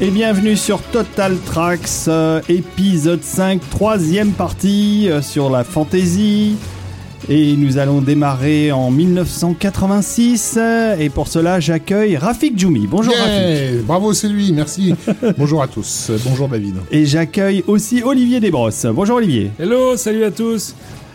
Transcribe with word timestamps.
Et 0.00 0.10
bienvenue 0.10 0.56
sur 0.56 0.80
Total 0.80 1.36
Tracks, 1.44 2.08
euh, 2.08 2.40
épisode 2.48 3.22
5, 3.22 3.60
troisième 3.68 4.30
partie 4.32 5.08
euh, 5.10 5.20
sur 5.20 5.50
la 5.50 5.62
fantasy. 5.62 6.56
Et 7.28 7.54
nous 7.54 7.76
allons 7.76 8.00
démarrer 8.00 8.72
en 8.72 8.90
1986. 8.90 10.54
euh, 10.56 10.96
Et 10.98 11.10
pour 11.10 11.28
cela, 11.28 11.60
j'accueille 11.60 12.16
Rafik 12.16 12.58
Djoumi. 12.58 12.86
Bonjour 12.86 13.12
Rafik. 13.14 13.30
Yeah 13.30 13.82
Bravo, 13.84 14.14
c'est 14.14 14.28
lui, 14.28 14.52
merci. 14.52 14.94
Bonjour 15.38 15.62
à 15.62 15.68
tous. 15.68 16.08
Euh, 16.08 16.16
Bonjour 16.24 16.48
David. 16.48 16.76
Et 16.90 17.04
j'accueille 17.04 17.62
aussi 17.66 18.02
Olivier 18.02 18.40
Desbrosses. 18.40 18.86
Bonjour 18.86 19.16
Olivier. 19.18 19.50
Hello, 19.58 19.98
salut 19.98 20.24
à 20.24 20.30
tous. 20.30 20.74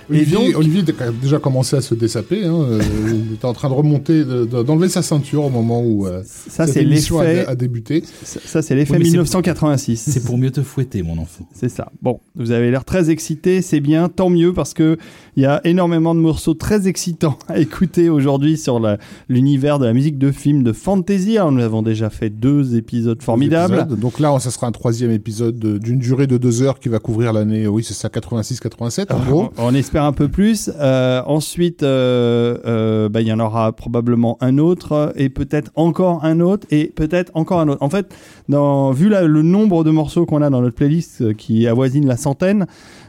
Olivier, 0.09 0.35
donc- 0.37 0.55
Olivier 0.57 0.83
a 0.99 1.11
déjà 1.11 1.39
commencé 1.39 1.75
à 1.75 1.81
se 1.81 1.95
dessaper. 1.95 2.45
Hein. 2.45 2.53
euh, 2.69 2.81
il 3.29 3.33
était 3.33 3.45
en 3.45 3.53
train 3.53 3.69
de 3.69 3.73
remonter, 3.73 4.23
de- 4.23 4.45
de- 4.45 4.63
d'enlever 4.63 4.89
sa 4.89 5.01
ceinture 5.01 5.43
au 5.45 5.49
moment 5.49 5.81
où 5.83 6.05
euh, 6.05 6.21
Ça, 6.25 6.65
cette 6.65 6.75
c'est 6.75 6.83
émission 6.83 7.19
a, 7.19 7.25
l'effet. 7.25 7.47
a 7.47 7.55
débuté. 7.55 8.03
Ça, 8.23 8.39
ça, 8.45 8.61
c'est 8.61 8.75
l'effet 8.75 8.93
Oui, 8.93 8.99
mais 8.99 9.05
c'est- 9.05 9.11
1986. 9.11 9.97
C'est 10.11 10.23
pour 10.25 10.37
mieux 10.37 10.51
te 10.51 10.61
fouetter, 10.61 11.01
mon 11.03 11.17
enfant. 11.17 11.47
C'est 11.53 11.69
ça. 11.69 11.91
Bon, 12.01 12.19
vous 12.35 12.51
avez 12.51 12.71
l'air 12.71 12.85
très 12.85 13.09
excité, 13.09 13.61
c'est 13.61 13.79
bien, 13.79 14.09
tant 14.09 14.29
mieux 14.29 14.53
parce 14.53 14.73
que 14.73 14.97
il 15.37 15.43
y 15.43 15.45
a 15.45 15.59
énormément 15.65 16.15
de 16.15 16.19
morceaux 16.21 16.53
très 16.53 16.87
excitants 16.87 17.37
à 17.49 17.59
écouter 17.59 18.07
aujourd'hui 18.09 18.57
sur 18.57 18.79
l'univers 19.27 19.79
de 19.79 19.85
la 19.85 19.93
musique 19.93 20.17
de 20.17 20.31
film 20.31 20.63
de 20.63 20.71
fantasy. 20.71 21.37
Alors, 21.37 21.51
nous 21.51 21.61
avons 21.63 21.81
déjà 21.81 22.09
fait 22.09 22.29
deux 22.29 22.75
épisodes 22.77 23.21
formidables. 23.21 23.87
Donc 23.97 24.19
là, 24.19 24.37
ça 24.39 24.51
sera 24.51 24.67
un 24.67 24.71
troisième 24.71 25.11
épisode 25.11 25.57
de- 25.59 25.77
d'une 25.77 25.99
durée 25.99 26.27
de 26.27 26.37
deux 26.37 26.61
heures 26.61 26.79
qui 26.79 26.89
va 26.89 26.99
couvrir 26.99 27.33
l'année, 27.33 27.67
oui, 27.67 27.83
c'est 27.83 27.93
ça, 27.93 28.07
86-87 28.09 29.11
en 29.13 29.19
gros. 29.19 29.49
On, 29.57 29.67
on 29.67 29.73
espère 29.75 29.94
un 30.03 30.13
peu 30.13 30.27
plus. 30.27 30.71
Euh, 30.79 31.21
ensuite, 31.25 31.83
euh, 31.83 32.57
euh, 32.65 33.09
bah, 33.09 33.21
il 33.21 33.27
y 33.27 33.33
en 33.33 33.39
aura 33.39 33.71
probablement 33.71 34.37
un 34.41 34.57
autre 34.57 35.13
et 35.15 35.29
peut-être 35.29 35.71
encore 35.75 36.23
un 36.23 36.39
autre 36.39 36.67
et 36.71 36.91
peut-être 36.95 37.31
encore 37.35 37.59
un 37.59 37.67
autre. 37.69 37.83
En 37.83 37.89
fait, 37.89 38.13
dans, 38.49 38.91
vu 38.91 39.09
le 39.09 39.41
nombre 39.41 39.83
de 39.83 39.91
morceaux 39.91 40.25
qu'on 40.25 40.41
a 40.41 40.49
dans 40.49 40.61
notre 40.61 40.75
playlist 40.75 41.35
qui 41.35 41.67
avoisine 41.67 42.07
la 42.07 42.17
centaine 42.17 42.65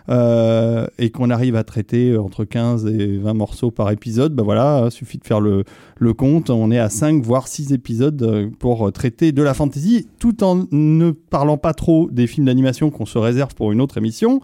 et 0.08 1.10
qu'on 1.10 1.30
arrive 1.30 1.56
à 1.56 1.64
traiter 1.64 2.16
entre 2.16 2.44
15 2.44 2.86
et 2.86 3.18
20 3.18 3.34
morceaux 3.34 3.72
par 3.72 3.90
épisode, 3.90 4.34
bah 4.34 4.44
voilà, 4.44 4.82
il 4.84 4.90
suffit 4.92 5.18
de 5.18 5.24
faire 5.24 5.40
le, 5.40 5.64
le 5.98 6.14
compte. 6.14 6.48
On 6.48 6.70
est 6.70 6.78
à 6.78 6.88
5 6.88 7.24
voire 7.24 7.48
6 7.48 7.72
épisodes 7.72 8.50
pour 8.60 8.92
traiter 8.92 9.32
de 9.32 9.42
la 9.42 9.52
fantasy 9.52 10.06
tout 10.20 10.44
en 10.44 10.64
ne 10.70 11.10
parlant 11.10 11.56
pas 11.56 11.74
trop 11.74 12.08
des 12.12 12.28
films 12.28 12.46
d'animation 12.46 12.90
qu'on 12.90 13.04
se 13.04 13.18
réserve 13.18 13.56
pour 13.56 13.72
une 13.72 13.80
autre 13.80 13.98
émission 13.98 14.40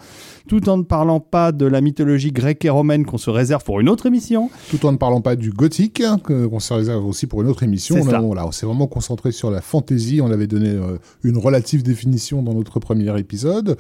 tout 0.49 0.69
en 0.69 0.77
ne 0.79 0.83
parlant 0.83 1.21
pas 1.21 1.53
de 1.53 1.67
la 1.67 1.81
mythologie 1.81 2.33
grecque 2.33 2.65
et 2.65 2.71
romaine 2.71 3.05
qu'on 3.05 3.19
se 3.19 3.31
réserve 3.31 3.65
pour 3.65 3.81
une 3.81 3.89
autre 3.89 4.07
émission. 4.07 4.51
Tout 4.71 4.85
en 4.87 4.93
ne 4.93 4.97
parlant 4.97 5.21
pas 5.21 5.37
du 5.37 5.51
gothique, 5.51 6.01
hein, 6.01 6.19
qu'on 6.19 6.61
se 6.61 6.73
réserve 6.75 7.07
aussi 7.07 7.27
pour 7.27 7.43
une 7.43 7.49
autre 7.49 7.63
émission. 7.63 7.97
C'est 8.03 8.15
On, 8.15 8.37
a- 8.37 8.45
on 8.47 8.53
s'est 8.53 8.67
vraiment 8.67 8.87
concentré 8.87 9.33
sur 9.33 9.51
la 9.51 9.61
fantasy. 9.61 10.21
On 10.23 10.31
avait 10.31 10.47
donné 10.47 10.69
euh, 10.71 10.99
une 11.23 11.39
relative 11.39 11.83
définition 11.83 12.43
dans 12.43 12.55
notre 12.55 12.81
premier 12.81 13.19
épisode. 13.19 13.77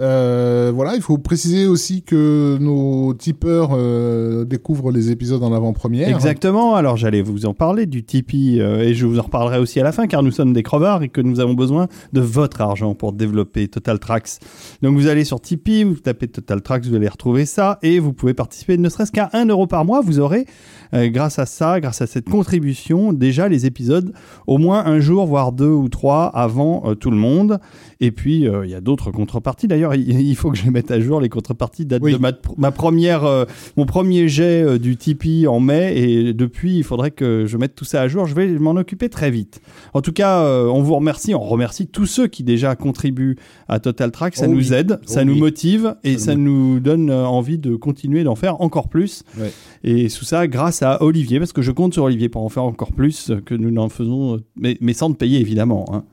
Euh, 0.00 0.72
voilà, 0.74 0.94
il 0.96 1.02
faut 1.02 1.18
préciser 1.18 1.66
aussi 1.66 2.02
que 2.02 2.58
nos 2.60 3.14
tipeurs 3.14 3.70
euh, 3.72 4.44
découvrent 4.44 4.90
les 4.92 5.10
épisodes 5.10 5.42
en 5.42 5.52
avant-première. 5.52 6.08
Exactement, 6.08 6.74
alors 6.74 6.96
j'allais 6.96 7.22
vous 7.22 7.46
en 7.46 7.54
parler 7.54 7.86
du 7.86 8.04
Tipeee 8.04 8.60
et 8.60 8.94
je 8.94 9.06
vous 9.06 9.18
en 9.18 9.22
reparlerai 9.22 9.58
aussi 9.58 9.80
à 9.80 9.84
la 9.84 9.92
fin 9.92 10.06
car 10.06 10.22
nous 10.22 10.30
sommes 10.30 10.52
des 10.52 10.62
crevards 10.62 11.02
et 11.02 11.08
que 11.08 11.20
nous 11.20 11.40
avons 11.40 11.54
besoin 11.54 11.88
de 12.12 12.20
votre 12.20 12.60
argent 12.60 12.94
pour 12.94 13.12
développer 13.12 13.68
Total 13.68 13.98
Tracks. 13.98 14.38
Donc 14.82 14.96
vous 14.96 15.06
allez 15.06 15.24
sur 15.24 15.40
Tipeee, 15.40 15.84
vous 15.84 15.95
tapez 16.00 16.28
Total 16.28 16.62
Tracks, 16.62 16.84
vous 16.86 16.94
allez 16.94 17.08
retrouver 17.08 17.46
ça 17.46 17.78
et 17.82 17.98
vous 17.98 18.12
pouvez 18.12 18.34
participer 18.34 18.76
ne 18.76 18.88
serait-ce 18.88 19.12
qu'à 19.12 19.30
1 19.32 19.46
euro 19.46 19.66
par 19.66 19.84
mois. 19.84 20.00
Vous 20.00 20.20
aurez, 20.20 20.46
euh, 20.94 21.08
grâce 21.08 21.38
à 21.38 21.46
ça, 21.46 21.80
grâce 21.80 22.02
à 22.02 22.06
cette 22.06 22.28
contribution, 22.28 23.12
déjà 23.12 23.48
les 23.48 23.66
épisodes 23.66 24.12
au 24.46 24.58
moins 24.58 24.84
un 24.84 25.00
jour, 25.00 25.26
voire 25.26 25.52
deux 25.52 25.68
ou 25.68 25.88
trois 25.88 26.26
avant 26.26 26.82
euh, 26.86 26.94
tout 26.94 27.10
le 27.10 27.16
monde. 27.16 27.58
Et 28.00 28.10
puis 28.10 28.46
euh, 28.46 28.66
il 28.66 28.70
y 28.70 28.74
a 28.74 28.80
d'autres 28.82 29.10
contreparties. 29.10 29.68
D'ailleurs, 29.68 29.94
il, 29.94 30.36
faut 30.36 30.50
que 30.50 30.56
je 30.58 30.64
les 30.64 30.70
mette 30.70 30.90
à 30.90 31.00
jour. 31.00 31.20
Les 31.20 31.28
contreparties 31.30 31.86
datent 31.86 32.02
Oui. 32.02 32.12
de 32.12 32.18
ma, 32.18 32.32
ma 32.58 32.70
première, 32.70 33.24
euh, 33.24 33.44
mon 33.78 33.86
premier 33.86 34.28
jet 34.28 34.62
euh, 34.62 34.78
du 34.78 34.96
Tipeee 34.98 35.46
en 35.46 35.60
mai 35.60 35.96
et 35.98 36.34
depuis 36.34 36.76
il 36.76 36.84
faudrait 36.84 37.10
que 37.10 37.46
je 37.46 37.56
mette 37.56 37.74
tout 37.74 37.86
ça 37.86 38.02
à 38.02 38.08
jour. 38.08 38.26
Je 38.26 38.34
vais 38.34 38.46
m'en 38.58 38.72
occuper 38.72 39.08
très 39.08 39.30
vite. 39.30 39.60
En 39.94 40.02
tout 40.02 40.12
cas, 40.12 40.44
on 40.46 40.82
vous 40.82 40.94
remercie, 40.94 41.34
on 41.34 41.40
remercie 41.40 41.86
tous 41.86 42.06
ceux 42.06 42.26
qui 42.26 42.44
déjà 42.44 42.76
contribuent 42.76 43.36
à 43.68 43.80
Total 43.80 44.10
Track. 44.10 44.36
Ça 44.36 44.44
Oh 44.48 44.52
nous 44.52 44.70
oui. 44.72 44.74
aide, 44.76 44.98
Oh 45.00 45.04
ça 45.06 45.24
nous 45.24 45.36
motive 45.36 45.94
et 46.04 46.18
Ça 46.18 46.26
ça 46.26 46.34
nous 46.34 46.80
donne 46.80 47.10
envie 47.10 47.56
de 47.58 47.76
continuer 47.76 48.24
d'en 48.24 48.34
faire 48.34 48.60
encore 48.60 48.88
plus. 48.88 49.22
Ouais. 49.38 49.52
Et 49.84 50.08
tout 50.08 50.24
ça 50.24 50.46
grâce 50.48 50.82
à 50.82 51.02
Olivier, 51.02 51.38
parce 51.38 51.52
que 51.52 51.62
je 51.62 51.70
compte 51.70 51.94
sur 51.94 52.02
Olivier 52.04 52.28
pour 52.28 52.42
en 52.42 52.48
faire 52.48 52.64
encore 52.64 52.92
plus 52.92 53.32
que 53.46 53.54
nous 53.54 53.70
n'en 53.70 53.88
faisons, 53.88 54.40
mais, 54.56 54.76
mais 54.80 54.92
sans 54.92 55.10
te 55.12 55.16
payer 55.16 55.40
évidemment. 55.40 55.84
hein. 55.92 56.04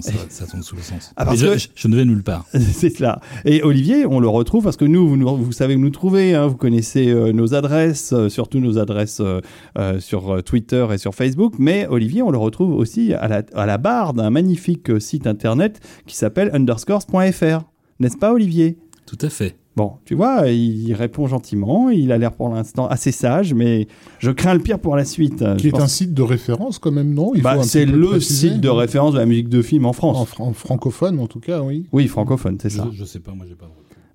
Ça, 0.00 0.12
ça 0.28 0.46
tombe 0.46 0.62
sous 0.62 0.76
le 0.76 0.82
sens. 0.82 1.12
Ah, 1.16 1.24
parce 1.24 1.38
je, 1.38 1.46
que- 1.46 1.58
je- 1.58 1.68
je 1.74 1.88
ne 1.88 1.96
vais 1.96 2.04
nulle 2.04 2.22
part. 2.22 2.44
C'est 2.52 2.90
cela. 2.90 3.20
Et 3.44 3.62
Olivier, 3.62 4.06
on 4.06 4.20
le 4.20 4.28
retrouve 4.28 4.62
parce 4.64 4.76
que 4.76 4.84
nous, 4.84 5.08
vous, 5.08 5.16
nous- 5.16 5.36
vous 5.36 5.52
savez 5.52 5.74
où 5.76 5.78
nous 5.80 5.90
trouver. 5.90 6.34
hein. 6.34 6.46
vous 6.46 6.56
connaissez 6.56 7.08
euh, 7.08 7.32
nos 7.32 7.54
adresses, 7.54 8.12
euh, 8.12 8.28
surtout 8.28 8.60
nos 8.60 8.78
adresses 8.78 9.20
euh, 9.20 9.98
sur 10.00 10.42
Twitter 10.44 10.86
et 10.92 10.98
sur 10.98 11.14
Facebook. 11.14 11.54
Mais 11.58 11.86
Olivier, 11.88 12.22
on 12.22 12.30
le 12.30 12.38
retrouve 12.38 12.74
aussi 12.74 13.12
à 13.14 13.26
la, 13.28 13.42
à 13.54 13.66
la 13.66 13.78
barre 13.78 14.14
d'un 14.14 14.30
magnifique 14.30 15.00
site 15.00 15.26
internet 15.26 15.80
qui 16.06 16.16
s'appelle 16.16 16.50
underscores.fr. 16.54 17.64
N'est-ce 18.00 18.16
pas, 18.16 18.32
Olivier? 18.32 18.76
Tout 19.06 19.18
à 19.22 19.30
fait. 19.30 19.56
Bon, 19.78 19.92
tu 20.04 20.16
vois, 20.16 20.48
il 20.48 20.92
répond 20.92 21.28
gentiment. 21.28 21.88
Il 21.88 22.10
a 22.10 22.18
l'air 22.18 22.32
pour 22.32 22.48
l'instant 22.48 22.88
assez 22.88 23.12
sage, 23.12 23.54
mais 23.54 23.86
je 24.18 24.32
crains 24.32 24.54
le 24.54 24.58
pire 24.60 24.80
pour 24.80 24.96
la 24.96 25.04
suite. 25.04 25.44
Qui 25.56 25.62
Je 25.62 25.68
est 25.68 25.70
pense- 25.70 25.82
un 25.82 25.86
site 25.86 26.12
de 26.14 26.22
référence 26.22 26.80
quand 26.80 26.90
même, 26.90 27.14
non? 27.14 27.30
Bah, 27.40 27.62
c'est 27.62 27.86
le 27.86 28.06
préciser. 28.08 28.48
site 28.50 28.60
de 28.60 28.68
référence 28.68 29.12
de 29.14 29.18
la 29.18 29.26
musique 29.26 29.48
de 29.48 29.62
film 29.62 29.86
en 29.86 29.90
En, 29.90 29.92
France. 29.92 30.26
fran- 30.30 30.48
en 30.48 30.52
francophone, 30.52 31.20
en 31.20 31.28
tout 31.28 31.38
cas, 31.38 31.62
oui. 31.62 31.86
Oui, 31.92 32.08
francophone, 32.08 32.58
c'est 32.60 32.70
Je, 32.70 32.76
ça. 32.76 32.88
je 32.92 33.04
sais 33.04 33.20
pas, 33.20 33.32
moi 33.34 33.46
j'ai 33.48 33.54
pas. 33.54 33.70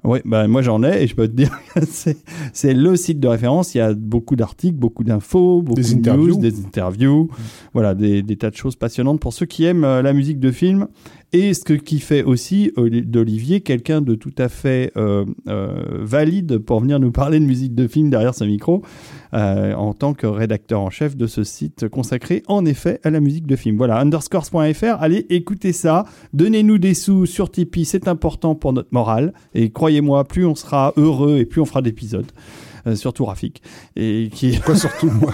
Oui, 0.05 0.19
bah, 0.25 0.45
moi 0.49 0.61
j'en 0.61 0.83
ai 0.83 1.01
et 1.03 1.07
je 1.07 1.15
peux 1.15 1.29
te 1.29 1.33
dire 1.33 1.49
que 1.75 1.79
c'est, 1.85 2.73
le 2.73 2.97
site 2.97 3.21
de 3.21 3.27
référence. 3.29 3.73
Il 3.73 3.77
y 3.77 3.81
a 3.81 3.93
beaucoup 3.93 4.35
d'articles, 4.35 4.75
beaucoup 4.75 5.05
d'infos, 5.05 5.61
beaucoup 5.61 5.79
Des 5.79 5.93
de 5.93 5.97
interviews. 5.99 6.27
news, 6.27 6.41
des 6.41 6.59
interviews, 6.59 7.29
voilà, 7.73 7.95
des, 7.95 8.21
des 8.21 8.35
tas 8.35 8.49
de 8.49 8.55
choses 8.57 8.75
passionnantes 8.75 9.21
pour 9.21 9.31
ceux 9.31 9.45
qui 9.45 9.63
aiment 9.63 9.85
euh, 9.85 10.01
la 10.01 10.11
musique 10.11 10.41
de 10.41 10.51
film. 10.51 10.87
Et 11.35 11.55
ce 11.55 11.73
qui 11.73 11.99
fait 11.99 12.21
aussi 12.21 12.71
Oli- 12.77 13.01
d'Olivier 13.01 13.61
quelqu'un 13.61 14.01
de 14.01 14.13
tout 14.13 14.33
à 14.37 14.49
fait 14.49 14.91
euh, 14.97 15.25
euh, 15.47 15.83
valide 15.99 16.59
pour 16.59 16.79
venir 16.79 16.99
nous 16.99 17.11
parler 17.11 17.39
de 17.39 17.45
musique 17.45 17.73
de 17.73 17.87
film 17.87 18.11
derrière 18.11 18.35
ce 18.35 18.43
micro, 18.43 18.83
euh, 19.33 19.73
en 19.73 19.93
tant 19.95 20.13
que 20.13 20.27
rédacteur 20.27 20.79
en 20.79 20.91
chef 20.91 21.17
de 21.17 21.25
ce 21.25 21.43
site 21.43 21.89
consacré 21.89 22.43
en 22.47 22.65
effet 22.65 22.99
à 23.03 23.09
la 23.09 23.19
musique 23.19 23.47
de 23.47 23.55
film. 23.55 23.77
Voilà, 23.77 23.99
underscores.fr, 23.99 25.01
allez 25.01 25.25
écoutez 25.31 25.73
ça, 25.73 26.05
donnez-nous 26.33 26.77
des 26.77 26.93
sous 26.93 27.25
sur 27.25 27.49
Tipeee, 27.49 27.85
c'est 27.85 28.07
important 28.07 28.53
pour 28.53 28.71
notre 28.71 28.89
morale. 28.91 29.33
Et 29.55 29.71
croyez-moi, 29.71 30.25
plus 30.25 30.45
on 30.45 30.53
sera 30.53 30.93
heureux 30.97 31.39
et 31.39 31.45
plus 31.45 31.61
on 31.61 31.65
fera 31.65 31.81
d'épisodes. 31.81 32.31
Euh, 32.85 32.95
surtout 32.95 33.25
Rafik. 33.25 33.61
Et 33.95 34.29
qui... 34.33 34.59
Quoi 34.59 34.75
surtout 34.77 35.09
moi? 35.09 35.33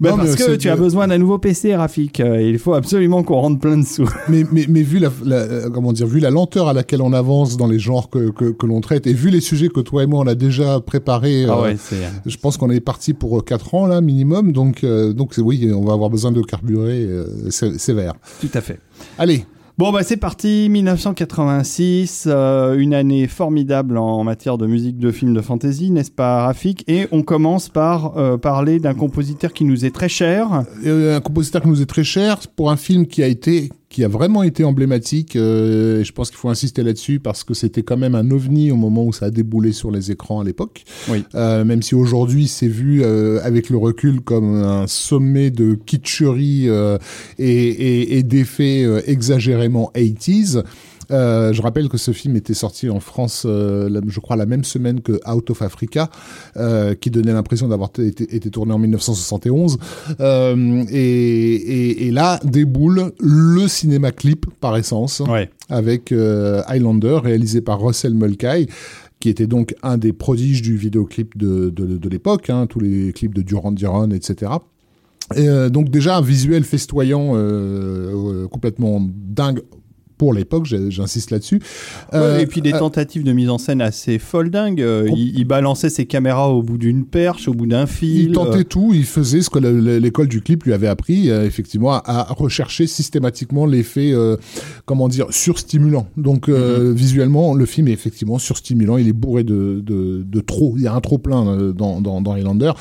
Bah, 0.00 0.10
Non, 0.12 0.16
parce 0.16 0.34
que 0.34 0.56
tu 0.56 0.68
as 0.70 0.76
besoin 0.76 1.08
d'un 1.08 1.18
nouveau 1.18 1.38
PC, 1.38 1.76
Rafik. 1.76 2.20
Euh, 2.20 2.40
il 2.40 2.58
faut 2.58 2.72
absolument 2.74 3.22
qu'on 3.22 3.38
rentre 3.40 3.60
plein 3.60 3.76
de 3.76 3.84
sous. 3.84 4.08
mais, 4.28 4.44
mais, 4.50 4.64
mais 4.68 4.82
vu 4.82 4.98
la, 4.98 5.10
la- 5.24 5.36
euh, 5.36 5.70
comment 5.70 5.92
dire, 5.92 6.06
vu 6.06 6.20
la 6.20 6.30
lenteur 6.30 6.68
à 6.68 6.72
laquelle 6.72 7.02
on 7.02 7.12
avance 7.12 7.56
dans 7.56 7.66
les 7.66 7.78
genres 7.78 8.08
que, 8.08 8.30
que, 8.30 8.46
que 8.50 8.66
l'on 8.66 8.80
traite 8.80 9.06
et 9.06 9.12
vu 9.12 9.28
les 9.30 9.40
sujets 9.40 9.68
que 9.68 9.80
toi 9.80 10.02
et 10.02 10.06
moi 10.06 10.20
on 10.20 10.26
a 10.26 10.34
déjà 10.34 10.80
préparés, 10.80 11.44
Ah 11.48 11.60
ouais, 11.60 11.76
je 12.26 12.36
pense 12.38 12.56
qu'on 12.56 12.70
est 12.70 12.80
parti 12.80 13.12
pour 13.12 13.44
4 13.44 13.74
ans 13.74 13.86
là 13.86 14.00
minimum, 14.00 14.52
donc 14.52 14.84
euh, 14.84 15.12
donc 15.12 15.34
oui, 15.38 15.70
on 15.74 15.84
va 15.84 15.92
avoir 15.92 16.08
besoin 16.10 16.32
de 16.32 16.40
carburer 16.40 17.06
sé- 17.50 17.78
sévère. 17.78 18.14
Tout 18.40 18.48
à 18.54 18.60
fait. 18.60 18.80
Allez, 19.18 19.44
Bon, 19.80 19.92
bah 19.92 20.02
c'est 20.02 20.18
parti, 20.18 20.68
1986, 20.68 22.24
euh, 22.26 22.76
une 22.76 22.92
année 22.92 23.26
formidable 23.26 23.96
en 23.96 24.22
matière 24.24 24.58
de 24.58 24.66
musique 24.66 24.98
de 24.98 25.10
film 25.10 25.32
de 25.32 25.40
fantasy, 25.40 25.90
n'est-ce 25.90 26.10
pas 26.10 26.42
Rafik? 26.42 26.84
Et 26.86 27.08
on 27.12 27.22
commence 27.22 27.70
par 27.70 28.18
euh, 28.18 28.36
parler 28.36 28.78
d'un 28.78 28.92
compositeur 28.92 29.54
qui 29.54 29.64
nous 29.64 29.86
est 29.86 29.90
très 29.90 30.10
cher. 30.10 30.64
euh, 30.84 31.16
un 31.16 31.20
compositeur 31.22 31.62
qui 31.62 31.68
nous 31.68 31.80
est 31.80 31.86
très 31.86 32.04
cher 32.04 32.40
pour 32.54 32.70
un 32.70 32.76
film 32.76 33.06
qui 33.06 33.22
a 33.22 33.26
été 33.26 33.70
qui 33.90 34.04
a 34.04 34.08
vraiment 34.08 34.44
été 34.44 34.62
emblématique. 34.64 35.34
euh, 35.36 36.00
et 36.00 36.04
je 36.04 36.12
pense 36.12 36.30
qu'il 36.30 36.38
faut 36.38 36.48
insister 36.48 36.82
là-dessus 36.84 37.18
parce 37.18 37.42
que 37.44 37.54
c'était 37.54 37.82
quand 37.82 37.96
même 37.96 38.14
un 38.14 38.30
ovni 38.30 38.70
au 38.70 38.76
moment 38.76 39.04
où 39.04 39.12
ça 39.12 39.26
a 39.26 39.30
déboulé 39.30 39.72
sur 39.72 39.90
les 39.90 40.12
écrans 40.12 40.40
à 40.40 40.44
l'époque. 40.44 40.84
Oui. 41.08 41.24
Euh, 41.34 41.64
même 41.64 41.82
si 41.82 41.96
aujourd'hui 41.96 42.46
c'est 42.46 42.68
vu 42.68 43.02
euh, 43.02 43.40
avec 43.42 43.68
le 43.68 43.76
recul 43.76 44.20
comme 44.20 44.54
un 44.62 44.86
sommet 44.86 45.50
de 45.50 45.74
kitscherie 45.74 46.68
euh, 46.68 46.98
et, 47.38 47.50
et, 47.50 48.18
et 48.18 48.22
d'effets 48.22 48.84
euh, 48.84 49.02
exagérément 49.06 49.90
80s. 49.96 50.62
Euh, 51.10 51.52
je 51.52 51.62
rappelle 51.62 51.88
que 51.88 51.98
ce 51.98 52.12
film 52.12 52.36
était 52.36 52.54
sorti 52.54 52.88
en 52.88 53.00
France, 53.00 53.44
euh, 53.46 54.00
je 54.06 54.20
crois, 54.20 54.36
la 54.36 54.46
même 54.46 54.64
semaine 54.64 55.00
que 55.00 55.20
Out 55.28 55.50
of 55.50 55.62
Africa, 55.62 56.10
euh, 56.56 56.94
qui 56.94 57.10
donnait 57.10 57.32
l'impression 57.32 57.68
d'avoir 57.68 57.90
été, 57.98 58.34
été 58.34 58.50
tourné 58.50 58.72
en 58.72 58.78
1971. 58.78 59.78
Euh, 60.20 60.84
et, 60.90 61.54
et, 61.54 62.06
et 62.06 62.10
là 62.10 62.38
déboule 62.44 63.12
le 63.20 63.68
cinéma 63.68 64.12
clip 64.12 64.46
par 64.60 64.76
essence, 64.76 65.20
Ouais. 65.28 65.50
avec 65.68 66.12
Highlander, 66.12 67.18
réalisé 67.22 67.60
par 67.60 67.80
Russell 67.80 68.14
Mulcahy 68.14 68.66
qui 69.20 69.28
était 69.28 69.46
donc 69.46 69.74
un 69.82 69.98
des 69.98 70.14
prodiges 70.14 70.62
du 70.62 70.76
vidéoclip 70.78 71.36
de, 71.36 71.68
de, 71.68 71.98
de 71.98 72.08
l'époque, 72.08 72.48
hein, 72.48 72.66
tous 72.66 72.80
les 72.80 73.12
clips 73.12 73.34
de 73.34 73.42
Duran 73.42 73.70
Duran, 73.72 74.10
etc. 74.12 74.52
Et, 75.36 75.46
euh, 75.48 75.68
donc 75.68 75.90
déjà 75.90 76.16
un 76.16 76.22
visuel 76.22 76.64
festoyant 76.64 77.32
euh, 77.34 78.12
euh, 78.44 78.48
complètement 78.48 79.06
dingue 79.14 79.60
pour 80.20 80.34
l'époque, 80.34 80.66
j'insiste 80.66 81.30
là-dessus. 81.30 81.60
Ouais, 82.12 82.18
Euh, 82.18 82.38
et 82.40 82.46
puis 82.46 82.60
des 82.60 82.74
euh, 82.74 82.78
tentatives 82.78 83.24
de 83.24 83.32
mise 83.32 83.48
en 83.48 83.56
scène 83.56 83.80
assez 83.80 84.18
folles 84.18 84.50
dingues. 84.50 84.82
Euh, 84.82 85.08
il, 85.16 85.38
il 85.38 85.44
balançait 85.46 85.88
ses 85.88 86.04
caméras 86.04 86.50
au 86.50 86.62
bout 86.62 86.76
d'une 86.76 87.06
perche, 87.06 87.48
au 87.48 87.54
bout 87.54 87.64
d'un 87.66 87.86
fil. 87.86 88.24
il 88.28 88.32
tentait 88.32 88.64
tout, 88.64 88.90
il 88.92 89.04
faisait 89.06 89.40
ce 89.40 89.48
que 89.48 89.58
le- 89.58 89.80
le- 89.80 89.96
l'école 89.98 90.28
du 90.28 90.42
clip 90.42 90.64
lui 90.64 90.74
avait 90.74 90.88
appris, 90.88 91.30
effectivement, 91.30 91.92
à, 91.94 92.26
rechercher 92.36 92.86
systématiquement 92.86 93.64
l'effet, 93.64 94.12
comment 94.84 95.08
dire, 95.08 95.26
surstimulant. 95.30 96.06
Donc 96.18 96.50
euh, 96.50 96.92
visuellement, 96.94 97.54
le 97.54 97.64
film 97.64 97.88
est 97.88 97.92
effectivement 97.92 98.38
surstimulant, 98.38 98.98
il 98.98 99.08
est 99.08 99.14
bourré 99.14 99.42
de, 99.42 99.80
de, 99.82 100.22
de 100.22 100.40
trop, 100.40 100.74
il 100.76 100.82
y 100.82 100.86
a 100.86 100.92
un 100.94 101.00
trop 101.00 101.16
plein 101.16 101.72
dans, 101.74 102.02
dans, 102.02 102.20
dans 102.20 102.32
Highlander. 102.34 102.72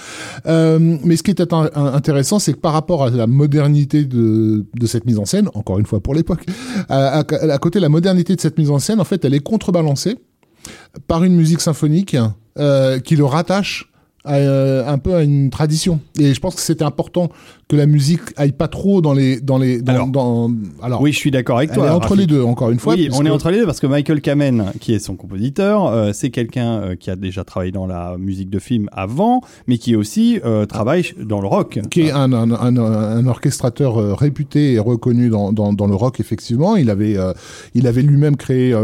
Euh, 0.46 0.98
mais 1.06 1.16
ce 1.16 1.24
qui 1.24 1.32
est 1.32 1.40
int- 1.42 1.70
intéressant, 1.74 2.38
c'est 2.40 2.52
que 2.52 2.60
par 2.60 2.74
rapport 2.74 3.06
à 3.06 3.10
la 3.10 3.28
modernité 3.28 4.04
de, 4.04 4.66
de 4.78 4.86
cette 4.88 5.06
mise 5.06 5.20
en 5.20 5.26
scène, 5.26 5.48
encore 5.54 5.80
une 5.80 5.86
fois 5.86 6.02
pour 6.02 6.14
l'époque, 6.16 6.44
à, 6.90 7.20
à- 7.20 7.29
à 7.34 7.58
côté 7.58 7.80
la 7.80 7.90
modernité 7.90 8.36
de 8.36 8.42
cette 8.42 8.58
mise 8.58 8.70
en 8.72 8.80
scène, 8.80 9.00
en 9.00 9.04
fait, 9.04 9.24
elle 9.26 9.34
est 9.34 9.40
contrebalancée 9.40 10.18
par 11.08 11.24
une 11.24 11.36
musique 11.36 11.62
symphonique 11.62 12.18
euh, 12.58 13.00
qui 13.00 13.16
le 13.16 13.26
rattache 13.26 13.92
à, 14.26 14.36
euh, 14.36 14.86
un 14.88 14.98
peu 14.98 15.16
à 15.16 15.24
une 15.24 15.50
tradition. 15.50 16.00
Et 16.20 16.34
je 16.34 16.40
pense 16.40 16.56
que 16.56 16.62
c'était 16.62 16.84
important 16.84 17.30
que 17.68 17.76
la 17.76 17.86
musique 17.86 18.22
aille 18.36 18.52
pas 18.52 18.68
trop 18.68 19.02
dans 19.02 19.14
les 19.14 19.40
dans 19.40 19.58
les 19.58 19.82
dans 19.82 19.94
Alors, 19.94 20.08
dans- 20.08 20.52
alors 20.82 21.02
Oui, 21.02 21.12
je 21.14 21.18
suis 21.18 21.32
d'accord 21.32 21.58
avec 21.60 21.70
elle 21.70 21.76
toi. 21.78 21.88
est 21.88 21.92
entre 21.92 22.16
les 22.16 22.26
deux 22.28 22.42
encore 22.44 22.70
une 22.72 22.80
fois. 22.80 22.96
oui, 22.96 23.06
puisque- 23.06 23.22
on 23.22 23.26
est 23.26 23.30
entre 23.30 23.50
les 23.52 23.60
deux 23.60 23.66
parce 23.66 23.80
que 23.80 23.88
Michael 23.88 24.22
Kamen, 24.22 24.72
qui 24.80 24.94
est 24.94 25.00
son 25.00 25.16
compositeur, 25.16 25.86
euh, 25.88 26.12
c'est 26.14 26.32
quelqu'un 26.32 26.82
euh, 26.82 26.96
qui 26.96 27.10
a 27.12 27.16
déjà 27.16 27.44
travaillé 27.44 27.72
dans 27.72 27.86
la 27.88 28.18
musique 28.18 28.50
de 28.50 28.60
film 28.60 28.90
avant, 28.92 29.42
mais 29.68 29.78
qui 29.78 29.96
aussi 29.96 30.40
travaille 30.68 31.06
dans 31.24 31.42
le 31.42 31.48
rock. 31.48 31.80
qui 31.92 32.02
est 32.02 32.12
un, 32.12 32.34
un, 32.34 32.52
un, 32.52 32.78
un 32.78 33.28
orchestrateur 33.28 34.18
réputé 34.18 34.74
et 34.74 34.80
reconnu 34.80 35.30
dans, 35.30 35.52
dans, 35.54 35.74
dans 35.74 35.88
le 35.88 35.96
rock, 35.96 36.20
effectivement. 36.20 36.76
Il 36.76 36.90
avait, 36.90 37.16
il 37.74 37.88
avait 37.88 38.02
lui-même 38.02 38.36
créé 38.36 38.76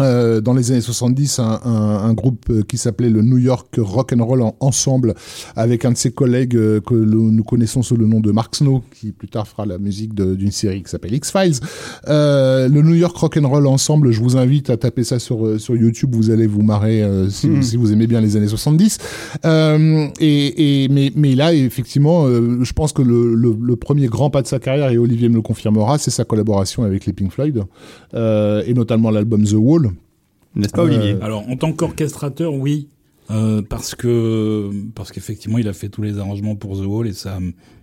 euh, 0.00 0.40
dans 0.40 0.54
les 0.54 0.70
années 0.72 0.80
70 0.80 1.38
un, 1.38 1.60
un, 1.64 1.70
un 1.70 2.12
groupe 2.14 2.46
euh, 2.50 2.62
qui 2.66 2.78
s'appelait 2.78 3.10
le 3.10 3.20
New 3.22 3.36
York 3.38 3.74
Rock 3.78 4.14
and 4.16 4.24
Roll 4.24 4.40
en- 4.42 4.56
Ensemble 4.60 5.14
avec 5.54 5.84
un 5.84 5.92
de 5.92 5.96
ses 5.98 6.10
collègues 6.10 6.56
euh, 6.56 6.80
que 6.80 6.94
le- 6.94 7.04
nous 7.30 7.44
connaissons 7.44 7.82
sous 7.82 7.96
le 7.96 8.06
nom 8.06 8.20
de 8.20 8.32
Mark 8.32 8.54
Snow 8.56 8.82
qui 8.98 9.12
plus 9.12 9.28
tard 9.28 9.46
fera 9.46 9.66
la 9.66 9.76
musique 9.78 10.14
d'une 10.14 10.50
série 10.50 10.82
qui 10.82 10.90
s'appelle 10.90 11.12
X-Files. 11.14 11.60
Euh, 12.08 12.68
le 12.68 12.80
New 12.82 12.94
York 12.94 13.14
Rock 13.16 13.36
and 13.36 13.46
Roll 13.48 13.66
Ensemble, 13.66 14.12
je 14.12 14.20
vous 14.20 14.36
invite 14.36 14.70
à 14.70 14.76
taper 14.78 15.04
ça 15.04 15.18
sur, 15.18 15.44
euh, 15.46 15.58
sur 15.58 15.76
YouTube, 15.76 16.14
vous 16.14 16.30
allez 16.30 16.46
vous 16.46 16.62
marrer 16.62 17.02
si, 17.28 17.48
Mhm. 17.48 17.62
si 17.62 17.76
vous 17.76 17.92
aimez 17.92 18.06
bien 18.06 18.20
les 18.20 18.36
années 18.36 18.48
70. 18.48 18.98
Euh, 19.44 20.06
et, 20.20 20.84
et, 20.84 20.88
mais, 20.88 21.12
mais 21.14 21.34
là, 21.34 21.52
effectivement, 21.54 22.26
je 22.28 22.72
pense 22.72 22.92
que 22.92 23.02
le, 23.02 23.34
le, 23.34 23.54
le 23.60 23.76
premier 23.76 24.06
grand 24.06 24.30
pas 24.30 24.42
de 24.42 24.46
sa 24.46 24.58
carrière, 24.58 24.90
et 24.90 24.98
Olivier 24.98 25.28
me 25.28 25.34
le 25.34 25.42
confirmera, 25.42 25.98
c'est 25.98 26.10
sa 26.10 26.24
collaboration 26.24 26.82
avec 26.84 27.04
les 27.06 27.12
Pink 27.12 27.30
Floyd, 27.32 27.62
euh, 28.14 28.62
et 28.66 28.74
notamment 28.74 29.10
l'album 29.10 29.44
The 29.44 29.52
Wall. 29.54 29.81
N'est-ce 30.54 30.72
pas, 30.72 30.82
Euh, 30.82 30.86
Olivier 30.86 31.16
Alors, 31.22 31.48
en 31.48 31.56
tant 31.56 31.72
qu'orchestrateur, 31.72 32.54
oui, 32.54 32.88
euh, 33.30 33.62
parce 33.62 33.94
que 33.94 34.70
parce 34.94 35.12
qu'effectivement, 35.12 35.58
il 35.58 35.68
a 35.68 35.72
fait 35.72 35.88
tous 35.88 36.02
les 36.02 36.18
arrangements 36.18 36.56
pour 36.56 36.76
The 36.80 36.84
Wall 36.84 37.06
et 37.06 37.12
ça 37.12 37.36
a 37.36 37.40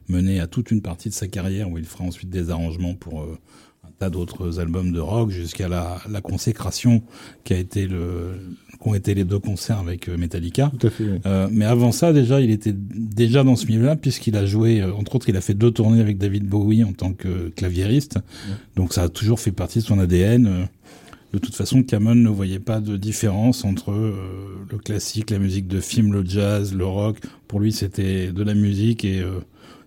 mené 0.07 0.39
à 0.39 0.47
toute 0.47 0.71
une 0.71 0.81
partie 0.81 1.09
de 1.09 1.13
sa 1.13 1.27
carrière 1.27 1.69
où 1.69 1.77
il 1.77 1.85
fera 1.85 2.03
ensuite 2.03 2.29
des 2.29 2.49
arrangements 2.49 2.93
pour 2.93 3.21
euh, 3.21 3.37
un 3.87 3.91
tas 3.97 4.09
d'autres 4.09 4.59
albums 4.59 4.91
de 4.91 4.99
rock 4.99 5.29
jusqu'à 5.31 5.67
la, 5.69 6.01
la 6.09 6.21
consécration 6.21 7.01
qui 7.43 7.53
a 7.53 7.57
été 7.57 7.87
le 7.87 8.33
qu'ont 8.79 8.93
été 8.93 9.13
les 9.13 9.25
deux 9.25 9.39
concerts 9.39 9.79
avec 9.79 10.07
euh, 10.07 10.17
Metallica. 10.17 10.71
Tout 10.79 10.87
à 10.87 10.89
fait. 10.89 11.03
oui. 11.03 11.19
Euh, 11.25 11.47
mais 11.51 11.65
avant 11.65 11.91
ça, 11.91 12.13
déjà, 12.13 12.39
il 12.39 12.49
était 12.49 12.73
déjà 12.73 13.43
dans 13.43 13.55
ce 13.57 13.65
milieu-là, 13.65 13.95
puisqu'il 13.97 14.37
a 14.37 14.45
joué, 14.45 14.81
euh, 14.81 14.93
entre 14.93 15.15
autres, 15.15 15.27
il 15.29 15.35
a 15.35 15.41
fait 15.41 15.53
deux 15.53 15.71
tournées 15.71 15.99
avec 15.99 16.17
David 16.17 16.45
Bowie 16.45 16.83
en 16.85 16.93
tant 16.93 17.11
que 17.13 17.49
claviériste. 17.49 18.19
Donc 18.77 18.93
ça 18.93 19.03
a 19.03 19.09
toujours 19.09 19.39
fait 19.39 19.51
partie 19.51 19.79
de 19.79 19.83
son 19.83 19.99
ADN. 19.99 20.67
De 21.31 21.37
toute 21.37 21.55
façon, 21.55 21.83
Cameron 21.83 22.15
ne 22.15 22.29
voyait 22.29 22.59
pas 22.59 22.79
de 22.79 22.97
différence 22.97 23.63
entre 23.63 23.91
euh, 23.91 24.65
le 24.71 24.77
classique, 24.79 25.29
la 25.29 25.37
musique 25.37 25.67
de 25.67 25.79
film, 25.79 26.11
le 26.11 26.25
jazz, 26.25 26.73
le 26.73 26.85
rock. 26.85 27.17
Pour 27.47 27.59
lui, 27.59 27.71
c'était 27.71 28.31
de 28.31 28.43
la 28.43 28.55
musique 28.55 29.05
et 29.05 29.21
euh, 29.21 29.39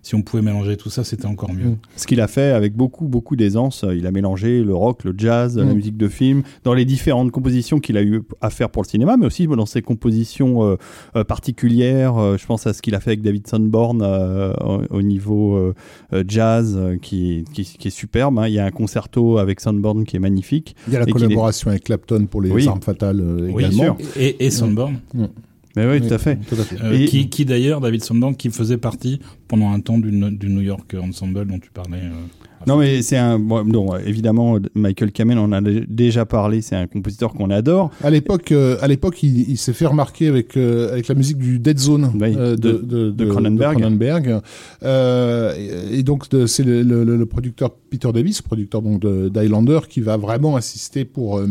si 0.03 0.13
on 0.13 0.21
pouvait 0.21 0.43
mélanger 0.43 0.77
tout 0.77 0.91
ça, 0.91 1.03
c'était 1.03 1.25
encore 1.25 1.51
mieux. 1.51 1.69
Mm. 1.69 1.77
Ce 1.95 2.05
qu'il 2.05 2.21
a 2.21 2.27
fait 2.27 2.51
avec 2.51 2.75
beaucoup, 2.75 3.07
beaucoup 3.07 3.35
d'aisance, 3.35 3.83
euh, 3.83 3.95
il 3.95 4.05
a 4.05 4.11
mélangé 4.11 4.63
le 4.63 4.75
rock, 4.75 5.03
le 5.05 5.15
jazz, 5.17 5.57
la 5.57 5.63
Mm. 5.65 5.73
musique 5.73 5.97
de 5.97 6.07
film, 6.07 6.43
dans 6.63 6.75
les 6.75 6.85
différentes 6.85 7.31
compositions 7.31 7.79
qu'il 7.79 7.97
a 7.97 8.03
eu 8.03 8.21
à 8.41 8.51
faire 8.51 8.69
pour 8.69 8.83
le 8.83 8.87
cinéma, 8.87 9.17
mais 9.17 9.25
aussi 9.25 9.47
dans 9.47 9.65
ses 9.65 9.81
compositions 9.81 10.63
euh, 10.63 10.75
euh, 11.15 11.23
particulières. 11.23 12.17
Euh, 12.17 12.37
je 12.37 12.45
pense 12.45 12.67
à 12.67 12.73
ce 12.73 12.81
qu'il 12.83 12.93
a 12.93 12.99
fait 12.99 13.11
avec 13.11 13.21
David 13.23 13.47
Sanborn 13.47 14.01
euh, 14.03 14.53
au, 14.61 14.97
au 14.97 15.01
niveau 15.01 15.73
jazz, 16.27 16.75
euh, 16.77 16.97
qui, 16.97 17.45
qui, 17.53 17.63
qui 17.63 17.87
est 17.87 17.91
superbe. 17.91 18.37
hein. 18.39 18.47
Il 18.47 18.53
y 18.53 18.59
a 18.59 18.65
un 18.65 18.71
concerto 18.71 19.37
avec 19.37 19.59
Sanborn 19.59 20.03
qui 20.05 20.17
est 20.17 20.19
magnifique. 20.19 20.75
Il 20.87 20.93
y 20.93 20.95
a 20.95 20.99
la 20.99 21.05
collaboration 21.05 21.69
avec 21.71 21.85
Clapton 21.85 22.25
pour 22.29 22.41
les 22.41 22.51
Oui. 22.51 22.67
armes 22.67 22.81
fatales 22.81 23.21
euh, 23.21 23.49
Oui, 23.53 23.63
également. 23.63 23.97
sûr. 23.97 23.97
Et, 24.17 24.45
et 24.45 24.51
Sunburn, 24.51 24.95
Mais 25.75 25.89
oui, 25.89 26.07
tout 26.07 26.13
à 26.13 26.17
fait. 26.19 26.37
Tout 26.47 26.55
à 26.55 26.63
fait. 26.63 26.77
euh, 26.83 26.93
Et- 26.93 27.05
qui, 27.05 27.29
qui 27.29 27.45
d'ailleurs, 27.45 27.81
David 27.81 28.03
Sunburn, 28.03 28.35
qui 28.35 28.49
faisait 28.51 28.77
partie 28.77 29.19
pendant 29.47 29.71
un 29.71 29.79
temps 29.79 29.97
du, 29.97 30.11
du 30.11 30.49
New 30.49 30.61
York 30.61 30.95
Ensemble 31.01 31.45
dont 31.47 31.57
tu 31.59 31.71
parlais. 31.71 31.97
euh, 32.03 32.11
Non, 32.67 32.77
mais 32.77 33.01
c'est 33.01 33.17
un. 33.17 33.39
Bon, 33.39 33.63
non, 33.65 33.97
évidemment, 33.97 34.57
Michael 34.75 35.11
Kamen, 35.11 35.37
on 35.39 35.45
en 35.45 35.51
a 35.53 35.61
déjà 35.61 36.25
parlé, 36.25 36.61
c'est 36.61 36.75
un 36.75 36.85
compositeur 36.87 37.33
qu'on 37.33 37.49
adore. 37.49 37.89
À 38.03 38.09
l'époque, 38.11 38.51
euh, 38.51 38.77
à 38.81 38.87
l'époque, 38.87 39.21
il, 39.23 39.49
il 39.49 39.57
s'est 39.57 39.73
fait 39.73 39.87
remarquer 39.87 40.27
avec 40.27 40.55
euh, 40.57 40.91
avec 40.93 41.07
la 41.07 41.15
musique 41.15 41.39
du 41.39 41.57
Dead 41.59 41.77
Zone 41.79 42.11
Oui, 42.21 42.33
euh, 42.37 42.55
de, 42.55 42.71
de- 42.73 42.77
de, 42.77 43.11
de 43.11 43.25
Cronenberg. 43.25 43.79
Cronenberg. 43.79 44.39
Euh, 44.83 45.53
et, 45.91 45.99
et 45.99 46.03
donc 46.03 46.29
de- 46.29 46.45
c'est 46.45 46.63
le, 46.63 46.83
le- 46.83 47.03
le 47.17 47.25
producteur 47.25 47.71
Peter 47.89 48.11
Davis, 48.13 48.41
producteur 48.41 48.81
donc 48.81 49.01
de- 49.01 49.29
d'Highlander, 49.29 49.79
qui 49.89 50.01
va 50.01 50.17
vraiment 50.17 50.55
insister 50.55 51.03
pour 51.05 51.39
euh, 51.39 51.47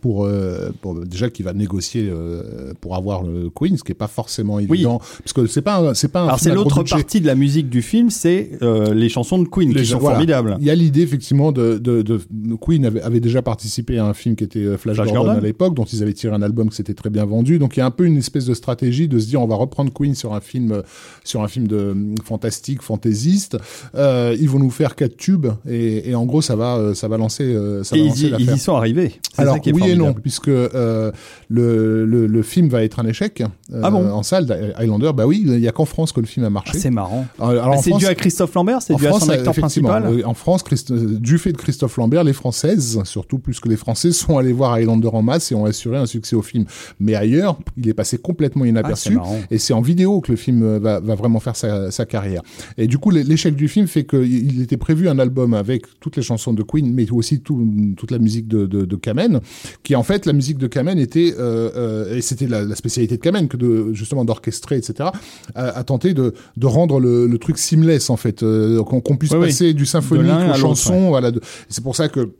pour, 0.00 0.24
euh, 0.24 0.70
pour- 0.82 0.94
déjà 1.04 1.30
qui 1.30 1.42
va 1.42 1.52
négocier 1.52 2.08
euh, 2.10 2.72
pour 2.80 2.96
avoir 2.96 3.22
le 3.22 3.50
Queen, 3.50 3.76
ce 3.76 3.84
qui 3.84 3.92
est 3.92 3.96
pas 3.96 4.08
forcément 4.08 4.58
évident, 4.58 4.98
parce 4.98 5.32
que 5.32 5.46
c'est 5.46 5.62
pas 5.62 5.94
c'est 5.94 6.08
pas 6.08 6.20
un 6.22 6.24
Alors, 6.26 6.38
film 6.38 6.50
c'est 6.50 6.54
l'autre 6.56 6.82
partie 6.82 7.20
de 7.20 7.26
la 7.26 7.34
musique 7.34 7.68
du 7.68 7.82
film, 7.82 8.10
c'est 8.10 8.50
euh, 8.62 8.94
les 8.94 9.08
chansons 9.08 9.38
de 9.38 9.48
Queen, 9.48 9.72
Les 9.72 9.82
qui 9.82 9.86
sont 9.86 9.98
voilà. 9.98 10.16
formidables. 10.16 10.56
Il 10.60 10.66
y 10.66 10.70
a 10.70 10.74
l'idée 10.74 11.02
effectivement 11.02 11.52
de, 11.52 11.78
de, 11.78 12.02
de 12.02 12.20
Queen 12.60 12.84
avait, 12.86 13.00
avait 13.02 13.20
déjà 13.20 13.42
participé 13.42 13.98
à 13.98 14.06
un 14.06 14.14
film 14.14 14.36
qui 14.36 14.44
était 14.44 14.58
euh, 14.60 14.76
Flash, 14.76 14.96
Flash 14.96 15.08
Gordon, 15.08 15.24
Gordon. 15.24 15.38
à 15.38 15.42
l'époque, 15.42 15.74
dont 15.74 15.84
ils 15.84 16.02
avaient 16.02 16.12
tiré 16.12 16.34
un 16.34 16.42
album 16.42 16.68
qui 16.70 16.76
s'était 16.76 16.94
très 16.94 17.10
bien 17.10 17.24
vendu. 17.24 17.58
Donc 17.58 17.76
il 17.76 17.80
y 17.80 17.82
a 17.82 17.86
un 17.86 17.90
peu 17.90 18.04
une 18.06 18.16
espèce 18.18 18.44
de 18.46 18.54
stratégie 18.54 19.08
de 19.08 19.18
se 19.18 19.26
dire 19.26 19.40
on 19.40 19.46
va 19.46 19.56
reprendre 19.56 19.92
Queen 19.92 20.14
sur 20.14 20.34
un 20.34 20.40
film 20.40 20.72
euh, 20.72 20.82
sur 21.24 21.42
un 21.42 21.48
film 21.48 21.66
de 21.68 21.76
euh, 21.76 21.94
fantastique, 22.24 22.82
fantaisiste. 22.82 23.56
Euh, 23.94 24.36
ils 24.40 24.48
vont 24.48 24.58
nous 24.58 24.70
faire 24.70 24.96
quatre 24.96 25.16
tubes 25.16 25.46
et, 25.68 26.10
et 26.10 26.14
en 26.14 26.24
gros 26.26 26.42
ça 26.42 26.56
va 26.56 26.94
ça 26.94 27.08
va 27.08 27.16
lancer 27.18 27.54
ça 27.82 27.96
Et 27.96 28.00
va 28.00 28.04
ils 28.04 28.08
lancer 28.08 28.26
y, 28.28 28.42
ils 28.42 28.52
y 28.54 28.58
sont 28.58 28.74
arrivés. 28.74 29.12
Alors 29.38 29.54
ça 29.54 29.60
qui 29.60 29.70
est 29.70 29.72
oui 29.84 29.90
et 29.90 29.96
non, 29.96 30.12
puisque 30.14 30.48
euh, 30.48 31.12
le, 31.48 32.04
le, 32.04 32.26
le 32.26 32.42
film 32.42 32.68
va 32.68 32.82
être 32.84 32.98
un 33.00 33.06
échec 33.06 33.42
euh, 33.72 33.80
Ah 33.82 33.90
bon 33.90 34.08
en 34.10 34.22
salle. 34.22 34.72
Highlander, 34.76 35.12
bah 35.14 35.26
oui, 35.26 35.42
il 35.46 35.58
y 35.60 35.68
a 35.68 35.72
qu'en 35.72 35.84
France 35.84 36.12
que 36.12 36.20
le 36.20 36.26
film 36.26 36.44
a 36.44 36.48
Ah, 36.48 36.50
marché. 36.50 36.78
c'est 36.78 36.90
marrant. 36.90 37.26
Alors, 37.38 37.70
Bah, 37.70 37.76
c'est 37.82 37.90
France, 37.90 38.00
dû 38.00 38.06
à 38.06 38.14
Christophe 38.14 38.54
Lambert, 38.54 38.82
c'est 38.82 38.94
dû 38.94 39.06
à 39.06 39.12
son 39.12 39.28
acteur 39.28 39.54
principal. 39.54 40.22
en 40.24 40.34
France, 40.34 40.62
Christ- 40.62 40.92
du 40.92 41.38
fait 41.38 41.52
de 41.52 41.56
Christophe 41.58 41.96
Lambert, 41.96 42.24
les 42.24 42.32
Françaises, 42.32 43.00
surtout 43.04 43.38
plus 43.38 43.60
que 43.60 43.68
les 43.68 43.76
Français, 43.76 44.12
sont 44.12 44.38
allés 44.38 44.52
voir 44.52 44.72
Highlander 44.72 45.08
en 45.12 45.22
masse 45.22 45.52
et 45.52 45.54
ont 45.54 45.64
assuré 45.64 45.96
un 45.96 46.06
succès 46.06 46.36
au 46.36 46.42
film. 46.42 46.64
Mais 47.00 47.14
ailleurs, 47.14 47.58
il 47.76 47.88
est 47.88 47.94
passé 47.94 48.18
complètement 48.18 48.62
Ah, 48.62 48.66
c'est 48.66 48.70
inaperçu. 48.70 49.14
marrant. 49.14 49.38
et 49.50 49.58
c'est 49.58 49.72
en 49.74 49.80
vidéo 49.80 50.20
que 50.20 50.32
le 50.32 50.36
film 50.36 50.62
euh, 50.62 50.78
va, 50.78 51.00
va 51.00 51.14
vraiment 51.14 51.40
faire 51.40 51.56
sa, 51.56 51.90
sa 51.90 52.06
carrière. 52.06 52.42
Et 52.78 52.86
du 52.86 52.98
coup, 52.98 53.10
l'é- 53.10 53.24
l'échec 53.24 53.54
du 53.54 53.68
film 53.68 53.86
fait 53.86 54.04
qu'il 54.04 54.60
était 54.62 54.76
prévu 54.76 55.08
un 55.08 55.18
album 55.18 55.54
avec 55.54 55.84
toutes 56.00 56.16
les 56.16 56.22
chansons 56.22 56.52
de 56.52 56.62
Queen, 56.62 56.92
mais 56.92 57.10
aussi 57.10 57.40
tout- 57.40 57.68
toute 57.96 58.10
la 58.10 58.18
musique 58.18 58.48
de, 58.48 58.66
de, 58.66 58.84
de 58.84 58.96
Kamen, 58.96 59.40
qui 59.82 59.94
en 59.96 60.02
fait, 60.02 60.26
la 60.26 60.32
musique 60.32 60.58
de 60.58 60.66
Kamen 60.66 60.98
était, 60.98 61.34
euh, 61.38 61.70
euh, 61.76 62.16
et 62.16 62.20
c'était 62.20 62.46
la, 62.46 62.64
la 62.64 62.74
spécialité 62.76 63.16
de 63.16 63.22
Kamen, 63.22 63.48
que 63.48 63.56
de, 63.56 63.92
justement 63.92 64.24
d'orchestrer, 64.24 64.76
etc., 64.76 65.10
a, 65.54 65.62
a 65.78 65.84
tenté 65.84 66.14
de, 66.14 66.34
de 66.56 66.66
rendre 66.66 67.00
le, 67.00 67.26
le 67.26 67.38
truc 67.38 67.58
seamless, 67.58 68.10
en 68.10 68.16
fait, 68.16 68.42
euh, 68.42 68.82
qu'on 68.82 69.16
puisse 69.16 69.32
Oui, 69.32 69.38
oui. 69.40 69.46
passer 69.46 69.74
du 69.74 69.86
symphonique 69.86 70.30
à 70.30 70.52
aux 70.52 70.54
chansons. 70.54 71.08
Voilà, 71.08 71.30
de- 71.30 71.40
c'est 71.68 71.82
pour 71.82 71.96
ça 71.96 72.08
que 72.08 72.30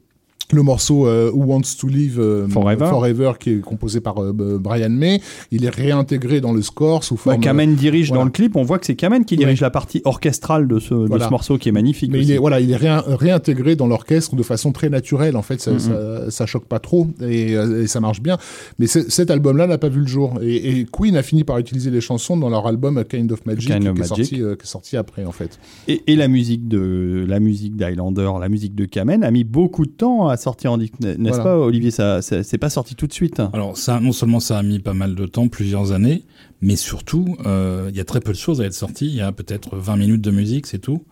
le 0.52 0.62
morceau 0.62 1.06
euh, 1.06 1.30
Who 1.32 1.44
Wants 1.46 1.76
to 1.80 1.88
Live 1.88 2.18
euh, 2.20 2.46
Forever. 2.48 3.32
qui 3.40 3.50
est 3.50 3.60
composé 3.60 4.00
par 4.00 4.22
euh, 4.22 4.32
Brian 4.60 4.90
May, 4.90 5.20
il 5.50 5.64
est 5.64 5.70
réintégré 5.74 6.40
dans 6.40 6.52
le 6.52 6.62
score 6.62 7.02
sous 7.04 7.14
Bah, 7.16 7.20
forme. 7.32 7.40
Kamen 7.40 7.74
dirige 7.74 8.08
voilà. 8.08 8.20
dans 8.20 8.24
le 8.26 8.30
clip, 8.30 8.56
on 8.56 8.62
voit 8.62 8.78
que 8.78 8.86
c'est 8.86 8.94
Kamen 8.94 9.24
qui 9.24 9.36
dirige 9.36 9.60
la 9.60 9.70
partie 9.70 10.02
orchestrale 10.04 10.68
de 10.68 10.78
ce, 10.78 10.94
de 10.94 11.06
Voilà. 11.06 11.26
ce 11.26 11.30
morceau 11.30 11.58
qui 11.58 11.68
est 11.68 11.72
magnifique. 11.72 12.10
mais 12.12 12.22
il 12.22 12.30
est 12.30 12.38
voilà, 12.38 12.60
il 12.60 12.70
est 12.70 12.76
réin- 12.76 13.02
réintégré 13.06 13.76
dans 13.76 13.86
l'orchestre 13.86 14.36
de 14.36 14.42
façon 14.42 14.72
très 14.72 14.88
naturelle. 14.88 15.36
En 15.36 15.42
fait, 15.42 15.60
ça, 15.60 15.78
ça, 15.78 16.30
ça 16.30 16.46
choque 16.46 16.66
pas 16.66 16.78
trop 16.78 17.08
et, 17.22 17.52
et 17.52 17.86
ça 17.86 18.00
marche 18.00 18.20
bien. 18.20 18.38
Mais 18.78 18.86
cet 18.86 19.30
album-là 19.30 19.66
n'a 19.66 19.78
pas 19.78 19.88
vu 19.88 20.00
le 20.00 20.06
jour. 20.06 20.34
Et, 20.42 20.80
et 20.80 20.86
Queen 20.90 21.16
a 21.16 21.22
fini 21.22 21.44
par 21.44 21.58
utiliser 21.58 21.90
les 21.90 22.00
chansons 22.00 22.36
dans 22.36 22.48
leur 22.50 22.66
album 22.66 22.98
A 22.98 23.04
Kind 23.04 23.32
of 23.32 23.44
Magic, 23.46 23.68
Kind 23.70 23.86
of 23.88 23.94
qui, 23.96 24.00
est 24.02 24.04
sorti, 24.06 24.28
qui 24.28 24.40
est 24.42 24.56
sorti 24.66 24.96
après 24.96 25.24
en 25.24 25.32
fait. 25.32 25.58
Et, 25.88 26.02
et 26.06 26.16
la 26.16 26.28
musique 26.28 26.68
de 26.68 27.24
la 27.28 27.40
musique 27.40 27.76
d'Highlander, 27.76 28.30
la 28.40 28.48
musique 28.48 28.74
de 28.74 28.84
Kamen 28.84 29.24
a 29.24 29.30
mis 29.30 29.44
beaucoup 29.44 29.86
de 29.86 29.90
temps 29.90 30.28
à 30.28 30.35
à 30.36 30.42
sortir 30.42 30.72
en 30.72 30.78
n'est-ce 30.78 30.92
Voilà. 31.18 31.42
pas, 31.42 31.58
Olivier? 31.58 31.90
Ça, 31.90 32.22
c'est 32.22 32.58
pas 32.58 32.70
sorti 32.70 32.94
tout 32.94 33.06
de 33.06 33.12
suite. 33.12 33.40
Alors 33.52 33.76
ça, 33.76 34.00
non 34.00 34.12
seulement 34.12 34.40
ça 34.40 34.58
a 34.58 34.62
mis 34.62 34.78
pas 34.78 34.94
mal 34.94 35.14
de 35.14 35.26
temps, 35.26 35.48
plusieurs 35.48 35.92
années, 35.92 36.22
mais 36.60 36.76
surtout, 36.76 37.36
euh, 37.46 37.88
il 37.90 37.96
y 37.96 38.00
a 38.00 38.04
très 38.04 38.20
peu 38.20 38.32
de 38.32 38.36
choses 38.38 38.60
à 38.60 38.64
être 38.64 38.74
sorties. 38.74 39.06
Il 39.06 39.14
y 39.16 39.20
a 39.20 39.32
peut-être 39.32 39.76
20 39.76 39.96
minutes 39.96 40.22
de 40.22 40.30
musique, 40.30 40.66
c'est 40.66 40.78
tout. 40.78 41.02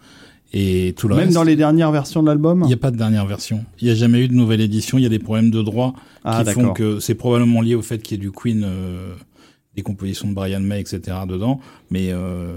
Et 0.56 0.94
tout 0.96 1.08
le 1.08 1.16
Même 1.16 1.24
reste, 1.24 1.34
dans 1.34 1.42
les 1.42 1.56
dernières 1.56 1.90
versions 1.90 2.22
de 2.22 2.28
l'album? 2.28 2.60
il 2.62 2.68
n'y 2.68 2.72
a 2.74 2.76
pas 2.76 2.92
de 2.92 2.96
dernière 2.96 3.26
version. 3.26 3.64
Il 3.80 3.86
n'y 3.86 3.90
a 3.90 3.94
jamais 3.96 4.20
eu 4.20 4.28
de 4.28 4.34
nouvelle 4.34 4.60
édition. 4.60 4.98
Il 4.98 5.02
y 5.02 5.06
a 5.06 5.08
des 5.08 5.18
problèmes 5.18 5.50
de 5.50 5.62
droit 5.62 5.94
Ah, 6.22 6.44
qui 6.44 6.52
font 6.52 6.72
que 6.72 7.00
c'est 7.00 7.16
probablement 7.16 7.60
lié 7.60 7.74
au 7.74 7.82
fait 7.82 7.98
qu'il 7.98 8.16
y 8.18 8.20
ait 8.20 8.22
du 8.22 8.30
Queen, 8.30 8.62
euh, 8.64 9.14
des 9.74 9.82
compositions 9.82 10.28
de 10.28 10.34
Brian 10.34 10.60
May, 10.60 10.80
etc. 10.80 11.00
dedans. 11.28 11.58
Mais 11.90 12.10
euh, 12.12 12.52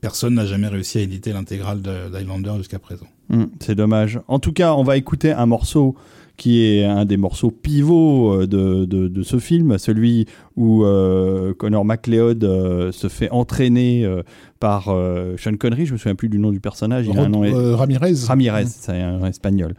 personne 0.00 0.32
n'a 0.34 0.46
jamais 0.46 0.68
réussi 0.68 0.96
à 0.96 1.02
éditer 1.02 1.34
l'intégrale 1.34 1.82
de- 1.82 2.08
d'Highlander 2.10 2.52
jusqu'à 2.56 2.78
présent. 2.78 3.06
Hmm, 3.32 3.46
c'est 3.60 3.74
dommage. 3.74 4.20
En 4.28 4.38
tout 4.38 4.52
cas, 4.52 4.74
on 4.74 4.82
va 4.82 4.96
écouter 4.96 5.32
un 5.32 5.46
morceau 5.46 5.96
qui 6.36 6.64
est 6.64 6.84
un 6.84 7.04
des 7.04 7.16
morceaux 7.16 7.50
pivots 7.50 8.32
euh, 8.32 8.46
de, 8.46 8.84
de, 8.84 9.08
de 9.08 9.22
ce 9.22 9.38
film, 9.38 9.78
celui 9.78 10.26
où 10.56 10.84
euh, 10.84 11.54
Connor 11.54 11.84
McLeod 11.84 12.42
euh, 12.44 12.90
se 12.92 13.08
fait 13.08 13.30
entraîner 13.30 14.04
euh, 14.04 14.22
par 14.60 14.84
Sean 15.38 15.56
Connery, 15.58 15.86
je 15.86 15.92
me 15.92 15.98
souviens 15.98 16.14
plus 16.14 16.28
du 16.28 16.38
nom 16.38 16.52
du 16.52 16.60
personnage, 16.60 17.06
il 17.08 17.18
a 17.18 17.22
un 17.22 17.28
nom 17.28 17.40
Ramirez. 17.76 18.12
Ramirez, 18.26 18.66
c'est 18.66 19.00
un 19.00 19.24
espagnol. 19.26 19.74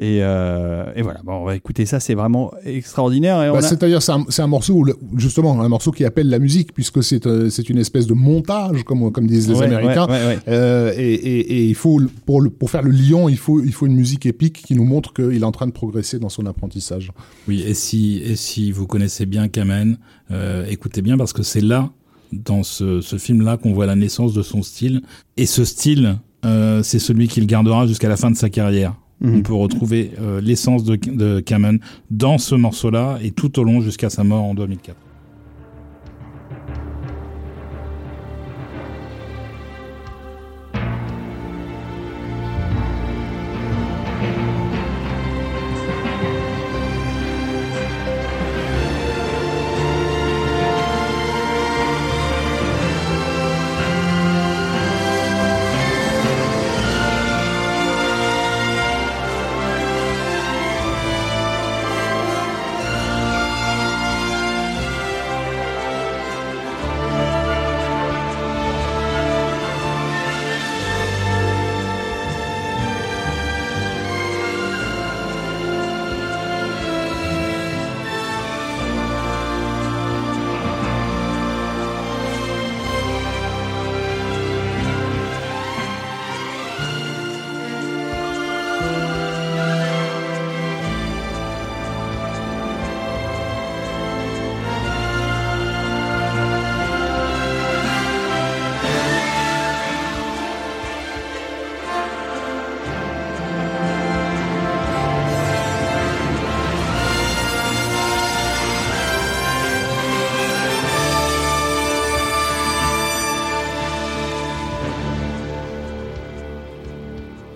Et, 0.00 0.18
euh, 0.22 0.86
et 0.96 1.02
voilà, 1.02 1.20
bon, 1.24 1.34
on 1.34 1.44
va 1.44 1.54
écouter 1.54 1.86
ça, 1.86 2.00
c'est 2.00 2.14
vraiment 2.14 2.52
extraordinaire. 2.64 3.38
Bah, 3.52 3.58
a- 3.58 3.62
C'est-à-dire, 3.62 4.02
c'est 4.02 4.10
un, 4.12 4.24
c'est 4.28 4.42
un 4.42 4.48
morceau, 4.48 4.74
où 4.74 4.84
le- 4.84 4.96
justement, 5.16 5.60
un 5.60 5.68
morceau 5.68 5.92
qui 5.92 6.04
appelle 6.04 6.28
la 6.28 6.40
musique, 6.40 6.74
puisque 6.74 7.02
c'est 7.02 7.26
euh, 7.28 7.48
une 7.68 7.78
espèce 7.78 8.06
de 8.08 8.14
montage, 8.14 8.82
comme, 8.82 9.12
comme 9.12 9.26
disent 9.28 9.48
les 9.48 9.54
Ouais, 9.54 9.66
Américains. 9.66 10.06
ouais, 10.06 10.12
ouais, 10.12 10.26
ouais. 10.26 10.38
Euh, 10.48 10.92
et, 10.96 11.14
et, 11.14 11.38
et 11.58 11.64
il 11.66 11.74
faut, 11.76 12.00
pour, 12.26 12.40
le, 12.40 12.50
pour 12.50 12.70
faire 12.70 12.82
le 12.82 12.90
lion, 12.90 13.28
il 13.28 13.36
faut, 13.38 13.62
il 13.62 13.72
faut 13.72 13.86
une 13.86 13.94
musique 13.94 14.26
épique 14.26 14.62
qui 14.66 14.74
nous 14.74 14.84
montre 14.84 15.12
qu'il 15.14 15.40
est 15.40 15.44
en 15.44 15.52
train 15.52 15.66
de 15.68 15.72
progresser 15.72 16.18
dans 16.18 16.28
son 16.28 16.44
apprentissage. 16.46 17.12
Oui, 17.46 17.62
et 17.64 17.74
si, 17.74 18.20
et 18.24 18.34
si 18.36 18.72
vous 18.72 18.86
connaissez 18.88 19.26
bien 19.26 19.46
Kamen, 19.46 19.98
euh, 20.32 20.66
écoutez 20.68 21.02
bien 21.02 21.16
parce 21.16 21.32
que 21.32 21.44
c'est 21.44 21.60
là, 21.60 21.90
dans 22.32 22.64
ce, 22.64 23.00
ce 23.00 23.16
film-là, 23.16 23.58
qu'on 23.58 23.72
voit 23.72 23.86
la 23.86 23.94
naissance 23.94 24.34
de 24.34 24.42
son 24.42 24.62
style. 24.62 25.02
Et 25.36 25.46
ce 25.46 25.64
style, 25.64 26.16
euh, 26.44 26.82
c'est 26.82 26.98
celui 26.98 27.28
qu'il 27.28 27.46
gardera 27.46 27.86
jusqu'à 27.86 28.08
la 28.08 28.16
fin 28.16 28.30
de 28.32 28.36
sa 28.36 28.50
carrière. 28.50 28.96
Mhm. 29.24 29.36
On 29.38 29.42
peut 29.42 29.54
retrouver 29.54 30.10
euh, 30.20 30.40
l'essence 30.40 30.84
de, 30.84 30.96
de 30.96 31.40
Kamen 31.40 31.78
dans 32.10 32.36
ce 32.38 32.54
morceau-là 32.54 33.18
et 33.22 33.30
tout 33.30 33.58
au 33.58 33.64
long 33.64 33.80
jusqu'à 33.80 34.10
sa 34.10 34.22
mort 34.22 34.44
en 34.44 34.54
2004. 34.54 34.96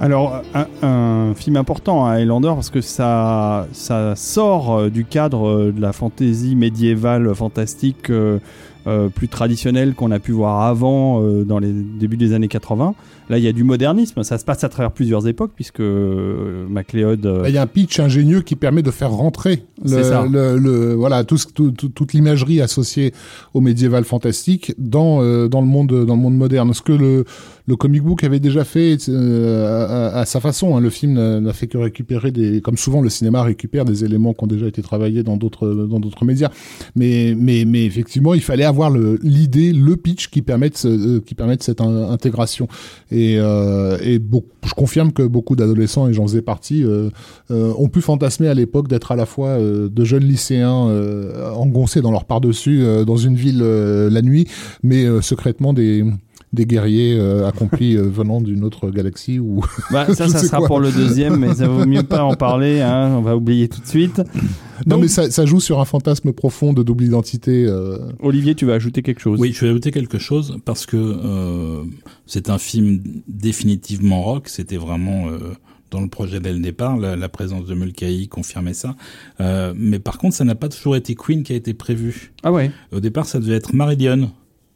Alors, 0.01 0.43
un, 0.83 1.35
film 1.35 1.57
important 1.57 2.07
à 2.07 2.13
Highlander 2.13 2.53
parce 2.55 2.71
que 2.71 2.81
ça, 2.81 3.67
ça 3.73 4.15
sort 4.15 4.77
euh, 4.77 4.91
du 4.91 5.05
cadre 5.05 5.49
euh, 5.49 5.73
de 5.73 5.81
la 5.81 5.93
fantaisie 5.93 6.55
médiévale 6.55 7.35
fantastique 7.35 8.09
euh, 8.11 8.39
euh, 8.89 9.09
plus 9.09 9.29
traditionnelle 9.29 9.95
qu'on 9.95 10.11
a 10.11 10.19
pu 10.19 10.33
voir 10.33 10.63
avant 10.63 11.23
euh, 11.23 11.45
dans 11.45 11.59
les 11.59 11.73
débuts 11.73 12.17
des 12.17 12.33
années 12.33 12.49
80. 12.49 12.95
Là, 13.31 13.37
il 13.37 13.45
y 13.45 13.49
a 13.49 13.53
du 13.53 13.63
modernisme. 13.63 14.23
Ça 14.23 14.39
se 14.39 14.45
passe 14.45 14.65
à 14.65 14.71
travers 14.71 14.91
plusieurs 14.91 15.29
époques 15.29 15.53
puisque 15.55 15.81
euh, 15.81 16.67
MacLeod. 16.69 17.43
Il 17.47 17.53
y 17.55 17.59
a 17.59 17.63
un 17.63 17.67
pitch 17.67 18.01
ingénieux 18.01 18.41
qui 18.41 18.57
permet 18.57 18.83
de 18.83 18.91
faire 18.91 19.11
rentrer 19.11 19.65
le, 19.83 19.89
C'est 19.91 20.05
ça. 20.05 20.25
le- 20.31 20.57
le- 20.59 20.95
voilà, 20.95 21.25
tout, 21.25 21.37
ce- 21.37 21.47
tout- 21.47 21.71
tout- 21.73 21.91
toute 21.91 22.15
l'imagerie 22.15 22.61
associée 22.63 23.13
au 23.53 23.61
médiéval 23.61 24.05
fantastique 24.05 24.73
dans, 24.79 25.19
dans, 25.49 25.61
le 25.61 25.67
monde, 25.67 26.07
dans 26.07 26.15
le 26.17 26.21
monde 26.23 26.37
moderne. 26.37 26.73
Ce 26.73 26.81
que 26.81 26.93
le, 26.93 27.25
le 27.67 27.77
comic 27.77 28.03
book 28.03 28.25
avait 28.25 28.41
déjà 28.41 28.65
fait 28.65 28.97
à, 29.09 30.21
à 30.21 30.25
sa 30.25 30.41
façon. 30.41 30.77
hein. 30.77 30.81
Le 30.81 30.91
film 30.91 31.15
n'a 31.41 31.53
fait 31.53 31.67
que 31.67 31.77
récupérer 31.77 32.31
des, 32.31 32.61
comme 32.63 32.77
souvent 32.79 33.03
le 33.03 33.11
cinéma 33.11 33.43
récupère 33.43 33.85
des 33.85 34.05
éléments 34.05 34.33
qui 34.33 34.45
ont 34.45 34.49
déjà 34.49 34.67
été 34.67 34.81
travaillés 34.81 35.23
dans 35.23 35.37
d'autres 35.37 35.69
dans 35.69 36.01
d'autres 36.01 36.25
médias. 36.25 36.51
Mais, 36.97 37.35
mais, 37.37 37.65
mais 37.67 37.85
effectivement, 37.85 38.33
il 38.35 38.41
fallait 38.41 38.65
avoir 38.65 38.78
le- 38.89 39.19
l'idée, 39.23 39.73
le, 39.73 39.97
pitch 39.97 40.29
qui 40.29 40.43
permette 40.43 40.81
euh, 40.85 41.21
qui 41.21 41.35
permette 41.35 41.63
cette 41.63 41.81
in- 41.81 42.11
intégration. 42.11 42.69
Et, 43.11 43.37
euh, 43.39 43.99
et 44.03 44.21
je 44.65 44.75
confirme 44.75 45.13
que 45.13 45.23
beaucoup 45.23 45.57
d'adolescents, 45.57 46.09
et 46.09 46.13
j'en 46.15 46.27
faisais 46.27 46.43
partie, 46.43 46.85
euh, 46.85 47.11
ont 47.51 47.89
pu 47.89 48.01
fantasmer 48.01 48.47
à 48.49 48.55
l'époque 48.55 48.87
d'être 48.89 49.11
à 49.11 49.17
la 49.17 49.27
fois 49.27 49.59
de 49.59 50.05
jeunes 50.05 50.25
lycéens 50.25 50.89
engoncés 51.55 52.01
dans 52.01 52.13
leur 52.13 52.25
par-dessus 52.25 52.85
dans 53.07 53.17
une 53.17 53.35
ville 53.35 53.61
la 53.63 54.23
nuit, 54.23 54.47
mais 54.83 55.07
secrètement 55.23 55.73
des 55.73 56.05
des 56.59 56.67
guerriers 56.67 57.17
euh, 57.19 57.47
accomplis 57.49 57.97
euh, 57.97 58.03
venant 58.03 58.41
d'une 58.43 58.65
autre 58.65 58.91
galaxie 58.91 59.39
ou 59.39 59.65
bah, 59.91 60.07
ça, 60.15 60.29
ça 60.29 60.39
sera 60.41 60.59
quoi. 60.59 60.67
pour 60.67 60.81
le 60.81 60.91
deuxième, 60.93 61.37
mais 61.37 61.55
ça 61.55 61.67
vaut 61.69 61.87
mieux 61.87 62.03
pas 62.03 62.23
en 62.25 62.35
parler. 62.35 62.81
hein, 62.83 63.15
on 63.17 63.23
va 63.23 63.35
oublier 63.37 63.69
tout 63.69 63.81
de 63.81 63.87
suite. 63.87 64.19
non 64.19 64.25
Donc- 64.97 65.01
mais 65.03 65.09
ça, 65.09 65.31
ça 65.31 65.47
joue 65.47 65.61
sur 65.61 65.81
un 65.81 65.85
fantasme 65.85 66.33
profond 66.33 66.73
de 66.73 66.83
double 66.83 67.05
identité 67.05 67.65
euh, 67.67 67.99
Olivier, 68.21 68.55
tu 68.55 68.67
vas 68.67 68.75
ajouter 68.75 69.03
quelque 69.03 69.21
chose? 69.21 69.39
Oui, 69.41 69.53
je 69.55 69.61
vais 69.65 69.71
ajouter 69.71 69.91
quelque 69.93 70.19
chose 70.19 70.59
parce 70.65 70.85
que 70.85 70.97
euh, 70.97 71.85
c'est 72.27 72.51
un 72.51 72.59
film 72.59 73.01
définitivement 73.29 74.23
rock. 74.23 74.49
C'était 74.49 74.77
vraiment 74.77 75.29
euh, 75.29 75.39
dans 75.91 76.01
le 76.01 76.09
projet 76.09 76.41
dès 76.41 76.53
le 76.53 76.59
départ. 76.61 76.97
La, 76.99 77.17
la 77.17 77.29
présence 77.29 77.65
de 77.67 77.75
Mulcahy 77.75 78.29
confirmait 78.29 78.75
ça. 78.75 78.95
Euh, 79.41 79.73
mais 79.77 79.99
par 79.99 80.19
contre, 80.19 80.35
ça 80.35 80.45
n'a 80.45 80.55
pas 80.55 80.69
toujours 80.69 80.97
été 80.97 81.15
Queen 81.15 81.43
qui 81.45 81.53
a 81.53 81.57
été 81.57 81.73
prévu. 81.73 82.33
Ah 82.43 82.53
ouais. 82.53 82.71
Au 82.93 83.01
départ, 83.01 83.27
ça 83.27 83.39
devait 83.41 83.55
être 83.55 83.73
Marillion, 83.75 84.31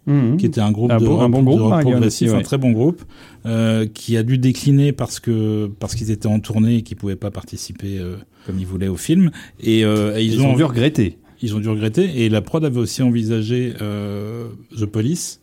Mhm. 0.06 0.36
qui 0.36 0.46
était 0.46 0.60
un 0.60 0.72
groupe 0.72 0.90
Un 0.90 0.98
de 0.98 1.04
bon- 1.06 1.20
un 1.20 1.28
groupe, 1.28 1.80
progressif, 1.80 2.26
aussi, 2.26 2.34
ouais. 2.34 2.40
un 2.40 2.42
très 2.42 2.58
bon 2.58 2.72
groupe, 2.72 3.02
euh, 3.46 3.86
qui 3.86 4.16
a 4.16 4.22
dû 4.24 4.36
décliner 4.38 4.92
parce 4.92 5.20
que 5.20 5.70
parce 5.78 5.94
qu'ils 5.94 6.10
étaient 6.10 6.26
en 6.26 6.40
tournée 6.40 6.76
et 6.78 6.82
qu'ils 6.82 6.96
pouvaient 6.96 7.14
pas 7.16 7.30
participer 7.30 7.98
euh, 7.98 8.16
comme 8.46 8.58
ils 8.58 8.66
voulaient 8.66 8.88
au 8.88 8.96
film. 8.96 9.30
Et, 9.60 9.84
euh, 9.84 10.16
et 10.16 10.24
ils, 10.24 10.34
Ils 10.34 10.42
ont 10.42 10.56
dû 10.56 10.64
regretter. 10.64 11.18
ils 11.40 11.54
ont 11.54 11.60
dû 11.60 11.68
regretter. 11.68 12.24
Et 12.24 12.28
la 12.28 12.40
prod 12.42 12.64
avait 12.64 12.80
aussi 12.80 13.02
envisagé 13.02 13.74
euh, 13.80 14.48
The 14.76 14.86
Police, 14.86 15.40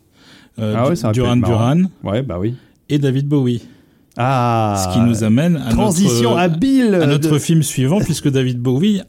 euh, 0.58 0.74
Ah 0.76 0.88
ouais, 0.90 0.96
ça 0.96 1.12
Duran. 1.12 1.36
Duran 1.36 1.82
Ouais, 2.04 2.22
bah 2.22 2.38
oui. 2.38 2.54
et 2.90 2.98
David 2.98 3.28
Bowie. 3.28 3.62
Ah. 4.18 4.76
ce 4.88 4.92
qui 4.94 5.00
nous 5.06 5.24
amène 5.24 5.56
à 5.56 5.70
Transition 5.70 6.30
notre, 6.30 6.38
habile. 6.42 6.94
à 6.96 7.06
notre 7.06 7.30
de- 7.30 7.38
film 7.38 7.62
suivant, 7.62 8.00
puisque 8.00 8.28
David 8.28 8.58
Bowie 8.60 9.00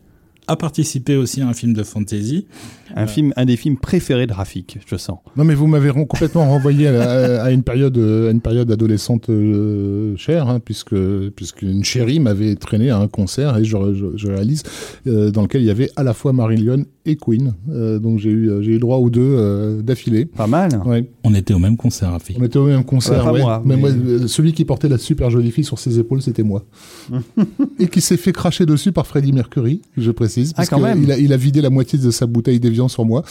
a 0.48 0.56
participé 0.56 1.18
aussi 1.18 1.42
à 1.42 1.48
un 1.48 1.54
film 1.54 1.74
de 1.74 1.84
fantasy. 1.84 2.46
Un 2.96 3.08
film, 3.08 3.34
un 3.36 3.46
des 3.46 3.56
films 3.58 3.78
préférés 3.78 4.28
de 4.28 4.34
Rafik, 4.34 4.80
je 4.86 4.96
sens. 4.96 5.20
Non, 5.38 5.44
mais 5.44 5.54
vous 5.54 5.68
m'avez 5.68 5.92
complètement 5.92 6.48
renvoyé 6.48 6.88
à, 6.88 7.52
une 7.52 7.64
période, 7.64 7.98
à 7.98 8.32
une 8.32 8.42
période 8.42 8.72
adolescente 8.72 9.30
euh, 9.30 10.16
chère, 10.18 10.50
hein, 10.50 10.60
puisque 10.60 10.96
puisqu'une 11.36 11.84
chérie 11.84 12.20
m'avait 12.20 12.56
traîné 12.56 12.90
à 12.90 12.98
un 12.98 13.08
concert 13.08 13.58
et 13.58 13.64
je, 13.64 13.78
je, 13.94 14.06
je 14.16 14.28
réalise 14.28 14.64
euh, 15.08 15.32
dans 15.32 15.42
lequel 15.44 15.62
il 15.62 15.68
y 15.68 15.72
avait 15.72 15.90
à 15.96 16.04
la 16.04 16.14
fois 16.14 16.34
Marillion 16.34 16.86
et 17.06 17.16
Queen. 17.16 17.54
Euh, 17.70 18.00
donc 18.00 18.20
j'ai 18.20 18.30
eu, 18.30 18.52
j'ai 18.62 18.72
eu 18.74 18.80
droit 18.80 18.98
aux 18.98 19.10
deux 19.10 19.22
euh, 19.22 19.82
d'affilée. 19.82 20.26
Pas 20.26 20.48
mal. 20.48 20.82
Ouais. 20.86 21.10
On 21.24 21.34
était 21.34 21.54
au 21.54 21.60
même 21.60 21.78
concert, 21.78 22.12
Rafi. 22.12 22.36
On 22.40 22.44
était 22.44 22.58
au 22.58 22.66
même 22.66 22.84
concert. 22.84 23.32
ouais. 23.32 23.42
moi, 23.42 23.62
mais 23.66 23.76
mais- 23.76 23.92
moi, 23.94 24.28
celui 24.28 24.54
qui 24.54 24.66
portait 24.66 24.90
la 24.90 24.98
super 24.98 25.30
jolie 25.30 25.52
fille 25.52 25.64
sur 25.64 25.80
ses 25.80 26.00
épaules, 26.00 26.22
c'était 26.22 26.44
moi. 26.44 26.64
et 27.80 27.88
qui 27.88 28.02
s'est 28.02 28.18
fait 28.18 28.32
cracher 28.32 28.66
dessus 28.66 28.92
par 28.92 29.08
Freddie 29.08 29.34
Mercury, 29.34 29.82
je 29.98 30.12
précise. 30.12 30.52
Ah, 30.54 30.58
Parce 30.58 30.70
quand 30.70 30.78
que 30.78 30.84
même. 30.84 31.04
Il 31.04 31.12
a, 31.12 31.18
il 31.18 31.34
a 31.34 31.38
vidé 31.38 31.62
la 31.62 31.70
moitié 31.70 31.98
de 31.98 32.12
sa 32.12 32.26
bouteille 32.26 32.60
d'évian 32.60 32.81
sur 32.88 33.06
moi. 33.06 33.24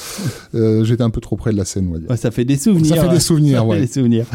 Euh, 0.54 0.84
J'étais 0.84 1.02
un 1.02 1.10
peu 1.10 1.20
trop 1.20 1.36
près 1.36 1.52
de 1.52 1.56
la 1.56 1.64
scène, 1.64 1.86
on 1.88 1.92
va 1.92 1.98
dire. 1.98 2.10
Ouais, 2.10 2.16
ça 2.16 2.30
fait 2.30 2.44
des 2.44 2.56
souvenirs. 2.56 2.96
Ça 2.96 3.02
fait 3.02 3.08
des 3.08 3.20
souvenirs, 3.20 3.58
Ça 3.58 3.64
fait 3.64 3.70
ouais. 3.70 3.80
des 3.80 3.86
souvenirs. 3.86 4.26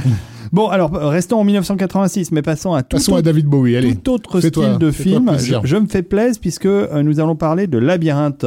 bon, 0.51 0.67
alors 0.67 0.91
restons 0.91 1.39
en 1.39 1.43
1986, 1.43 2.31
mais 2.31 2.41
passons 2.41 2.73
à 2.73 2.83
tout 2.83 2.97
Passons 2.97 3.13
à 3.13 3.15
autre 3.15 3.23
David 3.25 3.45
Bowie, 3.47 3.75
allez. 3.75 3.95
tout 3.95 4.11
autre 4.13 4.39
style 4.39 4.77
de 4.79 4.91
film. 4.91 5.31
Je, 5.63 5.75
me 5.77 5.87
fais 5.87 6.03
plaisir 6.03 6.39
puisque 6.41 6.65
euh, 6.65 7.03
nous 7.03 7.19
allons 7.19 7.35
parler 7.35 7.67
de 7.67 7.77
Labyrinthe, 7.77 8.45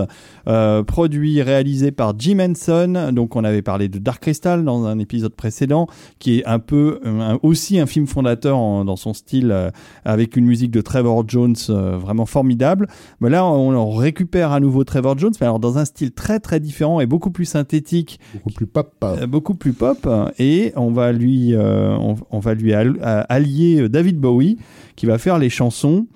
euh, 0.49 0.83
produit 0.83 1.43
réalisé 1.43 1.91
par 1.91 2.15
Jim 2.19 2.39
Henson. 2.41 3.11
Donc 3.13 3.37
on 3.37 3.45
avait 3.45 3.63
parlé 3.63 3.89
de 3.89 3.99
Dark 3.99 4.23
Crystal 4.23 4.65
dans 4.65 4.85
un 4.87 4.99
épisode 4.99 5.35
précédent, 5.35 5.87
qui 6.19 6.39
est 6.39 6.47
un 6.47 6.59
peu 6.59 7.01
euh, 7.05 7.21
un- 7.35 7.39
aussi 7.43 7.79
un 7.79 7.87
film 7.87 8.07
fondateur 8.07 8.57
en- 8.59 8.85
dans 8.85 8.97
son 8.97 9.13
style, 9.15 9.51
euh, 9.53 9.71
avec 10.05 10.37
une 10.37 10.45
musique 10.47 10.71
de 10.71 10.81
Trevor 10.81 11.25
Jones 11.29 11.55
euh, 11.71 11.97
vraiment 11.99 12.27
formidable. 12.27 12.89
Mais 13.21 13.31
là, 13.31 13.45
on, 13.47 13.75
on 13.75 13.91
récupère 13.93 14.53
à 14.53 14.61
nouveau 14.61 14.85
Trevor 14.85 15.19
Jones, 15.19 15.33
mais 15.41 15.47
alors 15.47 15.59
dans 15.61 15.79
un 15.79 15.85
style 15.85 16.13
très 16.13 16.41
très 16.41 16.58
différent 16.59 17.01
et 17.01 17.07
beaucoup 17.07 17.31
plus 17.31 17.45
synthétique 17.45 18.19
Beaucoup 18.35 18.51
plus 18.51 18.67
papa. 18.67 19.17
euh, 19.21 19.27
beaucoup 19.27 19.55
plus 19.55 19.73
pop 19.73 20.09
et 20.39 20.73
on 20.77 20.91
va 20.91 21.13
lui 21.13 21.55
euh, 21.55 21.97
on, 21.97 22.17
on 22.31 22.39
va 22.39 22.55
lui 22.55 22.73
euh, 22.75 22.93
allier 23.29 23.83
euh, 23.83 23.89
David 23.89 24.19
Bowie 24.19 24.59
qui 24.97 25.07
va 25.07 25.19
faire 25.19 25.39
les 25.39 25.51
chansons 25.51 26.07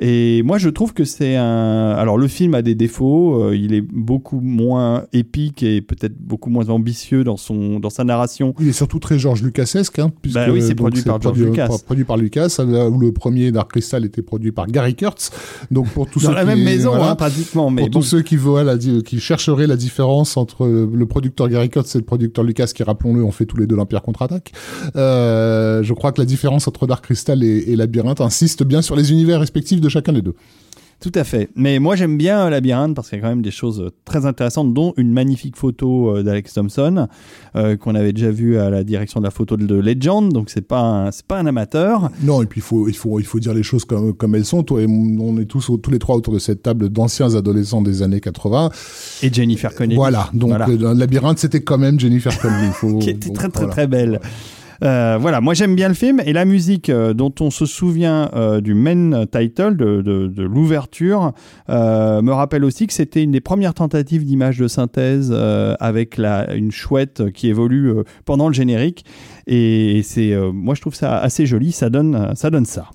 et 0.00 0.42
moi 0.44 0.58
je 0.58 0.68
trouve 0.68 0.92
que 0.94 1.04
c'est 1.04 1.34
un 1.36 1.90
alors 1.90 2.18
le 2.18 2.28
film 2.28 2.54
a 2.54 2.62
des 2.62 2.74
défauts 2.74 3.42
euh, 3.42 3.56
il 3.56 3.74
est 3.74 3.80
beaucoup 3.80 4.40
moins 4.40 5.04
épique 5.12 5.62
et 5.62 5.80
peut-être 5.80 6.16
beaucoup 6.20 6.50
moins 6.50 6.68
ambitieux 6.68 7.24
dans 7.24 7.36
son 7.36 7.80
dans 7.80 7.90
sa 7.90 8.04
narration 8.04 8.54
Il 8.60 8.68
est 8.68 8.72
surtout 8.72 8.98
très 9.00 9.18
George 9.18 9.42
Lucasesque, 9.42 9.98
hein, 9.98 10.12
puisque 10.22 10.36
Bah 10.36 10.46
oui, 10.52 10.62
c'est 10.62 10.74
produit 10.74 11.02
par 11.02 11.20
George 11.20 11.34
produit, 11.36 11.50
Lucas. 11.50 11.68
par- 11.68 11.82
produit 11.82 12.04
par 12.04 12.16
Lucas, 12.16 12.56
là 12.66 12.88
où 12.88 12.98
le 12.98 13.12
premier 13.12 13.50
Dark 13.50 13.70
Crystal 13.72 14.04
était 14.04 14.22
produit 14.22 14.52
par 14.52 14.66
Gary 14.68 14.94
Kurtz. 14.94 15.30
Donc 15.70 15.88
pour 15.88 16.08
tous 16.08 16.22
dans 16.22 16.28
ceux 16.30 16.34
la 16.34 16.42
qui, 16.42 16.46
même 16.46 16.62
maison 16.62 16.90
voilà, 16.90 17.10
hein, 17.10 17.14
pratiquement 17.16 17.70
mais 17.70 17.82
pour 17.82 17.90
bon 17.90 17.98
tous 18.00 18.06
ceux 18.06 18.22
qui 18.22 18.36
voient 18.36 18.64
la, 18.64 18.76
di- 18.76 19.02
qui 19.02 19.18
chercheraient 19.20 19.66
la 19.66 19.76
différence 19.76 20.36
entre 20.36 20.66
le 20.66 21.06
producteur 21.06 21.48
Gary 21.48 21.70
Kurtz 21.70 21.94
et 21.96 21.98
le 21.98 22.04
producteur 22.04 22.44
Lucas, 22.44 22.70
qui 22.74 22.82
rappelons-le, 22.84 23.22
ont 23.24 23.32
fait 23.32 23.46
tous 23.46 23.56
les 23.56 23.66
deux 23.66 23.74
l'Empire 23.76 24.02
contre-attaque. 24.02 24.52
Euh, 24.96 25.82
je 25.82 25.92
crois 25.94 26.12
que 26.12 26.20
la 26.20 26.24
différence 26.26 26.68
entre 26.68 26.86
Dark 26.86 27.04
Crystal 27.04 27.42
et, 27.42 27.64
et 27.72 27.76
Labyrinthe 27.76 28.20
insiste 28.20 28.62
bien 28.62 28.82
sur 28.82 28.96
les 28.96 29.12
univers 29.12 29.40
respectifs 29.40 29.80
de 29.80 29.87
chacun 29.88 30.12
des 30.12 30.22
deux. 30.22 30.34
Tout 31.00 31.12
à 31.14 31.22
fait. 31.22 31.48
Mais 31.54 31.78
moi, 31.78 31.94
j'aime 31.94 32.18
bien 32.18 32.40
euh, 32.46 32.50
Labyrinthe 32.50 32.96
parce 32.96 33.08
qu'il 33.08 33.18
y 33.18 33.20
a 33.20 33.22
quand 33.22 33.28
même 33.28 33.42
des 33.42 33.52
choses 33.52 33.80
euh, 33.80 33.90
très 34.04 34.26
intéressantes, 34.26 34.74
dont 34.74 34.94
une 34.96 35.12
magnifique 35.12 35.56
photo 35.56 36.16
euh, 36.16 36.22
d'Alex 36.24 36.54
Thompson 36.54 37.06
euh, 37.54 37.76
qu'on 37.76 37.94
avait 37.94 38.12
déjà 38.12 38.32
vu 38.32 38.58
à 38.58 38.68
la 38.68 38.82
direction 38.82 39.20
de 39.20 39.24
la 39.24 39.30
photo 39.30 39.56
de, 39.56 39.74
Legend. 39.76 40.32
Donc 40.32 40.50
c'est 40.50 40.66
pas 40.66 40.80
un, 40.80 41.10
c'est 41.12 41.24
pas 41.24 41.38
un 41.38 41.46
amateur. 41.46 42.10
Non, 42.22 42.42
et 42.42 42.46
puis 42.46 42.58
il 42.58 42.64
faut, 42.64 42.88
il 42.88 42.96
faut, 42.96 43.20
il 43.20 43.26
faut 43.26 43.38
dire 43.38 43.54
les 43.54 43.62
choses 43.62 43.84
comme, 43.84 44.12
comme 44.12 44.34
elles 44.34 44.44
sont. 44.44 44.64
Toi 44.64 44.82
et 44.82 44.86
on 44.88 45.38
est 45.38 45.44
tous, 45.44 45.70
tous 45.80 45.90
les 45.92 46.00
trois 46.00 46.16
autour 46.16 46.34
de 46.34 46.40
cette 46.40 46.64
table 46.64 46.88
d'anciens 46.88 47.36
adolescents 47.36 47.80
des 47.80 48.02
années 48.02 48.20
80. 48.20 48.70
Et 49.22 49.32
Jennifer 49.32 49.72
Connelly. 49.72 49.94
Voilà. 49.94 50.30
Donc, 50.34 50.50
Voilà. 50.50 50.94
labyrinthe, 50.94 51.38
c'était 51.38 51.60
quand 51.60 51.78
même 51.78 52.00
Jennifer 52.00 52.36
Connelly. 52.40 52.72
Faut- 52.72 52.98
qui 52.98 53.10
était 53.10 53.30
très 53.30 53.48
très 53.50 53.60
voilà. 53.60 53.72
très 53.72 53.86
belle. 53.86 54.20
Voilà, 54.80 55.40
moi 55.40 55.54
j'aime 55.54 55.74
bien 55.74 55.88
le 55.88 55.94
film 55.94 56.20
et 56.24 56.32
la 56.32 56.44
musique 56.44 56.88
euh, 56.88 57.14
dont 57.14 57.34
on 57.40 57.50
se 57.50 57.66
souvient 57.66 58.30
euh, 58.34 58.60
du 58.60 58.74
main 58.74 59.26
title, 59.26 59.76
de, 59.76 60.42
l'ouverture, 60.42 61.32
euh, 61.68 62.22
me 62.22 62.32
rappelle 62.32 62.64
aussi 62.64 62.86
que 62.86 62.92
c'était 62.92 63.22
une 63.22 63.32
des 63.32 63.40
premières 63.40 63.74
tentatives 63.74 64.24
d'image 64.24 64.58
de 64.58 64.68
synthèse 64.68 65.32
euh, 65.32 65.74
avec 65.80 66.16
la, 66.16 66.54
une 66.54 66.72
chouette 66.72 67.30
qui 67.32 67.48
évolue 67.48 67.90
euh, 67.90 68.04
pendant 68.24 68.48
le 68.48 68.54
générique. 68.54 69.04
Et 69.46 70.02
c'est, 70.04 70.32
euh, 70.32 70.52
moi 70.52 70.74
je 70.74 70.80
trouve 70.80 70.94
ça 70.94 71.18
assez 71.18 71.46
joli, 71.46 71.72
ça 71.72 71.90
donne, 71.90 72.14
euh, 72.14 72.34
ça 72.34 72.50
donne 72.50 72.66
ça. 72.66 72.90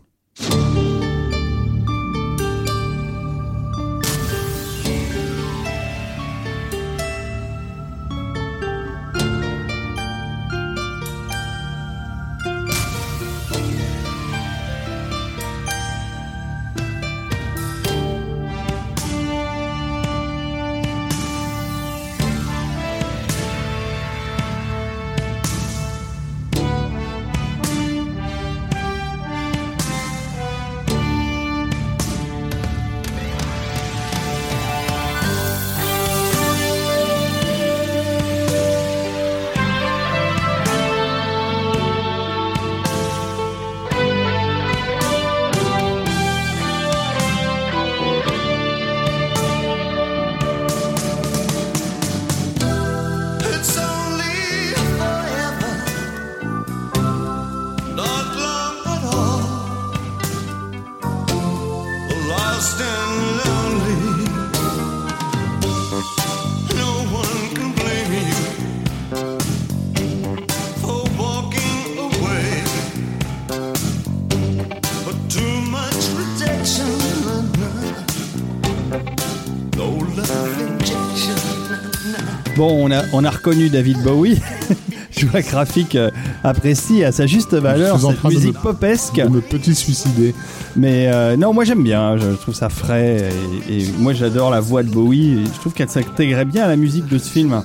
Reconnu 83.44 83.70
David 83.70 84.02
Bowie. 84.04 84.40
Je 85.18 85.28
vois 85.28 85.42
que 85.44 85.54
Rafik 85.54 85.96
euh, 85.96 86.10
apprécie 86.44 87.04
à 87.04 87.12
sa 87.12 87.28
juste 87.28 87.54
valeur 87.54 88.00
cette 88.00 88.24
de 88.24 88.28
musique 88.30 88.56
me- 88.56 88.62
popesque. 88.62 89.16
De 89.16 89.28
me 89.30 89.42
petit 89.42 89.76
suicider. 89.76 90.34
Mais 90.76 91.08
euh, 91.14 91.36
non, 91.38 91.54
moi 91.54 91.66
j'aime 91.66 91.84
bien, 91.84 92.18
je 92.18 92.30
trouve 92.36 92.56
ça 92.56 92.70
frais 92.70 93.30
et, 93.70 93.82
et 93.82 93.86
moi 94.00 94.14
j'adore 94.14 94.50
la 94.50 94.60
voix 94.60 94.82
de 94.82 94.90
Bowie 94.90 95.34
et 95.34 95.44
je 95.46 95.60
trouve 95.60 95.74
qu'elle 95.74 95.90
s'intégrait 95.90 96.46
bien 96.46 96.64
à 96.64 96.68
la 96.68 96.78
musique 96.78 97.06
de 97.08 97.18
ce 97.20 97.30
film. 97.30 97.62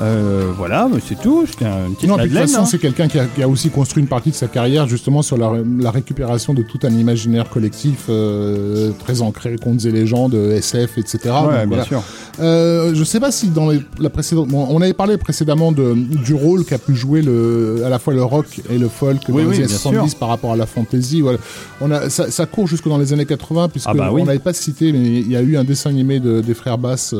Euh, 0.00 0.50
voilà, 0.56 0.88
mais 0.92 0.98
c'est 1.06 1.20
tout, 1.20 1.44
c'était 1.46 1.66
une 1.66 1.94
petite 1.94 2.08
Non, 2.08 2.16
puis 2.16 2.24
de 2.24 2.28
toute 2.28 2.34
madeleine. 2.34 2.48
façon, 2.48 2.62
hein. 2.62 2.64
c'est 2.64 2.78
quelqu'un 2.78 3.06
qui 3.08 3.18
a, 3.18 3.26
qui 3.26 3.42
a 3.42 3.48
aussi 3.48 3.68
construit 3.68 4.02
une 4.02 4.08
partie 4.08 4.30
de 4.30 4.34
sa 4.34 4.46
carrière 4.46 4.88
justement 4.88 5.20
sur 5.20 5.36
la, 5.36 5.52
la 5.78 5.90
récupération 5.90 6.54
de 6.54 6.62
tout 6.62 6.78
un 6.84 6.90
imaginaire 6.90 7.50
collectif 7.50 8.06
euh, 8.08 8.92
très 8.98 9.20
ancré, 9.20 9.56
contes 9.62 9.84
et 9.84 9.90
légendes, 9.90 10.34
SF, 10.34 10.96
etc. 10.96 11.18
Ouais, 11.24 11.30
Donc, 11.32 11.42
bien 11.50 11.66
voilà. 11.66 11.84
sûr. 11.84 12.02
Euh, 12.40 12.94
je 12.94 13.04
sais 13.04 13.20
pas 13.20 13.30
si 13.30 13.48
dans 13.48 13.68
les, 13.68 13.80
la 13.98 14.08
précédente, 14.08 14.48
bon, 14.48 14.66
on 14.70 14.80
avait 14.80 14.94
parlé 14.94 15.18
précédemment 15.18 15.70
de, 15.70 15.92
du 15.94 16.32
rôle 16.32 16.64
qu'a 16.64 16.78
pu 16.78 16.94
jouer 16.96 17.20
le, 17.20 17.82
à 17.84 17.90
la 17.90 17.98
fois 17.98 18.14
le 18.14 18.22
rock 18.24 18.62
et 18.70 18.78
le 18.78 18.88
folk 18.88 19.18
Oui, 19.28 19.42
dans 19.42 19.48
oui, 19.50 19.56
les 19.56 19.64
années 19.64 19.66
bien 19.66 19.76
70 19.76 20.10
sûr. 20.10 20.18
par 20.18 20.30
rapport 20.30 20.52
à 20.52 20.56
la 20.56 20.64
fantasy. 20.66 21.20
Voilà. 21.20 21.38
On 21.82 21.90
a, 21.90 22.08
ça, 22.08 22.30
ça 22.30 22.46
court 22.46 22.66
jusque 22.66 22.88
dans 22.88 22.96
les 22.98 23.12
années 23.12 23.26
80 23.26 23.68
puisque 23.68 23.88
Ah 23.90 23.92
bah 23.94 24.08
oui. 24.10 24.22
on 24.22 24.24
n'avait 24.24 24.38
pas 24.38 24.54
cité, 24.54 24.92
mais 24.92 24.98
il 25.20 25.30
y 25.30 25.36
a 25.36 25.42
eu 25.42 25.58
un 25.58 25.64
dessin 25.64 25.90
animé 25.90 26.20
de, 26.20 26.40
des 26.40 26.54
frères 26.54 26.78
Bass 26.78 27.14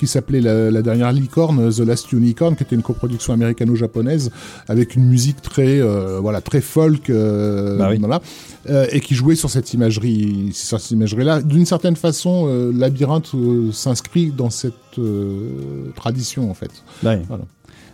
qui 0.00 0.08
s'appelait 0.08 0.40
la, 0.40 0.72
la 0.72 0.82
dernière 0.82 1.12
licorne, 1.12 1.70
The 1.72 1.78
Last 1.80 2.10
Unicorn, 2.12 2.23
qui 2.32 2.62
était 2.62 2.74
une 2.76 2.82
coproduction 2.82 3.32
américano-japonaise 3.32 4.30
avec 4.68 4.94
une 4.96 5.04
musique 5.04 5.42
très, 5.42 5.80
euh, 5.80 6.20
voilà, 6.20 6.40
très 6.40 6.60
folk, 6.60 7.10
euh, 7.10 7.76
Bah 7.76 7.88
oui. 7.90 7.98
voilà, 7.98 8.20
euh, 8.70 8.86
et 8.90 9.00
qui 9.00 9.14
jouait 9.14 9.34
sur 9.36 9.50
cette 9.50 9.74
imagerie, 9.74 10.50
sur 10.54 10.80
cette 10.80 10.92
imagerie-là. 10.92 11.42
D'une 11.42 11.66
certaine 11.66 11.96
façon, 11.96 12.46
euh, 12.48 12.72
Labyrinthe 12.74 13.32
s'inscrit 13.72 14.30
dans 14.30 14.50
cette 14.50 14.74
tradition 15.96 16.50
en 16.50 16.54
fait. 16.54 16.70
Voilà. 17.28 17.44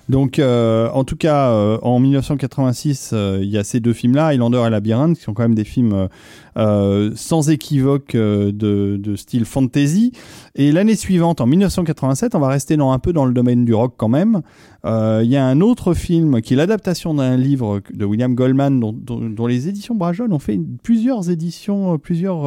Donc, 0.09 0.41
euh, 0.41 0.89
en 0.93 1.05
tout 1.05 1.15
cas, 1.17 1.51
euh, 1.51 1.79
en 1.83 2.01
1986, 2.01 3.11
euh, 3.13 3.39
il 3.43 3.49
y 3.49 3.59
a 3.59 3.63
ces 3.65 3.79
deux 3.79 3.93
films-là, 3.93 4.27
Highlander 4.33 4.65
et 4.67 4.71
Labyrinthe, 4.71 5.17
qui 5.17 5.23
sont 5.23 5.35
quand 5.35 5.43
même 5.45 5.55
des 5.55 5.63
films 5.65 5.93
euh, 5.93 6.09
euh, 6.57 7.13
sans 7.15 7.49
équivoque 7.49 8.17
de, 8.17 8.51
de 8.53 9.17
style 9.17 9.45
fantasy. 9.45 10.11
Et 10.57 10.73
l'année 10.73 10.97
suivante, 10.97 11.41
en 11.41 11.47
1987, 11.47 12.35
on 12.35 12.41
va 12.41 12.49
rester 12.49 12.77
dans, 12.77 12.91
un 12.91 12.99
peu 12.99 13.13
dans 13.13 13.25
le 13.25 13.33
domaine 13.33 13.65
du 13.65 13.73
rock 13.73 13.95
quand 13.97 14.09
même. 14.09 14.41
Il 14.85 15.27
y 15.29 15.37
a 15.37 15.47
un 15.47 15.61
autre 15.61 15.95
film 15.95 16.41
qui 16.41 16.55
est 16.55 16.57
l'adaptation 16.57 17.15
d'un 17.15 17.37
livre 17.37 17.81
de 17.93 18.05
William 18.05 18.35
Goldman, 18.35 18.81
dont, 18.81 18.93
dont- 18.93 19.21
dont 19.29 19.47
les 19.47 19.69
éditions 19.69 19.95
Brajol 19.95 20.33
ont 20.33 20.39
fait 20.39 20.59
plusieurs 20.83 21.31
éditions, 21.31 21.99
plusieurs 21.99 22.47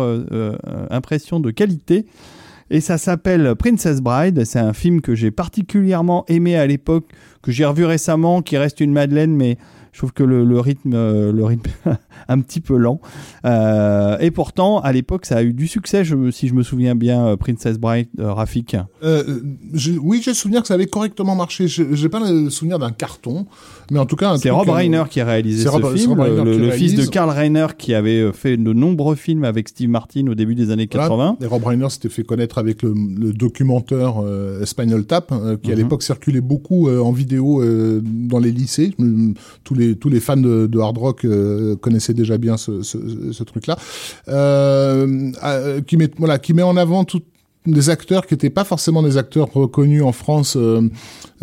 impressions 0.89 1.39
de 1.39 1.52
qualité. 1.52 2.06
Et 2.74 2.82
ça 2.82 2.98
s'appelle 2.98 3.54
Princess 3.56 4.02
Bride. 4.02 4.44
C'est 4.46 4.58
un 4.60 4.74
film 4.74 5.00
que 5.02 5.14
j'ai 5.14 5.30
particulièrement 5.30 6.26
aimé 6.28 6.56
à 6.56 6.66
l'époque, 6.66 7.06
que 7.44 7.52
j'ai 7.52 7.66
revu 7.66 7.86
récemment, 7.86 8.42
qui 8.42 8.58
reste 8.58 8.80
une 8.80 8.92
Madeleine, 8.92 9.36
mais 9.36 9.58
je 9.92 10.00
trouve 10.00 10.12
que 10.12 10.24
le, 10.24 10.60
rythme, 10.60 10.94
euh, 10.96 11.32
le 11.32 11.46
rythme 11.46 11.70
un 12.28 12.40
petit 12.40 12.62
peu 12.62 12.76
lent. 12.78 13.00
Euh, 13.46 14.18
et 14.20 14.32
pourtant, 14.32 14.80
à 14.80 14.92
l'époque, 14.92 15.28
ça 15.28 15.38
a 15.38 15.44
eu 15.44 15.54
du 15.54 15.68
succès, 15.68 16.04
si 16.32 16.48
je 16.48 16.54
me 16.56 16.64
souviens 16.64 16.96
bien, 16.96 17.28
euh, 17.28 17.36
Princess 17.38 17.78
Bride, 17.78 18.08
euh, 18.20 18.34
Rafik. 18.34 18.76
Euh, 19.04 19.42
je- 19.74 19.92
oui, 19.92 20.22
j'ai 20.24 20.32
le 20.32 20.36
souvenir 20.36 20.62
que 20.64 20.68
ça 20.68 20.74
avait 20.74 20.88
correctement 20.88 21.36
marché. 21.36 21.68
J'ai 21.68 22.10
pas 22.10 22.20
le 22.28 22.50
souvenir 22.50 22.80
d'un 22.80 22.90
carton, 22.92 23.46
mais 23.93 23.99
en 23.99 24.06
tout 24.06 24.15
cas, 24.17 24.36
C'est 24.38 24.49
Rob 24.49 24.67
euh, 24.67 24.73
Reiner 24.73 25.03
qui 25.10 25.21
a 25.21 25.25
réalisé 25.25 25.63
ce 25.63 25.69
Rob- 25.69 25.95
film, 25.95 26.19
Reiner 26.19 26.43
le, 26.43 26.51
qui 26.53 26.60
le 26.60 26.71
fils 26.71 26.95
de. 26.95 27.06
Karl 27.06 27.29
Reiner 27.29 27.67
qui 27.77 27.93
avait 27.93 28.19
euh, 28.19 28.32
fait 28.34 28.58
de 28.58 28.73
nombreux 28.73 29.15
films 29.15 29.43
avec 29.45 29.69
Steve 29.69 29.89
Martin 29.89 30.27
au 30.27 30.36
début 30.36 30.56
des 30.56 30.71
années 30.71 30.89
Voilà. 30.91 31.08
80. 31.08 31.38
Et 31.41 31.45
Rob 31.45 31.63
Reiner 31.63 31.89
s'était 31.89 32.10
fait 32.10 32.23
connaître 32.23 32.58
avec 32.58 32.82
le, 32.82 32.93
le 32.93 33.32
documentaire 33.32 34.15
euh, 34.21 34.65
Spinal 34.65 35.06
Tap, 35.06 35.32
euh, 35.32 35.56
qui 35.62 35.71
à 35.71 35.75
Mhm. 35.75 35.82
l'époque 35.82 36.03
circulait 36.03 36.41
beaucoup 36.41 36.88
euh, 36.89 36.99
en 36.99 37.12
vidéo 37.12 37.62
euh, 37.62 38.01
dans 38.03 38.39
les 38.39 38.51
lycées. 38.51 38.93
Hum, 38.99 39.36
Tous 39.63 39.75
les 39.75 39.95
tous 39.95 40.10
les 40.10 40.19
fans 40.19 40.36
de, 40.38 40.67
de 40.67 40.79
hard 40.79 40.97
rock 40.97 41.23
euh, 41.25 41.75
connaissaient 41.75 42.13
déjà 42.13 42.38
bien 42.38 42.58
ce, 42.58 42.82
ce, 42.82 42.97
ce 43.32 43.43
truc-là, 43.43 43.77
euh, 44.29 45.32
euh, 45.43 45.82
qui 45.82 45.97
met 45.97 46.10
voilà 46.17 46.39
qui 46.39 46.53
met 46.53 46.63
en 46.63 46.77
avant 46.77 47.03
tout 47.03 47.21
des 47.65 47.89
acteurs 47.89 48.26
qui 48.28 48.34
n'étaient 48.34 48.49
pas 48.49 48.63
forcément 48.65 49.02
des 49.04 49.17
acteurs 49.17 49.52
reconnus 49.54 50.04
en 50.04 50.12
France, 50.12 50.56
euh, 50.58 50.82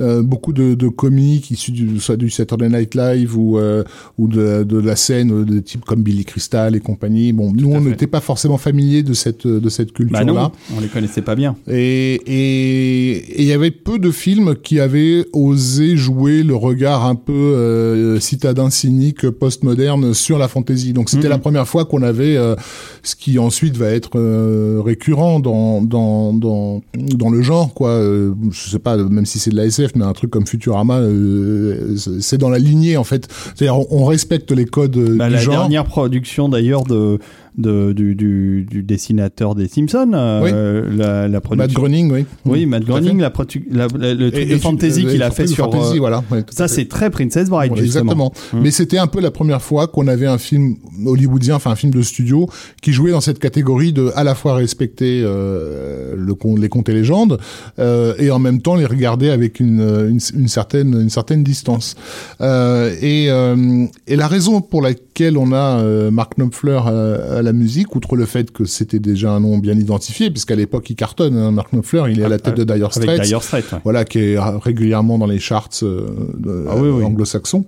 euh, 0.00 0.22
beaucoup 0.22 0.52
de, 0.52 0.74
de 0.74 0.88
comiques 0.88 1.50
issus 1.50 1.72
du, 1.72 1.98
soit 2.00 2.16
du 2.16 2.28
Saturday 2.30 2.68
Night 2.68 2.94
Live 2.94 3.36
ou 3.38 3.58
euh, 3.58 3.84
ou 4.18 4.28
de, 4.28 4.64
de 4.64 4.78
la 4.78 4.96
scène 4.96 5.30
euh, 5.32 5.44
de 5.44 5.60
type 5.60 5.84
comme 5.84 6.02
Billy 6.02 6.24
Crystal 6.24 6.74
et 6.76 6.80
compagnie. 6.80 7.32
Bon, 7.32 7.52
nous 7.54 7.70
on 7.72 7.80
n'était 7.80 8.06
pas 8.06 8.20
forcément 8.20 8.58
familiers 8.58 9.02
de 9.02 9.14
cette 9.14 9.46
de 9.46 9.68
cette 9.68 9.90
Bah 10.10 10.20
là. 10.24 10.32
non, 10.32 10.50
on 10.76 10.80
les 10.80 10.88
connaissait 10.88 11.22
pas 11.22 11.34
bien. 11.36 11.56
Et 11.68 12.14
et 12.26 13.10
et 13.40 13.42
il 13.42 13.46
y 13.46 13.52
avait 13.52 13.70
peu 13.70 13.98
de 13.98 14.10
films 14.10 14.54
qui 14.62 14.80
avaient 14.80 15.24
osé 15.32 15.96
jouer 15.96 16.42
le 16.42 16.54
regard 16.54 17.04
un 17.06 17.14
peu 17.14 17.32
euh, 17.32 18.20
citadin 18.20 18.68
cynique 18.70 19.28
postmoderne 19.30 20.14
sur 20.14 20.38
la 20.38 20.48
fantaisie. 20.48 20.92
Donc 20.92 21.08
c'était 21.10 21.24
Mhm. 21.24 21.30
la 21.30 21.38
première 21.38 21.68
fois 21.68 21.84
qu'on 21.84 22.02
avait 22.02 22.36
euh, 22.36 22.54
ce 23.02 23.14
qui 23.16 23.38
ensuite 23.38 23.76
va 23.76 23.88
être 23.90 24.18
euh, 24.18 24.80
récurrent 24.84 25.40
dans 25.40 25.82
dans 25.82 26.09
dans 26.32 26.82
dans 26.94 27.30
le 27.30 27.42
genre 27.42 27.72
quoi. 27.74 27.90
Euh, 27.90 28.32
je 28.50 28.70
sais 28.70 28.78
pas 28.78 28.96
même 28.96 29.26
si 29.26 29.38
c'est 29.38 29.50
de 29.50 29.56
la 29.56 29.66
SF 29.66 29.92
mais 29.94 30.04
un 30.04 30.12
truc 30.12 30.30
comme 30.30 30.46
Futurama 30.46 30.98
euh, 30.98 31.96
c'est- 32.20 32.38
dans 32.38 32.50
la 32.50 32.58
lignée 32.58 32.96
en 32.96 33.04
fait. 33.04 33.28
C'est-à-dire 33.54 33.76
on, 33.78 33.86
on 33.90 34.04
respecte 34.04 34.50
les 34.52 34.64
codes 34.64 34.96
euh, 34.96 35.16
Bah, 35.16 35.28
du 35.28 35.34
la 35.34 35.40
genre. 35.40 35.54
dernière 35.54 35.84
production 35.84 36.48
d'ailleurs 36.48 36.84
de, 36.84 37.18
de 37.58 37.92
du, 37.92 38.14
du, 38.14 38.66
du 38.68 38.82
dessinateur 38.82 39.54
des 39.54 39.68
Simpsons, 39.68 40.10
euh, 40.14 40.88
la, 40.96 41.22
la 41.22 41.28
Matt 41.28 41.42
production. 41.42 41.80
Groening 41.80 42.10
oui. 42.12 42.24
oui, 42.44 42.66
Matt. 42.66 42.84
Groening, 42.84 43.18
la, 43.20 43.30
produ- 43.30 43.64
la- 43.70 43.88
la- 43.98 44.14
le 44.14 44.30
truc 44.30 44.44
Et- 44.44 44.46
de 44.46 44.54
et- 44.54 44.58
fantasy 44.58 45.04
euh, 45.06 45.10
qu'il 45.10 45.22
a 45.22 45.30
fait 45.30 45.46
sur. 45.46 45.64
fantasy, 45.70 45.96
euh, 45.96 46.00
voilà. 46.00 46.22
Ouais, 46.30 46.44
ça, 46.50 46.68
c'est 46.68 46.86
très 46.86 47.10
Princess 47.10 47.48
Bride, 47.48 47.72
Ouais, 47.72 47.78
justement. 47.78 48.30
Exactement. 48.30 48.32
Mm. 48.60 48.62
Mais 48.64 48.70
c'était 48.70 48.98
un 48.98 49.06
peu 49.06 49.20
la 49.20 49.30
première 49.30 49.62
fois 49.62 49.86
qu'on 49.88 50.06
avait 50.08 50.26
un 50.26 50.38
film 50.38 50.76
hollywoodien, 51.04 51.56
enfin 51.56 51.70
un 51.72 51.76
film 51.76 51.92
de 51.92 52.02
studio, 52.02 52.48
qui 52.82 52.92
jouait 52.92 53.10
dans 53.10 53.20
cette 53.20 53.38
catégorie 53.38 53.92
de 53.92 54.10
à 54.14 54.24
la 54.24 54.34
fois 54.34 54.54
respecter 54.54 55.22
euh, 55.24 56.14
le 56.16 56.36
les 56.60 56.68
contes 56.68 56.88
et 56.88 56.94
légendes 56.94 57.38
et 57.78 58.30
en 58.30 58.38
même 58.38 58.62
temps 58.62 58.76
les 58.76 58.86
regarder 58.86 59.28
avec 59.30 59.60
une, 59.60 59.80
une, 59.80 60.18
une 60.40 60.48
certaine 60.48 60.94
une 61.00 61.10
certaine 61.10 61.42
distance. 61.44 61.96
Et, 62.40 63.26
et 63.26 64.16
la 64.16 64.28
raison 64.28 64.60
pour 64.60 64.82
laquelle 64.82 65.09
on 65.36 65.52
a 65.52 65.80
euh, 65.80 66.10
Mark 66.10 66.36
Knopfler 66.36 66.80
à, 66.84 67.38
à 67.38 67.42
la 67.42 67.52
musique, 67.52 67.94
outre 67.94 68.16
le 68.16 68.26
fait 68.26 68.50
que 68.50 68.64
c'était 68.64 68.98
déjà 68.98 69.30
un 69.32 69.40
nom 69.40 69.58
bien 69.58 69.74
identifié, 69.74 70.30
puisqu'à 70.30 70.54
l'époque 70.56 70.88
il 70.90 70.96
cartonne, 70.96 71.36
hein, 71.36 71.50
Mark 71.50 71.72
Knopfler, 71.72 72.04
il 72.10 72.20
est 72.20 72.24
à 72.24 72.28
la 72.28 72.38
tête 72.38 72.56
de 72.56 72.64
Dire 72.64 72.92
Straits 72.92 73.22
Dire 73.22 73.42
Straits, 73.42 73.72
ouais. 73.72 73.78
voilà, 73.84 74.04
qui 74.04 74.18
est 74.20 74.38
régulièrement 74.38 75.18
dans 75.18 75.26
les 75.26 75.38
charts 75.38 75.68
euh, 75.82 76.66
Ah 76.68 76.76
oui, 76.76 76.88
oui. 76.88 77.04
anglo-saxons. 77.04 77.64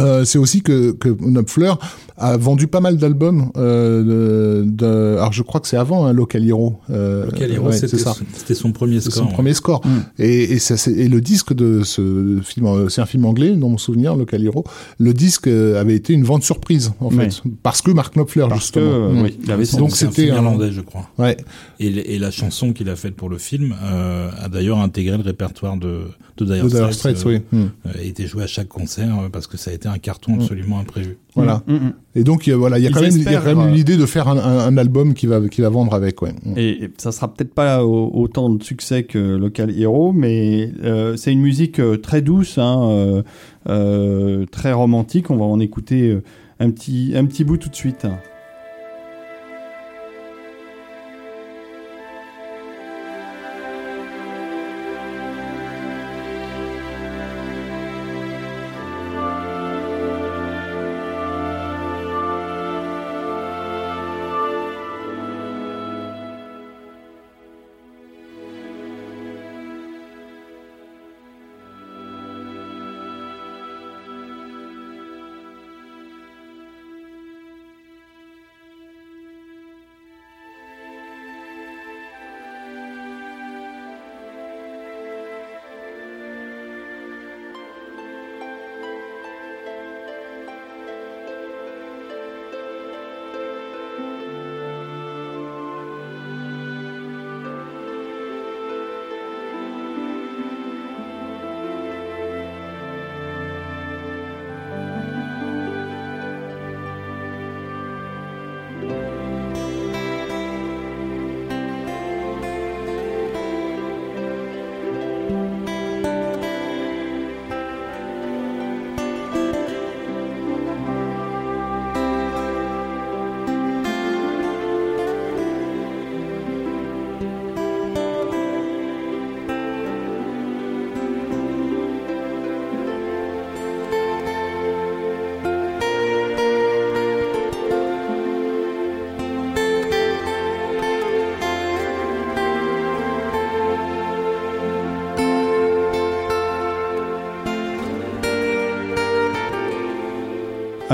Euh, 0.00 0.24
c'est 0.24 0.38
aussi 0.38 0.62
que, 0.62 0.92
que 0.92 1.08
Knopfler 1.08 1.72
a 2.16 2.36
vendu 2.36 2.66
pas 2.66 2.80
mal 2.80 2.96
d'albums. 2.96 3.50
Euh, 3.56 4.62
de, 4.62 4.70
de- 4.70 5.16
alors 5.18 5.32
je 5.32 5.42
crois 5.42 5.60
que 5.60 5.68
c'est 5.68 5.76
avant 5.76 6.06
hein, 6.06 6.12
Local 6.12 6.46
Hero. 6.46 6.78
Euh, 6.90 7.26
Local 7.26 7.50
Hero, 7.52 7.66
ouais, 7.66 7.72
c'était 7.72 7.98
ça. 7.98 8.14
c'était 8.34 8.54
son 8.54 8.72
premier 8.72 9.00
score. 9.00 9.12
son 9.14 9.26
premier 9.26 9.54
score. 9.54 9.84
Mm. 9.84 9.90
Et, 10.22 10.42
et, 10.52 10.58
ça, 10.58 10.76
c'est- 10.76 10.92
et 10.92 11.08
le 11.08 11.20
disque 11.20 11.52
de 11.52 11.82
ce 11.84 12.38
film, 12.44 12.66
euh, 12.66 12.88
c'est 12.88 13.00
un 13.00 13.06
film 13.06 13.24
anglais, 13.24 13.54
dans 13.56 13.68
mon 13.68 13.78
souvenir, 13.78 14.14
Local 14.16 14.44
Hero. 14.44 14.64
Le 14.98 15.12
disque 15.14 15.46
euh, 15.48 15.80
avait 15.80 15.94
été 15.94 16.12
une 16.12 16.24
vente 16.24 16.42
surprise, 16.42 16.92
en 17.00 17.12
Ouais. 17.14 17.30
fait, 17.30 17.42
parce 17.62 17.82
que 17.82 17.90
Mark 17.90 18.14
Knopfler, 18.14 18.46
Parce 18.48 18.70
que, 18.70 18.80
justement. 18.80 18.86
euh, 19.06 19.12
Mm. 19.14 19.22
oui, 19.22 19.38
il 19.44 19.50
avait 19.50 19.64
son- 19.64 19.78
Donc 19.78 19.96
c'était 19.96 20.26
irlandais, 20.26 20.70
je 20.72 20.80
crois. 20.80 21.08
Ouais. 21.18 21.36
Et, 21.80 22.14
et 22.14 22.18
la 22.18 22.30
chanson 22.30 22.72
qu'il 22.72 22.88
a 22.88 22.96
faite 22.96 23.14
pour 23.16 23.28
le 23.28 23.38
film 23.38 23.74
euh, 23.84 24.30
a 24.40 24.48
d'ailleurs 24.48 24.78
intégré 24.78 25.16
le 25.16 25.22
répertoire 25.22 25.76
de, 25.76 26.02
de 26.36 26.44
Dire 26.44 26.68
Straits, 26.68 26.92
Straits, 26.94 27.26
euh, 27.26 27.40
oui. 27.52 27.58
Mm. 27.58 27.62
euh, 27.86 27.90
et 28.02 28.08
été 28.08 28.26
joué 28.26 28.42
à 28.44 28.46
chaque 28.46 28.68
concert 28.68 29.28
parce 29.32 29.46
que 29.46 29.56
ça 29.56 29.70
a 29.70 29.74
été 29.74 29.87
un 29.88 29.98
carton 29.98 30.34
absolument 30.34 30.78
imprévu. 30.80 31.18
Voilà. 31.34 31.62
Mm, 31.66 31.74
mm. 31.74 31.92
Et 32.16 32.24
donc 32.24 32.46
il 32.46 32.50
y 32.50 32.52
a- 32.52 32.56
voilà, 32.56 32.78
il 32.78 32.84
y 32.84 32.86
a 32.86 32.90
quand 32.90 33.00
même, 33.00 33.10
il 33.10 33.16
y 33.22 33.26
a 33.26 33.30
espèrent, 33.32 33.44
quand 33.44 33.56
même 33.60 33.68
euh, 33.68 33.74
l'idée 33.74 33.96
de 33.96 34.06
faire 34.06 34.28
un, 34.28 34.38
un, 34.38 34.58
un 34.66 34.76
album 34.76 35.14
qui 35.14 35.26
va 35.26 35.40
qui 35.48 35.60
va 35.60 35.68
vendre 35.68 35.94
avec, 35.94 36.20
ouais. 36.22 36.32
Mm. 36.44 36.54
Et, 36.56 36.84
et 36.84 36.90
ça 36.98 37.12
sera 37.12 37.32
peut-être 37.32 37.54
pas 37.54 37.84
au- 37.84 38.10
autant 38.14 38.50
de 38.50 38.62
succès 38.62 39.04
que 39.04 39.18
Local 39.36 39.70
Hero, 39.78 40.12
mais 40.12 40.70
euh, 40.84 41.16
c'est 41.16 41.32
une 41.32 41.40
musique 41.40 41.78
euh, 41.80 41.96
très 41.96 42.22
douce, 42.22 42.58
hein, 42.58 42.88
euh, 42.90 43.22
euh, 43.68 44.46
très 44.50 44.72
romantique. 44.72 45.30
On 45.30 45.36
va 45.36 45.44
en 45.44 45.60
écouter 45.60 46.18
un 46.60 46.70
petit, 46.70 47.12
un 47.16 47.24
petit 47.24 47.44
bout 47.44 47.56
tout 47.56 47.68
de 47.68 47.74
suite. 47.76 48.06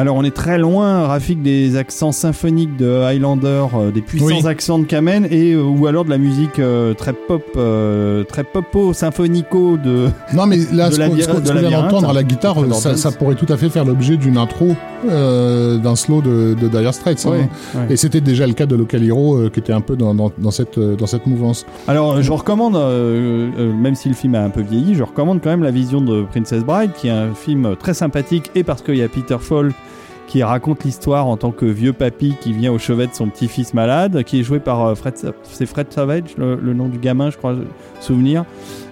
Alors 0.04 0.16
on 0.16 0.22
est 0.22 0.34
très 0.34 0.58
loin, 0.58 1.06
Rafik, 1.06 1.40
des 1.40 1.76
accents 1.78 2.12
symphoniques 2.12 2.76
de 2.76 3.00
Highlander, 3.04 3.64
euh, 3.74 3.90
des 3.90 4.02
puissants 4.02 4.26
Oui. 4.26 4.46
accents 4.46 4.78
de 4.78 4.84
Kamen, 4.84 5.26
et 5.30 5.52
euh, 5.54 5.62
ou 5.62 5.86
alors 5.86 6.04
de 6.04 6.10
la 6.10 6.18
musique 6.18 6.58
euh, 6.58 6.92
très 6.92 7.14
pop, 7.14 7.42
euh, 7.56 8.22
très 8.22 8.44
popo, 8.44 8.92
symphonico 8.92 9.78
de. 9.78 10.10
Non, 10.34 10.44
mais 10.44 10.58
là, 10.74 10.88
De 10.90 10.94
ce 10.94 10.98
la 11.00 11.08
qu'on 11.08 11.14
vient 11.14 11.70
d'entendre 11.70 12.10
à 12.10 12.12
la 12.12 12.22
guitare, 12.22 12.56
ça, 12.74 13.12
pourrait 13.12 13.34
tout 13.34 13.50
à 13.50 13.56
fait 13.56 13.70
faire 13.70 13.86
l'objet 13.86 14.18
d'une 14.18 14.36
intro 14.36 14.76
euh, 15.08 15.78
d'un 15.78 15.96
slow 15.96 16.20
de, 16.20 16.52
de 16.52 16.68
Dire 16.68 16.92
Straits. 16.92 17.24
hein. 17.26 17.48
Ouais. 17.74 17.86
Et 17.88 17.96
c'était 17.96 18.20
déjà 18.20 18.46
le 18.46 18.52
cas 18.52 18.66
de 18.66 18.76
Local 18.76 19.02
Hero 19.02 19.36
euh, 19.38 19.48
qui 19.48 19.60
était 19.60 19.72
un 19.72 19.80
peu 19.80 19.96
dans, 19.96 20.14
dans, 20.14 20.30
dans 20.36 20.50
cette, 20.50 20.76
euh, 20.76 20.96
dans 20.96 21.06
cette 21.06 21.26
mouvance. 21.26 21.64
Alors 21.88 22.20
je 22.20 22.30
recommande, 22.30 22.76
euh, 22.76 23.48
euh, 23.58 23.72
même 23.72 23.94
si 23.94 24.10
le 24.10 24.14
film 24.14 24.34
a 24.34 24.42
un 24.44 24.50
peu 24.50 24.60
vieilli, 24.60 24.94
je 24.94 25.02
recommande 25.02 25.40
quand 25.42 25.48
même 25.48 25.62
la 25.62 25.70
vision 25.70 26.02
de 26.02 26.24
Princess 26.24 26.62
Bride, 26.62 26.90
qui 26.94 27.08
est 27.08 27.12
un 27.12 27.32
film 27.32 27.74
très 27.80 27.94
sympathique, 27.94 28.50
et 28.54 28.64
parce 28.64 28.82
qu'il 28.82 28.96
y 28.96 29.02
a 29.02 29.08
Peter 29.08 29.38
Falk 29.40 29.72
qui 30.26 30.42
raconte 30.42 30.84
l'histoire 30.84 31.26
en 31.26 31.36
tant 31.36 31.50
que 31.50 31.66
vieux 31.66 31.92
papy 31.92 32.34
qui 32.40 32.52
vient 32.52 32.72
au 32.72 32.78
chevet 32.78 33.06
de 33.06 33.14
son 33.14 33.28
petit-fils 33.28 33.74
malade, 33.74 34.22
qui 34.24 34.40
est 34.40 34.42
joué 34.42 34.60
par 34.60 34.84
euh, 34.84 34.94
Fred, 34.94 35.14
c'est 35.42 35.66
Fred 35.66 35.92
Savage, 35.92 36.36
le, 36.36 36.56
nom 36.74 36.88
du 36.88 36.98
gamin, 36.98 37.30
je 37.30 37.36
crois, 37.36 37.54
souvenir, 38.00 38.44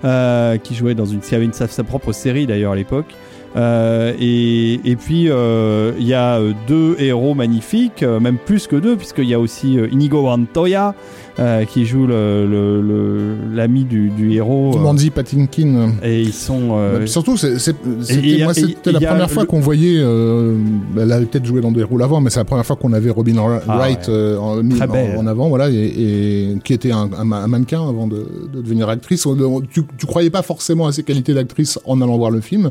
euh, 0.05 0.57
qui 0.59 0.75
jouait 0.75 0.95
dans 0.95 1.07
sa 1.53 1.85
propre 1.85 2.13
série 2.13 2.47
d'ailleurs 2.47 2.73
à 2.73 2.77
l'époque. 2.77 3.15
Euh, 3.55 4.15
et, 4.19 4.81
et 4.91 4.97
puis 4.97 5.29
euh, 5.29 5.93
il 5.99 6.07
y 6.07 6.15
a 6.15 6.39
euh, 6.39 6.53
deux 6.67 6.97
héros 6.99 7.35
magnifiques, 7.35 8.03
même 8.03 8.39
plus 8.45 8.67
que 8.67 8.77
deux, 8.77 8.97
puisqu'il 8.97 9.29
y 9.29 9.35
a 9.35 9.41
aussi 9.41 9.77
Inigo 9.91 10.23
Montoya 10.23 10.95
euh, 11.39 11.65
qui 11.65 11.87
joue 11.87 12.07
le- 12.07 12.47
le- 12.47 12.81
le- 12.83 13.35
l'ami 13.57 13.85
du, 13.85 14.11
du 14.11 14.33
héros. 14.35 14.77
Mandy 14.79 15.11
Patinkin. 15.11 15.93
et 16.03 16.21
ils 16.23 16.33
sont. 16.33 16.71
euh, 16.73 17.07
surtout, 17.07 17.37
c'était 17.37 18.93
la 18.93 19.01
première 19.01 19.31
fois 19.31 19.47
qu'on 19.47 19.61
voyait. 19.61 19.97
Euh, 19.99 20.55
bah, 20.95 21.03
elle 21.05 21.13
avait 21.13 21.27
peut-être 21.27 21.45
joué 21.47 21.61
dans 21.61 21.73
des 21.73 21.83
rôles 21.83 22.03
avant, 22.03 22.21
mais 22.21 22.31
c'est 22.31 22.41
la 22.41 22.45
première 22.45 22.67
fois 22.67 22.77
qu'on 22.77 22.93
avait 22.93 23.11
Robin 23.11 23.35
Wright 23.37 23.63
Ah 23.69 23.81
ouais. 23.81 23.99
euh, 24.09 24.37
en, 24.39 24.59
en- 24.61 25.27
avant, 25.27 25.49
voilà, 25.49 25.71
et, 25.71 25.75
et 25.75 26.59
qui 26.65 26.73
était 26.75 26.93
un, 26.93 27.09
un, 27.17 27.33
un 27.33 27.47
mannequin 27.49 27.87
avant 27.89 28.07
de, 28.07 28.27
de 28.53 28.61
devenir 28.61 28.89
actrice. 28.89 29.27
Tu, 29.73 29.83
tu 29.97 30.07
croyais 30.07 30.31
pas 30.31 30.43
forcément 30.43 30.87
à 30.87 30.93
ses 30.93 31.03
qualités 31.03 31.33
d'actrice 31.35 31.79
en 31.87 32.01
allant 32.03 32.17
voir 32.19 32.31
le 32.31 32.41
film, 32.41 32.71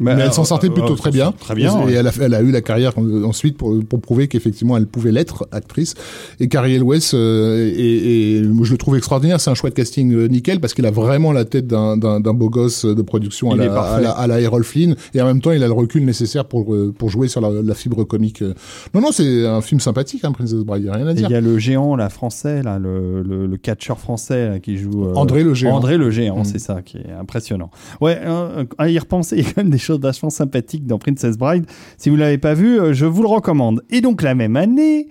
bah, 0.00 0.14
mais 0.18 0.24
elle 0.24 0.32
s'en 0.32 0.42
euh, 0.42 0.44
sortait 0.44 0.68
euh, 0.68 0.72
plutôt 0.72 0.92
euh, 0.92 0.96
très 0.96 1.10
bien. 1.10 1.32
Très 1.32 1.54
bien. 1.54 1.88
Et 1.88 1.92
elle, 1.92 2.06
a, 2.06 2.12
elle 2.20 2.34
a 2.34 2.40
eu 2.42 2.50
la 2.50 2.60
carrière 2.60 2.92
en- 2.98 3.22
ensuite 3.24 3.56
pour, 3.56 3.74
pour 3.88 4.00
prouver 4.00 4.28
qu'effectivement 4.28 4.76
elle 4.76 4.86
pouvait 4.86 5.12
l'être 5.12 5.48
actrice. 5.52 5.94
Et 6.40 6.48
Carrie 6.48 6.74
Elwes, 6.74 6.98
euh, 7.14 7.72
et, 7.76 8.36
et 8.38 8.42
je 8.62 8.72
le 8.72 8.78
trouve 8.78 8.96
extraordinaire. 8.96 9.40
C'est 9.40 9.50
un 9.50 9.54
chouette 9.54 9.74
casting 9.74 10.12
euh, 10.14 10.26
nickel 10.28 10.60
parce 10.60 10.74
qu'il 10.74 10.86
a 10.86 10.90
vraiment 10.90 11.32
la 11.32 11.44
tête 11.44 11.66
d'un 11.66 11.96
beau 12.34 12.50
gosse 12.50 12.84
de 12.84 13.02
production 13.02 13.50
à 13.52 13.54
Il 13.54 13.60
la, 13.60 13.80
à, 13.80 14.00
la, 14.00 14.10
à 14.10 14.26
la 14.26 14.40
Errol 14.40 14.64
Flynn. 14.64 14.96
Et 15.14 15.20
en 15.22 15.26
même 15.26 15.40
temps, 15.40 15.52
il 15.52 15.62
a 15.62 15.66
le 15.66 15.72
recul 15.72 16.04
nécessaire 16.04 16.44
pour, 16.44 16.74
euh, 16.74 16.92
pour 16.96 17.08
jouer 17.10 17.28
sur 17.28 17.40
la, 17.40 17.50
la 17.62 17.74
fibre 17.74 18.04
comique. 18.04 18.42
euh. 18.42 18.54
Non, 18.94 19.00
non, 19.00 19.12
c'est 19.12 19.46
un 19.46 19.60
film 19.60 19.80
sympathique, 19.80 20.24
hein, 20.24 20.32
Princess 20.32 20.60
Bride. 20.60 20.84
Y 20.84 20.88
a 20.88 20.92
rien 20.94 21.06
à 21.06 21.14
dire. 21.14 21.28
il 21.28 21.32
y 21.32 21.36
a 21.36 21.40
le 21.40 21.58
géant, 21.58 21.96
là, 21.96 22.08
français, 22.08 22.62
là, 22.62 22.78
le, 22.78 23.22
le, 23.22 23.46
le 23.46 23.56
catcheur 23.56 23.98
français 23.98 24.48
là, 24.48 24.58
qui 24.58 24.76
joue. 24.76 25.06
euh, 25.06 25.14
André 25.14 25.42
le 25.44 25.54
géant. 25.54 25.76
André 25.76 25.96
le 25.96 26.10
géant, 26.10 26.38
Mm. 26.40 26.44
c'est 26.44 26.58
ça 26.58 26.82
qui 26.82 26.98
est 26.98 27.12
impressionnant. 27.18 27.70
Ouais, 28.00 28.18
euh, 28.24 28.64
à 28.78 28.88
y 28.88 28.98
repenser, 28.98 29.36
il 29.36 29.44
y 29.44 29.46
a 29.46 29.52
quand 29.52 29.62
même 29.62 29.70
des 29.70 29.78
choses 29.78 30.00
vachement 30.08 30.30
sympathiques 30.30 30.86
dans 30.86 30.98
Princess 30.98 31.36
Bride. 31.36 31.66
Si 31.98 32.08
vous 32.08 32.16
l'avez 32.16 32.38
pas 32.38 32.54
vu, 32.54 32.80
euh, 32.80 32.94
je 32.94 33.04
vous 33.04 33.20
le 33.20 33.28
recommande. 33.28 33.82
Et 33.90 34.00
donc 34.00 34.22
la 34.22 34.34
même 34.34 34.56
année, 34.56 35.08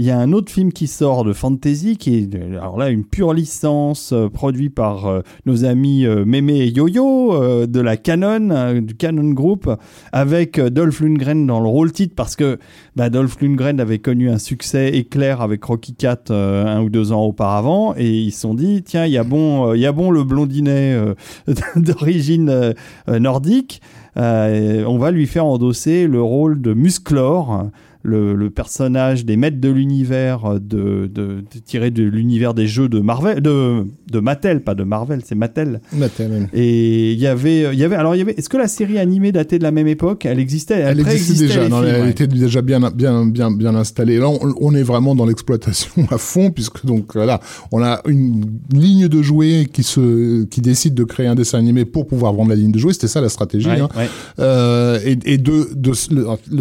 il 0.00 0.06
y 0.06 0.10
a 0.10 0.18
un 0.18 0.32
autre 0.32 0.50
film 0.50 0.72
qui 0.72 0.86
sort 0.86 1.24
de 1.24 1.34
fantasy 1.34 1.98
qui 1.98 2.16
est 2.16 2.34
euh, 2.34 2.58
alors 2.58 2.78
là 2.78 2.88
une 2.88 3.04
pure 3.04 3.34
licence 3.34 4.12
euh, 4.14 4.30
produit 4.30 4.70
par 4.70 5.06
euh, 5.06 5.20
nos 5.44 5.66
amis 5.66 6.06
euh, 6.06 6.24
Mémé 6.24 6.60
et 6.60 6.68
Yo-Yo 6.68 7.66
de 7.66 7.80
la 7.80 7.98
Canon 7.98 8.80
du 8.80 8.94
Canon 8.94 9.30
Group 9.32 9.70
avec 10.12 10.58
Dolph 10.58 11.00
Lundgren 11.00 11.46
dans 11.46 11.60
le 11.60 11.68
rôle 11.68 11.92
titre 11.92 12.14
parce 12.16 12.34
que 12.34 12.58
bah, 12.96 13.10
Dolph 13.10 13.40
Lundgren 13.42 13.78
avait 13.78 13.98
connu 13.98 14.30
un 14.30 14.38
succès 14.38 14.88
éclair 14.96 15.42
avec 15.42 15.62
Rocky 15.64 15.94
Cat 15.94 16.30
un 16.30 16.80
ou 16.80 16.88
deux 16.88 17.12
ans 17.12 17.24
auparavant 17.24 17.94
et 17.96 18.10
ils 18.10 18.32
se 18.32 18.40
sont 18.40 18.54
dit 18.54 18.82
tiens 18.82 19.04
il 19.04 19.12
y 19.12 19.18
a 19.18 19.24
bon 19.24 19.74
il 19.74 19.80
y 19.80 19.86
a 19.86 19.92
bon 19.92 20.10
le 20.10 20.24
blondinet 20.24 20.98
d'origine 21.76 22.74
nordique 23.06 23.82
on 24.16 24.98
va 24.98 25.10
lui 25.10 25.26
faire 25.26 25.44
endosser 25.44 26.06
le 26.06 26.22
rôle 26.22 26.60
de 26.60 26.74
Musclor 26.74 27.70
le, 28.02 28.34
le 28.34 28.50
personnage 28.50 29.24
des 29.24 29.36
maîtres 29.36 29.60
de 29.60 29.68
l'univers 29.68 30.54
de, 30.60 31.06
de, 31.06 31.06
de- 31.06 31.42
tiré 31.64 31.90
de 31.90 32.02
l'univers 32.02 32.54
des 32.54 32.66
jeux 32.66 32.88
de 32.88 33.00
Marvel 33.00 33.40
de, 33.42 33.84
de 34.10 34.20
Mattel 34.20 34.62
pas 34.62 34.74
de 34.74 34.84
Marvel 34.84 35.20
c'est 35.24 35.34
Mattel 35.34 35.80
Mattel. 35.92 36.48
et 36.54 37.12
il 37.12 37.18
y 37.18 37.26
avait 37.26 37.72
il 37.72 37.78
y 37.78 37.84
avait 37.84 37.96
alors 37.96 38.14
il 38.14 38.18
y 38.18 38.22
avait 38.22 38.32
est-ce 38.32 38.48
que 38.48 38.56
la 38.56 38.68
série 38.68 38.98
animée 38.98 39.32
datait 39.32 39.58
de 39.58 39.62
la 39.62 39.70
même 39.70 39.86
époque? 39.88 40.24
Elle 40.24 40.38
existait 40.38 40.74
elle, 40.74 41.00
Elle 41.00 41.08
existait 41.08 41.46
déjà, 41.46 41.68
non, 41.68 41.82
films, 41.82 41.94
elle 41.94 42.02
ouais. 42.02 42.10
était 42.10 42.26
déjà 42.26 42.62
bien, 42.62 42.80
bien, 42.90 43.26
bien, 43.26 43.50
bien 43.50 43.74
installée. 43.74 44.18
Là, 44.18 44.28
on, 44.28 44.38
on 44.60 44.74
est 44.74 44.82
vraiment 44.82 45.14
dans 45.14 45.26
l'exploitation 45.26 45.90
à 46.10 46.18
fond, 46.18 46.50
puisque 46.50 46.84
donc 46.86 47.14
voilà, 47.14 47.40
on 47.72 47.82
a 47.82 48.00
une 48.06 48.44
ligne 48.72 49.08
de 49.08 49.22
jouets 49.22 49.66
qui 49.72 49.82
se, 49.82 50.44
qui 50.44 50.60
décide 50.60 50.94
de 50.94 51.04
créer 51.04 51.26
un 51.26 51.34
dessin 51.34 51.58
animé 51.58 51.84
pour 51.84 52.06
pouvoir 52.06 52.32
vendre 52.32 52.50
la 52.50 52.56
ligne 52.56 52.72
de 52.72 52.78
jouets. 52.78 52.92
C'était 52.92 53.08
ça 53.08 53.20
la 53.20 53.28
stratégie. 53.28 53.68
Ouais, 53.68 53.80
hein. 53.80 53.88
ouais. 53.96 54.08
Euh, 54.38 54.98
et, 55.04 55.18
et 55.24 55.38
de, 55.38 55.68
de, 55.74 55.92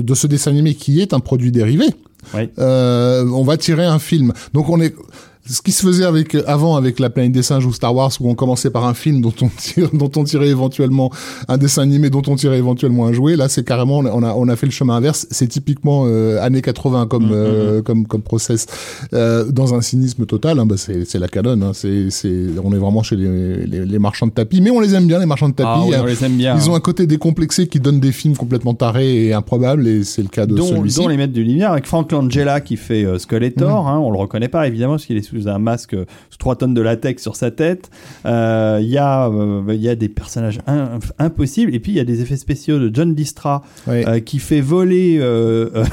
de 0.01 0.13
ce 0.13 0.27
dessin 0.27 0.51
animé 0.51 0.73
qui 0.73 0.99
est 1.01 1.13
un 1.13 1.19
produit 1.29 1.51
dérivé, 1.51 1.85
Ouais. 2.33 2.49
euh, 2.57 3.23
on 3.29 3.43
va 3.43 3.55
tirer 3.57 3.85
un 3.85 3.99
film. 3.99 4.33
Donc 4.55 4.67
on 4.69 4.81
est 4.81 4.95
ce 5.45 5.61
qui 5.61 5.71
se 5.71 5.83
faisait 5.83 6.05
avec 6.05 6.35
avant 6.47 6.75
avec 6.75 6.99
la 6.99 7.09
planète 7.09 7.31
des 7.31 7.43
singes 7.43 7.65
ou 7.65 7.73
Star 7.73 7.95
Wars 7.95 8.11
où 8.19 8.29
on 8.29 8.35
commençait 8.35 8.69
par 8.69 8.85
un 8.85 8.93
film 8.93 9.21
dont 9.21 9.33
on 9.41 9.47
tire, 9.57 9.89
dont 9.93 10.11
on 10.15 10.23
tirait 10.23 10.49
éventuellement 10.49 11.11
un 11.47 11.57
dessin 11.57 11.83
animé 11.83 12.09
dont 12.09 12.21
on 12.27 12.35
tirait 12.35 12.57
éventuellement 12.57 13.05
un 13.05 13.13
jouet. 13.13 13.35
Là 13.35 13.49
c'est 13.49 13.63
carrément 13.63 13.99
on 13.99 14.23
a 14.23 14.33
on 14.33 14.47
a 14.47 14.55
fait 14.55 14.65
le 14.65 14.71
chemin 14.71 14.95
inverse. 14.95 15.27
C'est 15.31 15.47
typiquement 15.47 16.03
euh, 16.05 16.41
années 16.41 16.61
80 16.61 17.07
comme 17.07 17.29
Mm, 17.29 17.31
euh, 17.33 17.81
comme 17.81 18.05
comme 18.07 18.21
process. 18.21 18.65
Euh, 19.13 19.51
dans 19.51 19.73
un 19.73 19.81
cynisme 19.81 20.25
total 20.25 20.59
hein, 20.59 20.65
bah 20.65 20.75
c'est 20.77 21.05
c'est 21.05 21.19
la 21.19 21.27
canon 21.27 21.61
hein, 21.61 21.71
c'est 21.73 22.09
c'est 22.09 22.47
on 22.63 22.73
est 22.73 22.77
vraiment 22.77 23.03
chez 23.03 23.15
les, 23.15 23.65
les 23.65 23.85
les 23.85 23.99
marchands 23.99 24.27
de 24.27 24.31
tapis 24.31 24.61
mais 24.61 24.71
on 24.71 24.79
les 24.79 24.95
aime 24.95 25.07
bien 25.07 25.19
les 25.19 25.25
marchands 25.25 25.49
de 25.49 25.53
tapis. 25.53 25.69
Ah 25.71 25.83
oui, 25.85 25.95
hein. 25.95 26.01
on 26.03 26.05
les 26.05 26.23
aime 26.23 26.37
bien. 26.37 26.55
ils 26.57 26.69
ont 26.69 26.75
un 26.75 26.79
côté 26.79 27.07
décomplexé 27.07 27.67
qui 27.67 27.79
donne 27.79 27.99
des 27.99 28.11
films 28.11 28.35
complètement 28.35 28.73
tarés 28.73 29.27
et 29.27 29.33
improbables 29.33 29.87
et 29.87 30.03
c'est 30.03 30.21
le 30.21 30.27
cas 30.27 30.45
de 30.45 30.57
celui-ci. 30.59 30.97
dont 30.99 31.07
les 31.07 31.17
maîtres 31.17 31.33
du 31.33 31.43
lumière 31.43 31.71
avec 31.71 31.85
Frank 31.85 32.11
Langella 32.11 32.61
qui 32.61 32.77
fait 32.77 33.03
euh, 33.05 33.17
Skeletor 33.19 33.87
hein, 33.87 33.99
on 33.99 34.11
le 34.11 34.17
reconnaît 34.17 34.47
pas 34.47 34.67
évidemment 34.67 34.93
parce 34.93 35.05
qu'il 35.05 35.17
est 35.17 35.21
sous 35.29 35.47
un 35.47 35.59
masque 35.59 35.93
euh, 35.93 36.05
sous 36.29 36.37
3 36.37 36.55
tonnes 36.57 36.73
de 36.73 36.81
latex 36.81 37.21
sur 37.21 37.35
sa 37.35 37.51
tête 37.51 37.89
Euh, 38.25 38.79
il 38.81 38.87
y 38.89 38.97
a 38.97 39.27
euh, 39.29 39.63
y 39.75 39.87
a 39.89 39.95
des 39.95 40.09
personnages 40.09 40.59
in- 40.67 40.99
impossibles 41.19 41.73
et 41.73 41.79
puis 41.79 41.91
il 41.93 41.95
y 41.95 42.01
a 42.01 42.03
des 42.05 42.21
effets 42.21 42.37
spéciaux 42.37 42.79
de 42.79 42.89
John 42.93 43.13
Distra 43.15 43.63
Ouais. 43.87 44.07
euh, 44.07 44.19
qui 44.19 44.39
fait 44.39 44.61
voler 44.61 45.17
euh, 45.19 45.69
euh, 45.75 45.83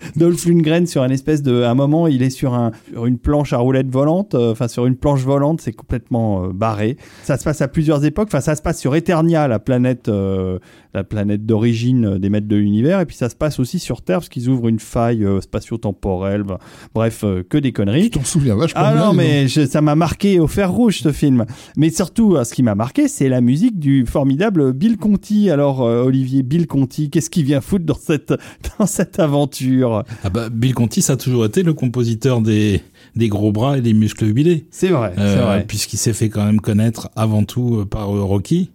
Dolph 0.16 0.44
Lundgren 0.46 0.86
sur 0.86 1.02
un 1.02 1.08
espèce 1.10 1.42
de 1.42 1.62
à 1.62 1.70
un 1.70 1.74
moment 1.74 2.06
il 2.06 2.22
est 2.22 2.30
sur 2.30 2.54
un 2.54 2.72
sur 2.92 3.06
une 3.06 3.18
planche 3.18 3.52
à 3.52 3.58
roulettes 3.58 3.90
volante 3.90 4.34
euh, 4.34 4.52
enfin 4.52 4.68
sur 4.68 4.86
une 4.86 4.96
planche 4.96 5.22
volante 5.22 5.60
c'est 5.60 5.72
complètement 5.72 6.44
euh, 6.44 6.48
barré. 6.52 6.96
Ça 7.22 7.36
se 7.36 7.44
passe 7.44 7.60
à 7.62 7.68
plusieurs 7.68 8.04
époques. 8.04 8.28
Enfin 8.28 8.40
ça 8.40 8.54
se 8.56 8.62
passe 8.62 8.78
sur 8.80 8.94
Eternia 8.94 9.48
la 9.48 9.58
planète 9.58 10.08
euh, 10.08 10.58
la 10.94 11.04
planète 11.04 11.44
d'origine 11.44 12.18
des 12.18 12.30
maîtres 12.30 12.48
de 12.48 12.56
l'univers. 12.56 13.00
Et 13.00 13.06
puis 13.06 13.16
ça 13.16 13.28
se 13.28 13.36
passe 13.36 13.58
aussi 13.60 13.78
sur 13.78 14.02
Terre 14.02 14.18
parce 14.18 14.28
qu'ils 14.28 14.48
ouvrent 14.48 14.68
une 14.68 14.80
faille 14.80 15.26
spatio-temporelle. 15.40 16.42
Bah, 16.42 16.58
bref 16.94 17.24
que 17.48 17.58
des 17.58 17.72
conneries. 17.72 18.04
Tu 18.10 18.18
t'en 18.18 18.24
souviens 18.24 18.56
vachement 18.56 18.80
ah 18.82 18.94
non, 18.94 19.12
mais 19.12 19.48
je- 19.48 19.66
ça 19.66 19.80
m'a 19.80 19.94
marqué 19.94 20.40
au 20.40 20.46
fer 20.46 20.70
rouge 20.72 21.00
ce 21.02 21.12
film. 21.12 21.44
Mais 21.76 21.90
surtout, 21.90 22.36
ce 22.44 22.54
qui 22.54 22.62
m'a 22.62 22.74
marqué, 22.74 23.08
c'est 23.08 23.28
la 23.28 23.40
musique 23.40 23.78
du 23.78 24.06
formidable 24.06 24.72
Bill 24.72 24.96
Conti. 24.96 25.50
Alors, 25.50 25.82
euh, 25.82 26.02
Olivier, 26.04 26.42
Bill 26.42 26.66
Conti, 26.66 27.10
qu'est-ce 27.10 27.30
qu'il 27.30 27.44
vient 27.44 27.60
foutre 27.60 27.84
dans 27.84 27.94
cette, 27.98 28.32
dans 28.78 28.86
cette 28.86 29.18
aventure? 29.20 29.85
Ah 30.24 30.30
bah, 30.30 30.48
Bill 30.50 30.74
Conti, 30.74 31.02
ça 31.02 31.14
a 31.14 31.16
toujours 31.16 31.44
été 31.46 31.62
le 31.62 31.72
compositeur 31.74 32.40
des, 32.40 32.80
des 33.14 33.28
gros 33.28 33.52
bras 33.52 33.78
et 33.78 33.80
des 33.80 33.94
muscles 33.94 34.26
huilés. 34.26 34.66
C'est 34.70 34.88
vrai, 34.88 35.12
Euh, 35.18 35.42
vrai. 35.42 35.64
Puisqu'il 35.66 35.96
s'est 35.98 36.12
fait 36.12 36.28
quand 36.28 36.44
même 36.44 36.60
connaître 36.60 37.08
avant 37.16 37.44
tout 37.44 37.78
euh, 37.80 37.84
par 37.84 38.14
euh, 38.14 38.22
Rocky, 38.22 38.70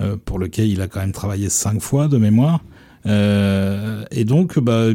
euh, 0.00 0.16
pour 0.24 0.38
lequel 0.38 0.68
il 0.68 0.80
a 0.80 0.88
quand 0.88 1.00
même 1.00 1.12
travaillé 1.12 1.48
cinq 1.48 1.80
fois 1.80 2.08
de 2.08 2.18
mémoire. 2.18 2.60
Euh, 3.06 4.04
et 4.10 4.24
donc, 4.24 4.58
bah, 4.58 4.86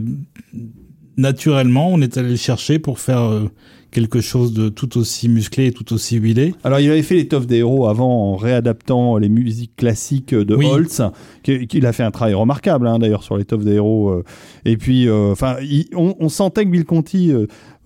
naturellement, 1.17 1.89
on 1.91 2.01
est 2.01 2.17
allé 2.17 2.29
le 2.29 2.35
chercher 2.35 2.79
pour 2.79 2.99
faire 2.99 3.21
euh, 3.23 3.49
quelque 3.91 4.21
chose 4.21 4.53
de 4.53 4.69
tout 4.69 4.97
aussi 4.97 5.29
musclé 5.29 5.67
et 5.67 5.71
tout 5.71 5.93
aussi 5.93 6.17
huilé. 6.17 6.53
Alors, 6.63 6.79
il 6.79 6.89
avait 6.91 7.01
fait 7.01 7.15
l'étoffe 7.15 7.47
des 7.47 7.57
héros 7.57 7.87
avant 7.87 8.31
en 8.33 8.35
réadaptant 8.35 9.17
les 9.17 9.29
musiques 9.29 9.75
classiques 9.75 10.33
de 10.35 10.55
Oui. 10.55 10.65
Holtz, 10.67 11.01
qui, 11.43 11.67
qui- 11.67 11.77
il 11.77 11.85
a 11.85 11.93
fait 11.93 12.03
un 12.03 12.11
travail 12.11 12.33
remarquable 12.33 12.87
hein, 12.87 12.99
d'ailleurs 12.99 13.23
sur 13.23 13.37
l'étoffe 13.37 13.63
des 13.63 13.73
héros. 13.75 14.09
euh. 14.09 14.23
Et 14.65 14.77
puis, 14.77 15.07
euh, 15.07 15.31
enfin, 15.31 15.55
on, 15.95 16.15
on 16.19 16.29
sentait 16.29 16.65
que 16.65 16.69
Bill 16.69 16.85
Conti, 16.85 17.31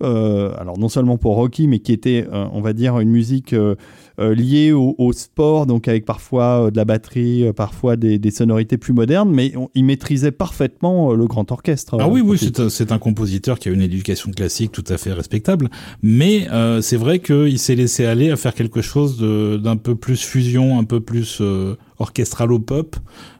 euh, 0.02 0.52
alors 0.58 0.78
non 0.78 0.88
seulement 0.88 1.16
pour 1.18 1.36
Rocky, 1.36 1.68
mais 1.68 1.78
qui 1.78 1.92
était, 1.92 2.26
on 2.52 2.60
va 2.60 2.72
dire, 2.72 2.98
une 2.98 3.10
musique 3.10 3.54
euh, 4.20 4.34
liée 4.34 4.72
au, 4.72 4.94
au 4.98 5.12
sport, 5.12 5.66
donc 5.66 5.88
avec 5.88 6.04
parfois 6.04 6.66
euh, 6.66 6.70
de 6.70 6.76
la 6.76 6.84
batterie, 6.84 7.44
euh, 7.46 7.52
parfois 7.52 7.96
des, 7.96 8.18
des 8.18 8.30
sonorités 8.30 8.76
plus 8.76 8.92
modernes, 8.92 9.30
mais 9.30 9.56
on- 9.56 9.68
il 9.74 9.84
maîtrisait 9.84 10.32
parfaitement 10.32 11.12
le 11.14 11.26
grand 11.26 11.50
orchestre. 11.52 11.96
Ah 12.00 12.08
oui, 12.08 12.20
oui, 12.20 12.38
c'est 12.38 12.90
un, 12.92 12.94
un 12.94 12.98
compositeur 12.98 13.58
qui 13.58 13.68
a 13.68 13.72
une 13.72 13.80
éducation 13.82 14.30
classique 14.30 14.72
tout 14.72 14.84
à 14.88 14.98
fait 14.98 15.12
respectable, 15.12 15.68
mais 16.02 16.48
euh, 16.52 16.80
c'est 16.80 16.96
vrai 16.96 17.20
qu'il 17.20 17.58
s'est 17.58 17.74
laissé 17.74 18.04
aller 18.04 18.30
à 18.30 18.36
faire 18.36 18.54
quelque 18.54 18.82
chose 18.82 19.18
d'un 19.18 19.76
peu 19.76 19.94
plus 19.94 20.20
fusion, 20.22 20.78
un 20.78 20.84
peu 20.84 21.00
plus 21.00 21.38
euh, 21.40 21.76
orchestralo-pop 21.98 22.96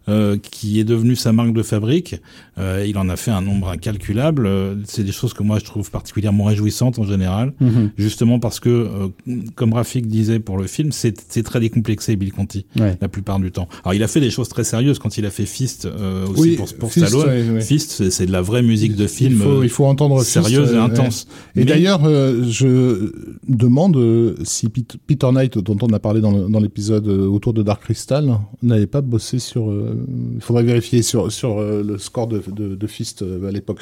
euh, 0.09 0.37
qui 0.39 0.81
est 0.81 0.85
devenu 0.85 1.17
sa 1.17 1.33
marque 1.33 1.53
de 1.53 1.63
fabrique. 1.63 2.17
Euh, 2.59 2.85
il 2.87 2.99
en 2.99 3.09
a 3.09 3.17
fait 3.17 3.31
un 3.31 3.41
nombre 3.41 3.69
incalculable. 3.71 4.47
Euh, 4.47 4.75
C'est 4.85 5.05
des 5.05 5.13
choses 5.13 5.33
que 5.33 5.43
moi 5.43 5.59
je 5.59 5.65
trouve 5.65 5.91
particulièrement 5.91 6.45
réjouissantes 6.45 6.99
en 6.99 7.05
général, 7.05 7.53
Mhm. 7.61 7.91
justement 7.97 8.39
parce 8.39 8.61
que, 8.61 8.69
euh, 8.69 9.09
comme 9.55 9.73
Rafik 9.73 10.07
disait 10.07 10.39
pour 10.39 10.59
le 10.59 10.67
film, 10.67 10.91
c'est 10.93 11.13
très 11.43 11.61
décomplexé 11.61 12.17
Bill 12.17 12.33
Conti 12.33 12.67
Ouais. 12.79 12.97
la 13.01 13.09
plupart 13.09 13.39
du 13.39 13.51
temps. 13.53 13.69
Alors 13.85 13.95
il 13.95 14.03
a 14.03 14.09
fait 14.09 14.21
des 14.21 14.31
choses 14.31 14.49
très 14.49 14.65
sérieuses 14.65 14.99
quand 14.99 15.17
il 15.19 15.27
a 15.27 15.31
fait 15.31 15.47
Fist 15.47 15.87
euh, 15.87 16.27
aussi 16.27 16.41
Oui, 16.41 16.57
pour, 16.57 16.73
pour 16.75 16.93
Fist, 16.93 17.07
Stallone. 17.07 17.27
ouais, 17.29 17.51
ouais. 17.55 17.61
Fist, 17.61 18.11
c'est- 18.11 18.27
de 18.27 18.33
la 18.33 18.43
vraie 18.43 18.63
musique 18.63 18.97
de 18.97 19.07
film. 19.07 19.33
Il 19.35 19.39
faut, 19.43 19.63
il 19.65 19.69
faut 19.69 19.85
entendre 19.87 20.19
Fist, 20.21 20.33
sérieuse 20.33 20.73
et 20.73 20.77
intense. 20.79 21.27
Et 21.57 21.61
Mais- 21.61 21.65
d'ailleurs, 21.65 22.05
euh, 22.05 22.45
je 22.49 23.13
demande 23.49 23.97
si 24.45 24.69
Pete- 24.69 24.97
Peter 25.07 25.31
Knight, 25.33 25.59
dont 25.59 25.77
on 25.83 25.93
a 25.93 25.99
parlé 25.99 26.21
dans 26.21 26.61
l'épisode 26.61 27.09
autour 27.09 27.53
de 27.53 27.63
Dark 27.63 27.83
Crystal, 27.83 28.39
n'avait 28.63 28.87
pas 28.87 29.01
bossé 29.01 29.39
sur. 29.39 29.71
Euh, 29.93 29.97
Il 30.37 30.41
faudrait 30.43 30.63
vérifier 30.63 31.03
sur 31.03 31.31
sur 31.31 31.59
euh, 31.61 31.83
le 31.87 31.99
score 31.99 32.27
de, 32.27 32.43
de, 32.55 32.75
de 32.75 32.87
Fist 32.87 33.23
euh, 33.23 33.49
à 33.49 33.51
l'époque, 33.53 33.79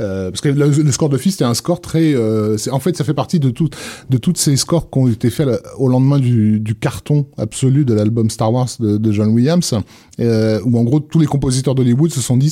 Euh, 0.00 0.30
parce 0.30 0.40
que 0.40 0.48
le, 0.48 0.68
le 0.68 0.92
score 0.92 1.08
de 1.08 1.18
Fist 1.18 1.40
est 1.40 1.44
un 1.44 1.54
score 1.54 1.80
très. 1.80 2.14
euh, 2.14 2.56
c'est- 2.56 2.70
en 2.70 2.80
fait, 2.80 2.96
ça 2.96 3.04
fait 3.04 3.14
partie 3.14 3.40
de 3.40 3.50
tout 3.50 3.68
de 4.10 4.16
toutes 4.18 4.38
ces 4.38 4.56
scores 4.56 4.90
qui 4.90 4.98
ont 4.98 5.08
été 5.08 5.30
faits 5.30 5.48
au 5.78 5.88
lendemain 5.88 6.18
du, 6.18 6.60
du 6.60 6.74
carton 6.74 7.26
absolu 7.38 7.84
de 7.84 7.94
l'album 7.94 8.30
Star 8.30 8.52
Wars 8.52 8.68
de, 8.80 8.96
de 8.96 9.12
John 9.12 9.28
Williams, 9.30 9.74
euh, 10.20 10.60
où 10.64 10.78
en 10.78 10.84
gros 10.84 11.00
tous 11.00 11.18
les 11.18 11.26
compositeurs 11.26 11.74
d'Hollywood 11.74 12.12
se 12.12 12.20
sont 12.20 12.36
dit 12.36 12.50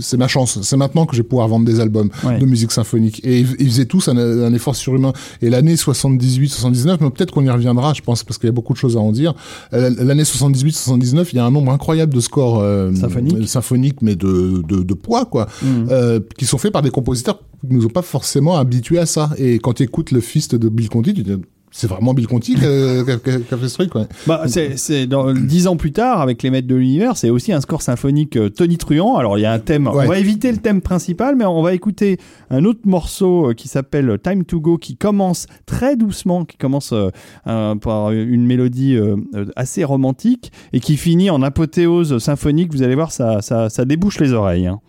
c'est 0.00 0.16
ma 0.16 0.28
chance, 0.28 0.60
c'est 0.62 0.76
maintenant 0.76 1.06
que 1.06 1.14
je 1.16 1.22
vais 1.22 1.28
pouvoir 1.28 1.48
vendre 1.48 1.64
des 1.66 1.80
albums 1.80 2.10
Ouais. 2.24 2.38
de 2.38 2.46
musique 2.46 2.72
symphonique. 2.72 3.20
Et 3.24 3.40
ils, 3.40 3.48
ils 3.58 3.66
faisaient 3.66 3.86
tous 3.86 4.08
un, 4.08 4.16
un 4.16 4.52
effort 4.54 4.76
surhumain. 4.76 5.12
Et 5.40 5.50
l'année 5.50 5.74
78-79, 5.76 6.98
mais 7.00 7.10
peut-être 7.10 7.30
qu'on 7.32 7.44
y 7.44 7.50
reviendra, 7.50 7.94
je 7.94 8.02
pense, 8.02 8.22
parce 8.24 8.38
qu'il 8.38 8.46
y 8.46 8.48
a 8.48 8.52
beaucoup 8.52 8.72
de 8.72 8.78
choses 8.78 8.96
à 8.96 9.00
en 9.00 9.12
dire. 9.12 9.34
L'année 9.72 10.22
78-79, 10.24 11.28
il 11.32 11.36
y 11.36 11.38
a 11.38 11.44
un 11.44 11.50
nombre 11.50 11.72
incroyable 11.72 12.14
de 12.14 12.20
scores 12.20 12.41
euh, 12.60 12.90
euh, 12.92 13.46
symphoniques, 13.46 14.02
mais 14.02 14.16
de, 14.16 14.62
de, 14.68 14.82
de 14.82 14.94
poids, 14.94 15.24
quoi, 15.24 15.46
Mhm. 15.62 15.88
euh, 15.90 16.20
qui 16.38 16.44
sont 16.46 16.58
faits 16.58 16.72
par 16.72 16.82
des 16.82 16.90
compositeurs 16.90 17.38
qui 17.60 17.74
nous 17.74 17.86
ont 17.86 17.90
pas 17.90 18.02
forcément 18.02 18.56
habitués 18.56 18.98
à 18.98 19.06
ça. 19.06 19.30
Et 19.38 19.58
quand 19.58 19.74
tu 19.74 19.82
écoutes 19.84 20.10
le 20.10 20.20
fist 20.20 20.54
de 20.54 20.68
Bill 20.68 20.88
Conti, 20.88 21.14
tu 21.14 21.22
te 21.22 21.30
dis, 21.30 21.42
c'est 21.72 21.86
vraiment 21.86 22.12
Bill 22.12 22.26
Conti 22.26 22.54
qui 22.54 22.64
a, 22.64 23.04
fait 23.18 23.68
ce 23.68 23.74
truc, 23.74 23.90
quoi. 23.90 24.06
Bah, 24.26 24.42
c'est, 24.46 24.76
c'est 24.76 25.06
dans 25.06 25.32
dix 25.32 25.66
ans 25.66 25.76
plus 25.76 25.92
tard, 25.92 26.20
avec 26.20 26.42
les 26.42 26.50
maîtres 26.50 26.68
de 26.68 26.74
l'univers, 26.76 27.16
c'est 27.16 27.30
aussi 27.30 27.52
un 27.52 27.60
score 27.62 27.80
symphonique 27.82 28.36
euh, 28.36 28.50
tonitruant. 28.50 29.16
Alors, 29.16 29.38
il 29.38 29.40
y 29.40 29.46
a 29.46 29.52
un 29.52 29.58
thème. 29.58 29.86
Ouais. 29.88 30.04
On 30.04 30.08
va 30.08 30.18
éviter 30.18 30.52
le 30.52 30.58
thème 30.58 30.82
principal, 30.82 31.34
mais 31.34 31.46
on 31.46 31.62
va 31.62 31.72
écouter 31.72 32.18
un 32.50 32.64
autre 32.64 32.80
morceau 32.84 33.50
euh, 33.50 33.54
qui 33.54 33.68
s'appelle 33.68 34.18
Time 34.22 34.44
to 34.44 34.60
Go, 34.60 34.76
qui 34.76 34.96
commence 34.96 35.46
très 35.66 35.96
doucement, 35.96 36.44
qui 36.44 36.58
commence 36.58 36.92
euh, 36.92 37.08
euh, 37.46 37.74
par 37.74 38.12
une 38.12 38.44
mélodie 38.44 38.96
euh, 38.96 39.16
assez 39.56 39.82
romantique 39.82 40.52
et 40.74 40.80
qui 40.80 40.98
finit 40.98 41.30
en 41.30 41.40
apothéose 41.42 42.18
symphonique. 42.18 42.72
Vous 42.72 42.82
allez 42.82 42.94
voir, 42.94 43.12
ça, 43.12 43.40
ça, 43.40 43.70
ça 43.70 43.84
débouche 43.86 44.20
les 44.20 44.32
oreilles. 44.34 44.66
hein. 44.66 44.80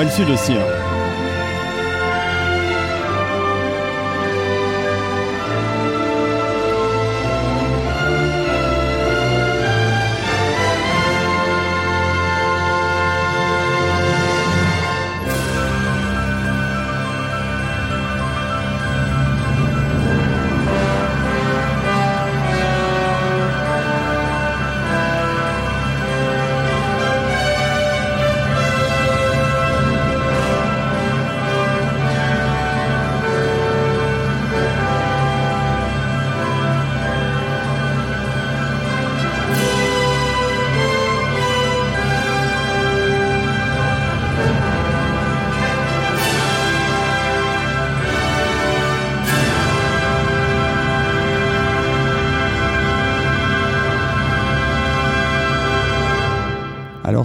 nord 0.00 0.02
et 0.02 0.04
le 0.04 0.10
sud 0.10 0.30
aussi. 0.30 0.52
hein. 0.52 0.79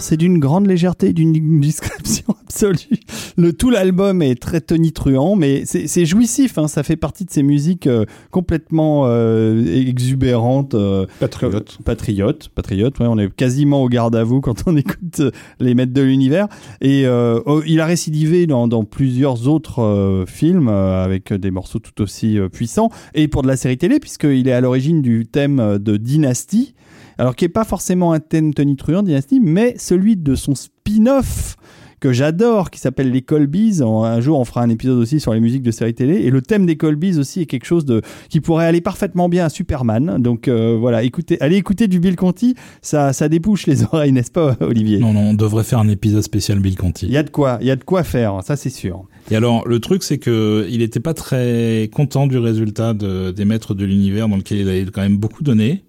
C'est 0.05 0.17
d'une 0.17 0.39
grande 0.39 0.67
légèreté, 0.67 1.13
d'une 1.13 1.59
description 1.59 2.23
absolue. 2.45 2.99
Le 3.37 3.53
tout 3.53 3.69
l'album 3.69 4.21
est 4.21 4.39
très 4.39 4.61
tonitruant, 4.61 5.35
mais 5.35 5.63
c'est 5.65 6.05
jouissif. 6.05 6.57
hein. 6.57 6.67
Ça 6.67 6.83
fait 6.83 6.95
partie 6.95 7.25
de 7.25 7.31
ces 7.31 7.43
musiques 7.43 7.87
euh, 7.87 8.05
complètement 8.31 9.03
euh, 9.05 9.65
exubérantes, 9.65 10.75
euh, 10.75 11.05
Patriote. 11.19 11.79
patriotes, 11.83 12.49
patriotes. 12.53 12.99
Ouais, 12.99 13.07
on 13.09 13.17
est 13.17 13.33
quasiment 13.33 13.83
au 13.83 13.89
garde 13.89 14.15
à 14.15 14.23
vous 14.23 14.41
quand 14.41 14.63
on 14.67 14.77
écoute 14.77 15.19
euh, 15.19 15.31
les 15.59 15.73
maîtres 15.73 15.93
de 15.93 16.01
l'univers. 16.01 16.47
Et 16.81 17.05
oh, 17.07 17.61
il 17.65 17.79
a 17.81 17.85
récidivé 17.85 18.45
dans, 18.47 18.67
dans 18.67 18.83
plusieurs 18.83 19.47
autres 19.47 20.25
films 20.27 20.67
avec 20.67 21.33
des 21.33 21.51
morceaux 21.51 21.79
tout 21.79 22.01
aussi 22.01 22.37
puissants. 22.51 22.89
Et 23.13 23.27
pour 23.27 23.41
de 23.41 23.47
la 23.47 23.57
série 23.57 23.77
télé, 23.77 23.99
puisqu'il 23.99 24.47
est 24.47 24.51
à 24.51 24.61
l'origine 24.61 25.01
du 25.01 25.25
thème 25.25 25.77
de 25.79 25.97
Dynasty. 25.97 26.73
Alors 27.17 27.35
qui 27.35 27.45
est 27.45 27.49
pas 27.49 27.63
forcément 27.63 28.13
un 28.13 28.19
thème 28.19 28.53
tonitruant 28.53 29.03
Dynasty, 29.03 29.39
mais 29.39 29.75
celui 29.77 30.17
de 30.17 30.35
son 30.35 30.55
spin-off 30.55 31.55
que 31.99 32.13
j'adore, 32.13 32.69
qui 32.69 32.79
s'appelle 32.79 33.09
les 33.09 33.21
Colbys. 33.21 33.81
Un 33.81 34.21
jour, 34.21 34.39
on 34.39 34.45
fera 34.45 34.61
un 34.61 34.69
épisode 34.69 34.97
aussi 34.99 35.19
sur 35.19 35.33
les 35.33 35.39
musiques 35.39 35.63
de 35.63 35.71
séries 35.71 35.93
télé. 35.93 36.17
Et 36.17 36.29
le 36.29 36.41
thème 36.41 36.65
des 36.65 36.75
Colbys 36.75 37.17
aussi 37.17 37.41
est 37.41 37.45
quelque 37.45 37.65
chose 37.65 37.85
de 37.85 38.01
qui 38.29 38.41
pourrait 38.41 38.67
aller 38.67 38.81
parfaitement 38.81 39.29
bien 39.29 39.45
à 39.45 39.49
Superman. 39.49 40.21
Donc 40.21 40.47
euh, 40.47 40.77
voilà, 40.79 41.03
écoutez, 41.03 41.41
allez 41.41 41.55
écouter 41.55 41.87
du 41.87 41.99
Bill 41.99 42.15
Conti, 42.15 42.53
ça, 42.81 43.13
ça 43.13 43.29
débouche 43.29 43.65
les 43.65 43.83
oreilles, 43.91 44.11
n'est-ce 44.11 44.31
pas, 44.31 44.55
Olivier? 44.59 44.99
Non, 44.99 45.13
non, 45.13 45.21
on 45.21 45.33
devrait 45.33 45.63
faire 45.63 45.79
un 45.79 45.87
épisode 45.87 46.21
spécial 46.21 46.59
Bill 46.59 46.75
Conti. 46.75 47.07
Il 47.07 47.11
y 47.11 47.17
a 47.17 47.23
de 47.23 47.29
quoi, 47.29 47.57
il 47.61 47.67
y 47.67 47.71
a 47.71 47.75
de 47.75 47.83
quoi 47.83 48.03
faire, 48.03 48.41
ça 48.43 48.55
c'est 48.55 48.69
sûr. 48.69 49.05
Et 49.31 49.35
alors, 49.35 49.67
le 49.67 49.79
truc, 49.79 50.03
c'est 50.03 50.19
que 50.19 50.67
il 50.69 50.83
était 50.83 50.99
pas 50.99 51.15
très 51.15 51.89
content 51.91 52.27
du 52.27 52.37
résultat 52.37 52.93
de, 52.93 53.31
des 53.31 53.45
maîtres 53.45 53.73
de 53.73 53.83
l'univers, 53.83 54.29
dans 54.29 54.37
lequel 54.37 54.59
il 54.59 54.69
avait 54.69 54.85
quand 54.85 55.01
même 55.01 55.17
beaucoup 55.17 55.43
donné, 55.43 55.83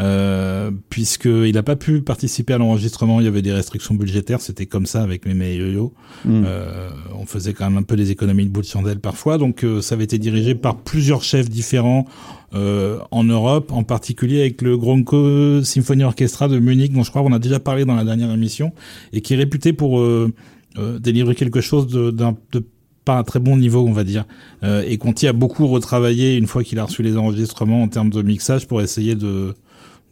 euh, 0.00 0.70
puisqu'il 0.88 1.54
n'a 1.54 1.62
pas 1.62 1.76
pu 1.76 2.02
participer 2.02 2.54
à 2.54 2.58
l'enregistrement. 2.58 3.20
Il 3.20 3.24
y 3.24 3.28
avait 3.28 3.42
des 3.42 3.52
restrictions 3.52 3.94
budgétaires, 3.94 4.40
c'était 4.40 4.66
comme 4.66 4.86
ça 4.86 5.02
avec 5.02 5.26
Mémé 5.26 5.52
et 5.52 5.56
Yo-Yo. 5.56 5.92
Mm. 6.24 6.42
Euh, 6.46 6.90
on 7.18 7.26
faisait 7.26 7.52
quand 7.52 7.68
même 7.68 7.78
un 7.78 7.82
peu 7.82 7.96
des 7.96 8.10
économies 8.10 8.46
de 8.46 8.50
bout 8.50 8.62
de 8.62 8.66
chandelle 8.66 9.00
parfois, 9.00 9.38
donc 9.38 9.64
euh, 9.64 9.80
ça 9.80 9.94
avait 9.94 10.04
été 10.04 10.18
dirigé 10.18 10.54
par 10.54 10.76
plusieurs 10.76 11.22
chefs 11.22 11.48
différents 11.48 12.06
euh, 12.52 12.98
en 13.10 13.24
Europe, 13.24 13.70
en 13.72 13.84
particulier 13.84 14.40
avec 14.40 14.62
le 14.62 14.76
Gronko 14.76 15.62
Symphony 15.62 16.02
Orchestra 16.04 16.48
de 16.48 16.58
Munich, 16.58 16.92
dont 16.92 17.02
je 17.02 17.10
crois 17.10 17.22
qu'on 17.22 17.32
a 17.32 17.38
déjà 17.38 17.60
parlé 17.60 17.84
dans 17.84 17.94
la 17.94 18.04
dernière 18.04 18.32
émission, 18.32 18.72
et 19.12 19.20
qui 19.20 19.34
est 19.34 19.36
réputé 19.36 19.72
pour 19.72 20.00
euh, 20.00 20.32
euh, 20.78 20.98
délivrer 20.98 21.34
quelque 21.34 21.60
chose 21.60 21.86
de, 21.86 22.10
d'un, 22.10 22.36
de 22.52 22.64
pas 23.04 23.18
un 23.18 23.24
très 23.24 23.38
bon 23.38 23.56
niveau, 23.56 23.86
on 23.86 23.92
va 23.92 24.04
dire. 24.04 24.24
Euh, 24.62 24.84
et 24.86 24.98
Conti 24.98 25.26
a 25.26 25.32
beaucoup 25.32 25.66
retravaillé 25.66 26.36
une 26.36 26.46
fois 26.46 26.62
qu'il 26.64 26.78
a 26.78 26.84
reçu 26.84 27.02
les 27.02 27.16
enregistrements 27.16 27.82
en 27.82 27.88
termes 27.88 28.10
de 28.10 28.22
mixage 28.22 28.66
pour 28.66 28.82
essayer 28.82 29.14
de 29.14 29.54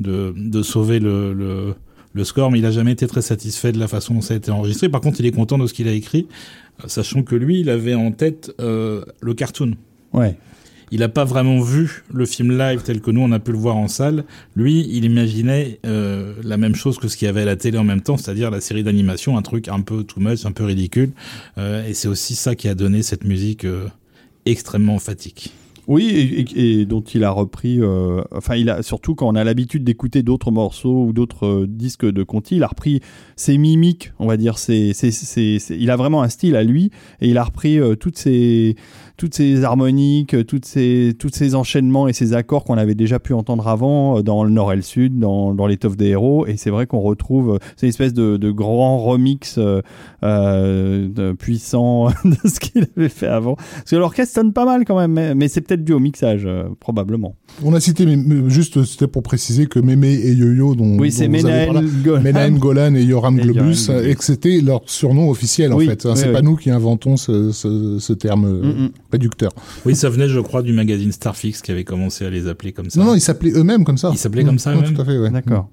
de, 0.00 0.32
de 0.36 0.62
sauver 0.62 0.98
le, 1.00 1.32
le 1.32 1.74
le 2.14 2.24
score, 2.24 2.50
mais 2.50 2.58
il 2.58 2.66
a 2.66 2.70
jamais 2.70 2.92
été 2.92 3.06
très 3.06 3.22
satisfait 3.22 3.70
de 3.70 3.78
la 3.78 3.86
façon 3.86 4.14
dont 4.14 4.22
ça 4.22 4.34
a 4.34 4.36
été 4.38 4.50
enregistré. 4.50 4.88
Par 4.88 5.02
contre, 5.02 5.20
il 5.20 5.26
est 5.26 5.30
content 5.30 5.58
de 5.58 5.66
ce 5.66 5.74
qu'il 5.74 5.86
a 5.88 5.92
écrit, 5.92 6.26
euh, 6.82 6.88
sachant 6.88 7.22
que 7.22 7.36
lui, 7.36 7.60
il 7.60 7.68
avait 7.70 7.94
en 7.94 8.12
tête 8.12 8.50
euh, 8.60 9.04
le 9.20 9.34
cartoon. 9.34 9.74
Ouais. 10.14 10.34
il 10.90 11.02
a 11.02 11.08
pas 11.08 11.24
vraiment 11.24 11.60
vu 11.60 12.02
le 12.12 12.24
film 12.24 12.56
live 12.56 12.82
tel 12.82 13.02
que 13.02 13.10
nous 13.10 13.20
on 13.20 13.30
a 13.32 13.38
pu 13.38 13.52
le 13.52 13.58
voir 13.58 13.76
en 13.76 13.88
salle. 13.88 14.24
Lui, 14.56 14.86
il 14.90 15.04
imaginait 15.04 15.78
euh, 15.86 16.32
la 16.42 16.56
même 16.56 16.74
chose 16.74 16.98
que 16.98 17.08
ce 17.08 17.16
qu'il 17.16 17.26
y 17.26 17.28
avait 17.28 17.42
à 17.42 17.44
la 17.44 17.56
télé 17.56 17.78
en 17.78 17.84
même 17.84 18.00
temps, 18.00 18.16
c'est-à-dire 18.16 18.50
la 18.50 18.60
série 18.60 18.82
d'animation, 18.82 19.36
un 19.36 19.42
truc 19.42 19.68
un 19.68 19.80
peu 19.80 20.02
too 20.02 20.20
much, 20.20 20.46
un 20.46 20.52
peu 20.52 20.64
ridicule. 20.64 21.10
Euh, 21.58 21.86
et 21.86 21.94
c'est 21.94 22.08
aussi 22.08 22.34
ça 22.34 22.54
qui 22.54 22.68
a 22.68 22.74
donné 22.74 23.02
cette 23.02 23.24
musique 23.24 23.64
euh, 23.64 23.86
extrêmement 24.46 24.94
emphatique. 24.94 25.52
Oui, 25.88 26.04
et, 26.54 26.80
et- 26.80 26.84
dont 26.84 27.00
il 27.00 27.24
a 27.24 27.30
repris. 27.30 27.80
euh, 27.80 28.20
enfin, 28.30 28.56
il 28.56 28.68
a 28.68 28.82
surtout 28.82 29.14
quand 29.14 29.26
on 29.26 29.34
a 29.34 29.42
l'habitude 29.42 29.84
d'écouter 29.84 30.22
d'autres 30.22 30.50
morceaux 30.50 31.04
ou 31.06 31.12
d'autres 31.14 31.46
euh, 31.46 31.66
disques 31.66 32.04
de 32.04 32.22
Conti, 32.22 32.56
il 32.56 32.62
a 32.62 32.66
repris 32.66 33.00
ses 33.36 33.56
mimiques, 33.56 34.12
on 34.18 34.26
va 34.26 34.36
dire. 34.36 34.58
Ses, 34.58 34.92
ses- 34.92 35.10
ses- 35.10 35.58
ses- 35.58 35.76
il 35.76 35.90
a 35.90 35.96
vraiment 35.96 36.20
un 36.22 36.28
style 36.28 36.56
à 36.56 36.62
lui 36.62 36.90
et 37.22 37.28
il 37.30 37.38
a 37.38 37.42
repris 37.44 37.78
euh, 37.80 37.94
toutes 37.96 38.18
ces 38.18 38.76
toutes 39.18 39.34
ces 39.34 39.64
harmoniques, 39.64 40.32
euh, 40.32 40.44
toutes 40.44 40.64
ces 40.64 41.14
tous 41.18 41.28
ces 41.32 41.54
enchaînements 41.54 42.08
et 42.08 42.12
ces 42.14 42.32
accords 42.32 42.64
qu'on 42.64 42.78
avait 42.78 42.94
déjà 42.94 43.18
pu 43.18 43.34
entendre 43.34 43.68
avant 43.68 44.18
euh, 44.18 44.22
dans 44.22 44.44
le 44.44 44.50
Nord 44.50 44.72
et 44.72 44.76
le 44.76 44.82
Sud, 44.82 45.18
dans, 45.18 45.52
dans 45.52 45.66
l'étoffe 45.66 45.96
des 45.96 46.06
héros. 46.06 46.46
Et 46.46 46.56
c'est 46.56 46.70
vrai 46.70 46.86
qu'on 46.86 47.00
retrouve 47.00 47.54
euh, 47.54 47.58
c'est 47.76 47.86
une 47.86 47.90
espèce 47.90 48.14
de, 48.14 48.36
de 48.38 48.50
grand 48.50 48.98
remix 48.98 49.58
euh, 49.58 51.08
de 51.08 51.32
puissant 51.32 52.08
de 52.24 52.48
ce 52.48 52.60
qu'il 52.60 52.86
avait 52.96 53.08
fait 53.08 53.26
avant. 53.26 53.56
Parce 53.56 53.90
que 53.90 53.96
l'orchestre 53.96 54.34
sonne 54.36 54.52
pas 54.52 54.64
mal 54.64 54.84
quand 54.84 54.96
même, 54.98 55.12
mais, 55.12 55.34
mais 55.34 55.48
c'est 55.48 55.60
peut-être 55.60 55.84
dû 55.84 55.92
au 55.92 55.98
mixage, 56.00 56.44
euh, 56.46 56.64
probablement. 56.80 57.34
On 57.64 57.74
a 57.74 57.80
cité, 57.80 58.06
mais, 58.06 58.48
juste, 58.48 58.84
c'était 58.84 59.08
pour 59.08 59.22
préciser 59.24 59.66
que 59.66 59.80
Mémé 59.80 60.12
et 60.14 60.32
Yo-Yo, 60.32 60.74
dont, 60.76 60.96
Oui, 60.98 61.10
c'est 61.10 61.28
Menahem 61.28 61.90
Golan. 62.58 62.94
Et 62.94 63.02
Yoram 63.02 63.38
Et 63.38 63.42
Globus, 63.42 63.90
et 64.04 64.14
que 64.14 64.22
c'était 64.24 64.60
leur 64.60 64.82
surnom 64.86 65.28
officiel, 65.28 65.72
en 65.72 65.78
fait. 65.80 66.06
hein. 66.06 66.10
oui, 66.12 66.16
c'est 66.16 66.28
oui. 66.28 66.32
pas 66.32 66.42
nous 66.42 66.56
qui 66.56 66.70
inventons 66.70 67.16
ce, 67.16 67.50
ce, 67.50 67.98
ce 67.98 68.12
terme 68.12 68.58
Mm, 68.68 68.84
mm. 68.84 68.90
Réducteur. 69.10 69.52
Oui, 69.86 69.94
ça 69.96 70.08
venait, 70.10 70.28
je 70.28 70.40
crois, 70.40 70.62
du 70.62 70.72
magazine 70.72 71.12
Starfix 71.12 71.62
qui 71.62 71.70
avait 71.70 71.84
commencé 71.84 72.24
à 72.26 72.30
les 72.30 72.46
appeler 72.48 72.72
comme 72.72 72.90
ça. 72.90 73.00
Non, 73.00 73.06
non, 73.06 73.14
ils 73.14 73.20
s'appelaient 73.20 73.52
eux-mêmes 73.52 73.84
comme 73.84 73.98
ça. 73.98 74.10
Ils 74.12 74.18
s'appelaient 74.18 74.44
comme 74.44 74.58
ça 74.58 74.70
Ouais, 74.72 74.78
eux-mêmes 74.78 74.94
Tout 74.94 75.02
à 75.02 75.04
fait, 75.04 75.18
ouais. 75.18 75.30
D'accord. 75.30 75.68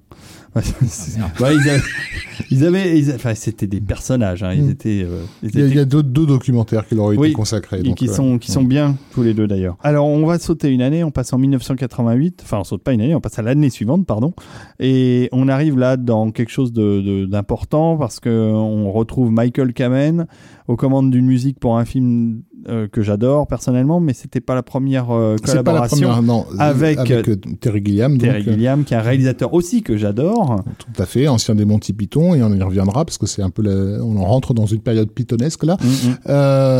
Merde. 0.56 1.30
Ouais, 1.38 1.54
ils 1.54 1.68
avaient, 1.68 1.80
ils 2.50 2.64
avaient- 2.64 2.98
ils- 2.98 3.12
enfin, 3.12 3.34
c'était 3.34 3.66
des 3.66 3.80
personnages. 3.82 4.42
hein, 4.42 4.54
Ils 4.54 4.64
Mm. 4.64 4.70
étaient, 4.70 5.02
euh, 5.04 5.20
ils 5.42 5.50
Il 5.50 5.58
y 5.58 5.62
a, 5.62 5.66
étaient- 5.66 5.74
il 5.74 5.76
y 5.76 5.80
a 5.80 5.84
deux, 5.84 6.02
deux 6.02 6.24
documentaires 6.24 6.86
qui 6.88 6.94
leur 6.94 7.04
ont 7.06 7.12
été 7.12 7.32
consacrés. 7.32 7.80
et 7.80 7.82
donc, 7.82 7.96
qui 7.96 8.08
euh, 8.08 8.12
sont 8.12 8.38
qui 8.38 8.50
sont 8.50 8.62
bien 8.62 8.96
tous 9.12 9.22
les 9.22 9.34
deux 9.34 9.46
d'ailleurs. 9.46 9.76
Alors 9.82 10.06
on 10.06 10.24
va 10.24 10.38
sauter 10.38 10.70
une 10.70 10.80
année, 10.80 11.04
on 11.04 11.10
passe 11.10 11.34
en 11.34 11.38
1988. 11.38 12.40
Enfin 12.42 12.58
on 12.60 12.64
saute 12.64 12.82
pas 12.82 12.94
une 12.94 13.02
année, 13.02 13.14
on 13.14 13.20
passe 13.20 13.38
à 13.38 13.42
l'année 13.42 13.68
suivante, 13.68 14.06
pardon. 14.06 14.32
Et 14.80 15.28
on 15.32 15.48
arrive 15.48 15.76
là 15.78 15.98
dans 15.98 16.30
quelque 16.30 16.50
chose 16.50 16.72
de- 16.72 17.02
de- 17.02 17.26
d'important 17.26 17.98
parce 17.98 18.18
que 18.18 18.30
on 18.30 18.90
retrouve 18.92 19.30
Michael 19.30 19.74
Kamen 19.74 20.26
aux 20.68 20.76
commandes 20.76 21.10
d'une 21.10 21.26
musique 21.26 21.60
pour 21.60 21.76
un 21.76 21.84
film 21.84 22.40
euh, 22.68 22.88
que 22.88 23.02
j'adore 23.02 23.46
personnellement, 23.46 24.00
mais 24.00 24.12
c'était 24.12 24.40
pas 24.40 24.54
la 24.54 24.62
première 24.62 25.10
euh, 25.14 25.36
C'est 25.38 25.46
pas 25.46 25.54
la 25.54 25.62
collaboration. 25.62 25.96
première, 26.08 26.22
non, 26.22 26.46
avec, 26.58 26.98
avec 26.98 27.28
euh, 27.28 27.36
Terry 27.60 27.82
Gilliam. 27.84 28.12
donc, 28.12 28.20
Terry 28.22 28.40
euh, 28.40 28.52
Gilliam, 28.52 28.84
qui 28.84 28.94
est 28.94 28.96
un 28.96 29.00
réalisateur 29.02 29.54
aussi 29.54 29.82
que 29.82 29.96
j'adore. 29.96 30.62
Tout 30.78 31.02
à 31.02 31.06
fait, 31.06 31.28
ancien 31.28 31.54
des 31.54 31.64
Monty 31.64 31.92
Python, 31.92 32.34
et 32.34 32.42
on 32.42 32.52
y 32.52 32.62
reviendra 32.62 33.04
parce 33.04 33.18
que 33.18 33.26
c'est 33.26 33.42
un 33.42 33.50
peu 33.50 33.62
la- 33.62 34.02
on 34.02 34.16
en 34.16 34.24
rentre 34.24 34.52
dans 34.54 34.66
une 34.66 34.80
période 34.80 35.10
pythonesque 35.10 35.64
là. 35.64 35.76
Mm, 35.82 35.86
mm. 36.08 36.14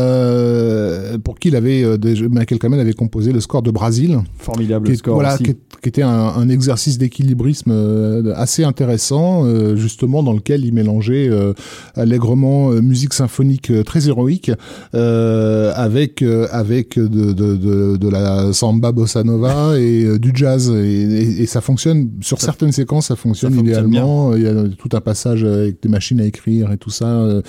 Euh, 0.07 1.17
pour 1.19 1.39
qui 1.39 1.47
il 1.49 1.55
avait 1.55 1.83
euh, 1.83 1.97
déjà- 1.97 2.27
Michael 2.29 2.59
Kamen 2.59 2.79
avait 2.79 2.93
composé 2.93 3.31
le 3.31 3.39
score 3.39 3.61
de 3.61 3.71
Brésil, 3.71 4.19
Formidable 4.37 4.87
qui, 4.89 4.97
score 4.97 5.13
voilà, 5.15 5.35
aussi. 5.35 5.43
qui, 5.43 5.55
était 5.85 6.01
un, 6.01 6.09
un 6.09 6.49
exercice 6.49 6.97
d'équilibrisme 6.97 7.71
euh, 7.71 8.33
assez 8.35 8.63
intéressant, 8.63 9.45
euh, 9.45 9.75
justement 9.75 10.23
dans 10.23 10.33
lequel 10.33 10.65
il 10.65 10.73
mélangeait 10.73 11.29
euh, 11.29 11.53
allègrement 11.95 12.71
euh, 12.71 12.81
musique 12.81 13.13
symphonique 13.13 13.71
euh, 13.71 13.83
très 13.83 14.07
héroïque 14.09 14.51
euh, 14.95 15.66
avec 15.75 16.21
euh, 16.21 16.47
avec 16.51 16.97
de, 16.97 17.07
de, 17.07 17.55
de, 17.55 17.97
de 17.97 18.09
la 18.09 18.51
samba 18.53 18.91
bossa 18.91 19.23
nova 19.23 19.77
et 19.79 20.03
euh, 20.05 20.19
du 20.19 20.31
jazz 20.33 20.69
et, 20.69 20.73
et- 20.75 21.41
et 21.41 21.45
ça 21.45 21.61
fonctionne 21.61 22.09
sur 22.21 22.39
Ça- 22.39 22.45
certaines 22.45 22.71
séquences 22.71 23.07
ça 23.07 23.15
fonctionne, 23.15 23.51
ça 23.51 23.57
fonctionne 23.57 23.87
idéalement 23.89 24.35
il 24.35 24.43
y 24.43 24.47
a 24.47 24.53
tout 24.77 24.89
un 24.93 25.01
passage 25.01 25.43
avec 25.43 25.81
des 25.81 25.89
machines 25.89 26.19
à 26.21 26.25
écrire 26.25 26.71
et 26.71 26.77
tout 26.77 26.89
ça 26.89 27.05
euh, 27.07 27.41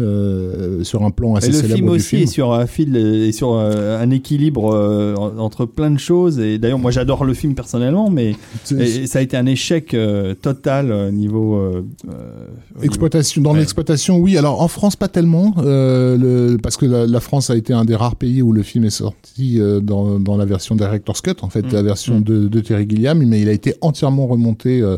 euh, 0.00 0.82
sur 0.84 1.04
un 1.04 1.10
plan 1.10 1.34
Et 1.34 1.38
assez 1.38 1.48
le 1.48 1.54
célèbre 1.54 1.74
film 1.76 1.86
du 1.88 1.92
aussi 1.96 2.06
film 2.08 2.22
est 2.22 2.26
sur 2.26 2.52
un 2.52 2.66
fil 2.66 2.96
et 2.96 3.32
sur 3.32 3.54
euh, 3.54 4.00
un 4.02 4.10
équilibre 4.10 4.72
euh, 4.74 5.14
en- 5.16 5.38
entre 5.38 5.66
plein 5.66 5.90
de 5.90 5.98
choses. 5.98 6.38
Et 6.38 6.58
d'ailleurs, 6.58 6.78
moi, 6.78 6.90
j'adore 6.90 7.24
le 7.24 7.34
film 7.34 7.54
personnellement, 7.54 8.10
mais 8.10 8.34
et 8.78 9.06
ça 9.06 9.18
a 9.18 9.22
été 9.22 9.36
un 9.36 9.46
échec 9.46 9.94
euh, 9.94 10.34
total 10.34 10.90
euh, 10.90 11.10
niveau 11.10 11.54
euh, 11.56 11.82
euh, 12.08 12.12
au 12.74 12.78
niveau- 12.78 12.84
Exploitation, 12.84 13.42
dans 13.42 13.52
Ouais. 13.52 13.58
l'exploitation, 13.60 14.18
oui. 14.18 14.36
Alors 14.38 14.62
en 14.62 14.68
France, 14.68 14.96
pas 14.96 15.08
tellement, 15.08 15.54
euh, 15.58 16.16
le, 16.16 16.56
parce 16.58 16.76
que 16.76 16.86
la, 16.86 17.06
la 17.06 17.20
France 17.20 17.50
a 17.50 17.56
été 17.60 17.72
un 17.72 17.84
des 17.84 17.94
rares 17.96 18.16
pays 18.16 18.42
où 18.42 18.52
le 18.52 18.62
film 18.62 18.84
est 18.84 18.90
sorti 18.90 19.60
euh, 19.60 19.80
dans, 19.80 20.18
dans 20.18 20.36
la 20.36 20.44
version 20.44 20.74
Director's 20.74 21.20
Cut, 21.20 21.36
en 21.42 21.48
fait, 21.48 21.62
Mm. 21.62 21.72
la 21.72 21.82
version 21.82 22.18
Mm. 22.20 22.24
de, 22.24 22.48
de 22.48 22.60
Terry 22.60 22.86
Gilliam, 22.88 23.18
mais 23.24 23.40
il 23.40 23.48
a 23.48 23.52
été 23.52 23.74
entièrement 23.80 24.26
remonté 24.26 24.80
euh, 24.82 24.96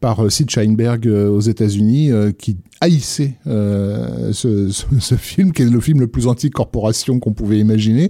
par 0.00 0.24
euh, 0.24 0.30
Sid 0.30 0.48
Sheinberg 0.50 1.06
aux 1.06 1.40
États-Unis, 1.40 2.10
qui 2.38 2.56
haïssait 2.80 3.34
euh, 3.46 4.32
ce, 4.32 4.68
ce, 4.70 4.84
ce 5.00 5.14
film, 5.14 5.52
qui 5.52 5.62
est 5.62 5.66
le 5.70 5.80
film 5.80 6.00
le 6.00 6.06
plus 6.06 6.26
anti-corporation 6.26 7.18
qu'on 7.18 7.32
pouvait 7.32 7.58
imaginer. 7.58 8.08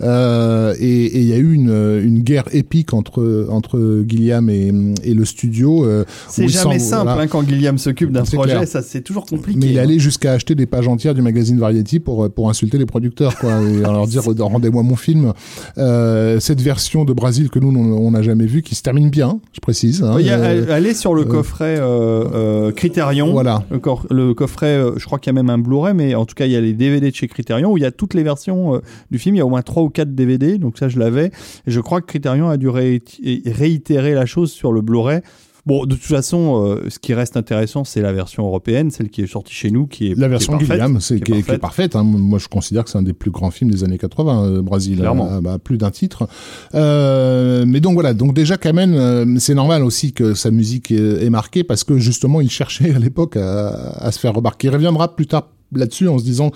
Euh, 0.00 0.74
et 0.80 1.18
il 1.20 1.24
y 1.26 1.32
a 1.32 1.36
eu 1.36 1.52
une, 1.52 1.70
une 2.02 2.20
guerre 2.20 2.44
épique 2.52 2.94
entre 2.94 3.46
entre 3.50 4.04
Gilliam 4.08 4.48
et, 4.50 4.72
et 5.04 5.14
le 5.14 5.24
studio. 5.24 5.84
euh, 5.84 6.04
C'est 6.28 6.48
jamais 6.48 6.78
simple 6.78 7.04
voilà. 7.04 7.22
hein, 7.22 7.26
quand 7.26 7.42
Guillaume 7.42 7.78
s'occupe 7.78 8.10
d'un 8.12 8.22
projet, 8.24 8.54
clair. 8.54 8.68
ça 8.68 8.82
c'est 8.82 9.02
toujours 9.02 9.26
compliqué. 9.26 9.58
Mais 9.58 9.66
il 9.72 9.78
hein. 9.78 9.82
allait 9.82 9.98
jusqu'à 9.98 10.32
acheter 10.32 10.54
des 10.54 10.66
pages 10.66 10.88
entières 10.88 11.14
du 11.14 11.22
magazine 11.22 11.58
Variety 11.58 12.00
pour 12.00 12.28
pour 12.30 12.48
insulter 12.50 12.78
les 12.78 12.86
producteurs, 12.86 13.36
quoi, 13.38 13.60
et 13.62 13.76
leur 13.80 14.06
dire 14.06 14.22
rendez-moi 14.38 14.82
mon 14.82 14.96
film. 14.96 15.32
Euh, 15.78 16.40
cette 16.40 16.60
version 16.60 17.04
de 17.04 17.12
Brésil 17.12 17.50
que 17.50 17.58
nous 17.58 17.68
on 17.78 18.10
n'a 18.10 18.22
jamais 18.22 18.46
vue, 18.46 18.62
qui 18.62 18.74
se 18.74 18.82
termine 18.82 19.10
bien, 19.10 19.40
je 19.52 19.60
précise. 19.60 20.02
hein, 20.02 20.16
Il 20.18 20.26
y 20.26 20.30
a- 20.30 20.38
euh, 20.38 20.72
allez 20.72 20.94
sur 20.94 21.14
le 21.14 21.22
euh, 21.22 21.24
coffret 21.24 21.76
euh, 21.78 22.24
euh, 22.34 22.72
Criterion. 22.72 23.32
voilà. 23.32 23.64
Le, 23.70 23.78
le 24.10 24.34
coffret, 24.34 24.76
euh, 24.76 24.92
je 24.96 25.04
crois 25.04 25.18
qu'il 25.18 25.28
y 25.32 25.34
a 25.36 25.40
même 25.42 25.50
un 25.50 25.58
Blu-ray, 25.58 25.94
mais 25.94 26.14
en 26.14 26.24
tout 26.26 26.34
cas, 26.34 26.46
il 26.46 26.52
y 26.52 26.56
a 26.56 26.60
les 26.60 26.72
DVD 26.72 27.10
de 27.10 27.14
chez 27.14 27.28
Criterion 27.28 27.72
où 27.72 27.76
il 27.76 27.82
y 27.82 27.86
a 27.86 27.90
toutes 27.90 28.14
les 28.14 28.22
versions 28.22 28.74
euh, 28.76 28.78
du 29.10 29.18
film. 29.18 29.34
Il 29.34 29.38
y 29.38 29.40
a 29.40 29.46
au 29.46 29.50
moins 29.50 29.62
trois 29.62 29.82
ou 29.82 29.90
quatre 29.90 30.14
DVD, 30.14 30.58
donc 30.58 30.78
ça, 30.78 30.88
je 30.88 30.98
l'avais. 30.98 31.26
Et 31.66 31.70
je 31.70 31.80
crois 31.80 32.00
que 32.00 32.06
Criterion 32.06 32.48
a 32.48 32.56
dû 32.56 32.68
ré- 32.68 33.02
réitérer 33.46 34.14
la 34.14 34.26
chose 34.26 34.50
sur 34.52 34.72
le 34.72 34.80
Blu-ray. 34.80 35.20
Bon, 35.68 35.84
de 35.84 35.94
toute 35.94 36.02
façon, 36.04 36.64
euh, 36.64 36.88
ce 36.88 36.98
qui 36.98 37.12
reste 37.12 37.36
intéressant, 37.36 37.84
c'est 37.84 38.00
la 38.00 38.12
version 38.14 38.46
européenne, 38.46 38.90
celle 38.90 39.10
qui 39.10 39.20
est 39.20 39.26
sortie 39.26 39.52
chez 39.52 39.70
nous, 39.70 39.86
qui 39.86 40.06
est 40.10 40.14
La 40.18 40.26
qui 40.26 40.30
version 40.30 40.54
est 40.54 40.56
parfaite, 40.60 40.76
Gilliam, 40.76 41.00
c'est 41.00 41.20
qui 41.20 41.32
est 41.32 41.42
qui, 41.42 41.52
qui 41.52 41.58
parfaite. 41.58 41.94
hein. 41.94 42.04
Moi, 42.04 42.38
je 42.38 42.48
considère 42.48 42.84
que 42.84 42.90
c'est 42.90 42.96
un 42.96 43.02
des 43.02 43.12
plus 43.12 43.30
grands 43.30 43.50
films 43.50 43.70
des 43.70 43.84
années 43.84 43.98
80, 43.98 44.44
euh, 44.46 44.62
Brésil, 44.62 44.96
Clairement. 44.98 45.28
à, 45.46 45.52
à 45.52 45.58
plus 45.58 45.76
d'un 45.76 45.90
titre. 45.90 46.26
Euh, 46.74 47.64
mais 47.66 47.80
donc 47.80 47.92
voilà, 47.94 48.14
donc 48.14 48.32
déjà 48.32 48.56
Kamen, 48.56 48.94
euh, 48.94 49.36
c'est 49.38 49.54
normal 49.54 49.84
aussi 49.84 50.14
que 50.14 50.32
sa 50.32 50.50
musique 50.50 50.90
est, 50.90 51.24
est 51.24 51.30
marquée 51.30 51.64
parce 51.64 51.84
que 51.84 51.98
justement, 51.98 52.40
il 52.40 52.48
cherchait 52.50 52.94
à 52.94 52.98
l'époque 52.98 53.36
à, 53.36 53.68
à 53.98 54.10
se 54.10 54.18
faire 54.18 54.32
remarquer. 54.34 54.68
Il 54.68 54.70
reviendra 54.74 55.14
plus 55.14 55.26
tard 55.26 55.48
là-dessus 55.74 56.08
en 56.08 56.18
se 56.18 56.24
disant 56.24 56.50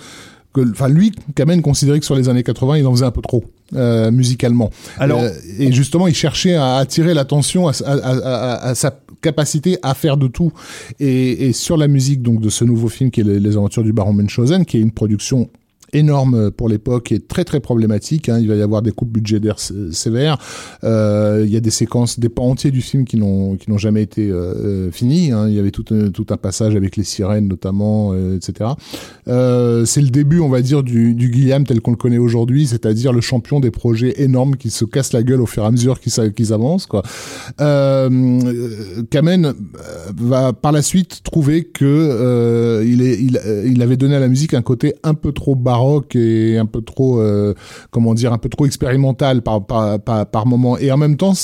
que, 0.52 0.60
enfin, 0.70 0.88
lui, 0.88 1.12
Kamen 1.34 1.62
considérait 1.62 1.98
que 2.00 2.04
sur 2.06 2.14
les 2.16 2.28
années 2.28 2.42
80, 2.42 2.78
il 2.78 2.86
en 2.86 2.92
faisait 2.92 3.04
un 3.06 3.10
peu 3.10 3.22
trop. 3.22 3.44
euh, 3.74 4.10
musicalement. 4.10 4.68
Alors, 4.98 5.22
Euh, 5.22 5.30
et 5.58 5.72
justement, 5.72 6.06
il 6.06 6.14
cherchait 6.14 6.56
à 6.56 6.76
attirer 6.76 7.14
l'attention 7.14 7.68
à, 7.68 7.72
à- 7.86 7.92
à- 7.92 8.16
à- 8.18 8.66
à 8.68 8.74
sa 8.74 8.94
capacité 9.22 9.78
à 9.82 9.94
faire 9.94 10.18
de 10.18 10.26
tout. 10.26 10.52
Et, 11.00 11.46
et 11.46 11.52
sur 11.54 11.78
la 11.78 11.88
musique 11.88 12.20
donc 12.20 12.42
de 12.42 12.50
ce 12.50 12.64
nouveau 12.66 12.88
film 12.88 13.10
qui 13.10 13.20
est 13.22 13.24
Les, 13.24 13.40
Les 13.40 13.56
Aventures 13.56 13.82
du 13.82 13.94
Baron 13.94 14.12
Munchausen, 14.12 14.66
qui 14.66 14.76
est 14.76 14.80
une 14.80 14.90
production 14.90 15.48
énorme 15.92 16.50
pour 16.50 16.68
l'époque 16.68 17.12
et 17.12 17.20
très 17.20 17.44
très 17.44 17.60
problématique. 17.60 18.28
hein. 18.28 18.38
Il 18.40 18.48
va 18.48 18.54
y 18.56 18.62
avoir 18.62 18.82
des 18.82 18.92
coupes 18.92 19.10
budgétaires 19.12 19.58
sé- 19.58 19.74
sévères. 19.92 20.38
Euh, 20.84 21.42
il 21.44 21.52
y 21.52 21.56
a 21.56 21.60
des 21.60 21.70
séquences, 21.70 22.18
des 22.18 22.28
pans 22.28 22.48
entiers 22.50 22.70
du 22.70 22.80
film 22.80 23.04
qui 23.04 23.16
n'ont 23.16 23.56
qui 23.56 23.70
n'ont 23.70 23.78
jamais 23.78 24.02
été 24.02 24.28
euh, 24.30 24.54
euh, 24.54 24.90
finis. 24.90 25.32
hein. 25.32 25.48
Il 25.48 25.54
y 25.54 25.58
avait 25.58 25.70
tout 25.70 25.84
un, 25.90 26.10
tout 26.10 26.26
un 26.30 26.36
passage 26.36 26.76
avec 26.76 26.96
les 26.96 27.04
sirènes 27.04 27.48
notamment, 27.48 28.14
etc. 28.34 28.70
C'est 29.26 30.00
le 30.02 30.10
début, 30.10 30.40
on 30.40 30.48
va 30.48 30.62
dire, 30.62 30.82
du, 30.82 31.14
du 31.14 31.28
Guillaume 31.30 31.64
tel 31.64 31.80
qu'on 31.80 31.90
le 31.92 31.96
connaît 31.96 32.18
aujourd'hui, 32.18 32.66
c'est-à-dire 32.66 33.12
le 33.12 33.20
champion 33.20 33.60
des 33.60 33.70
projets 33.70 34.22
énormes 34.22 34.56
qui 34.56 34.70
se 34.70 34.84
cassent 34.84 35.12
la 35.12 35.22
gueule 35.22 35.40
au 35.40 35.46
fur 35.46 35.62
et 35.62 35.66
à 35.66 35.70
mesure 35.70 36.00
qu'ils 36.00 36.32
qu'ils 36.32 36.52
avancent. 36.52 36.86
Quoi. 36.86 37.02
Kamen 39.10 39.52
va 40.16 40.52
par 40.52 40.72
la 40.72 40.82
suite 40.82 41.22
trouver 41.22 41.64
que 41.64 42.82
il, 42.86 43.02
est, 43.02 43.18
il, 43.20 43.40
il 43.66 43.82
avait 43.82 43.96
donné 43.96 44.14
à 44.16 44.20
la 44.20 44.28
musique 44.28 44.54
un 44.54 44.62
côté 44.62 44.94
un 45.02 45.14
peu 45.14 45.32
trop 45.32 45.54
et 46.14 46.58
un 46.58 46.66
peu 46.66 46.82
trop, 46.82 47.20
euh, 47.20 47.54
comment 47.90 48.14
dire, 48.14 48.32
un 48.32 48.38
peu 48.38 48.48
trop 48.48 48.66
expérimental 48.66 49.42
par, 49.42 49.64
par, 49.64 49.98
par, 49.98 50.46
moment. 50.46 50.78
Et 50.78 50.90
en 50.92 50.96
même 50.96 51.16
temps, 51.16 51.34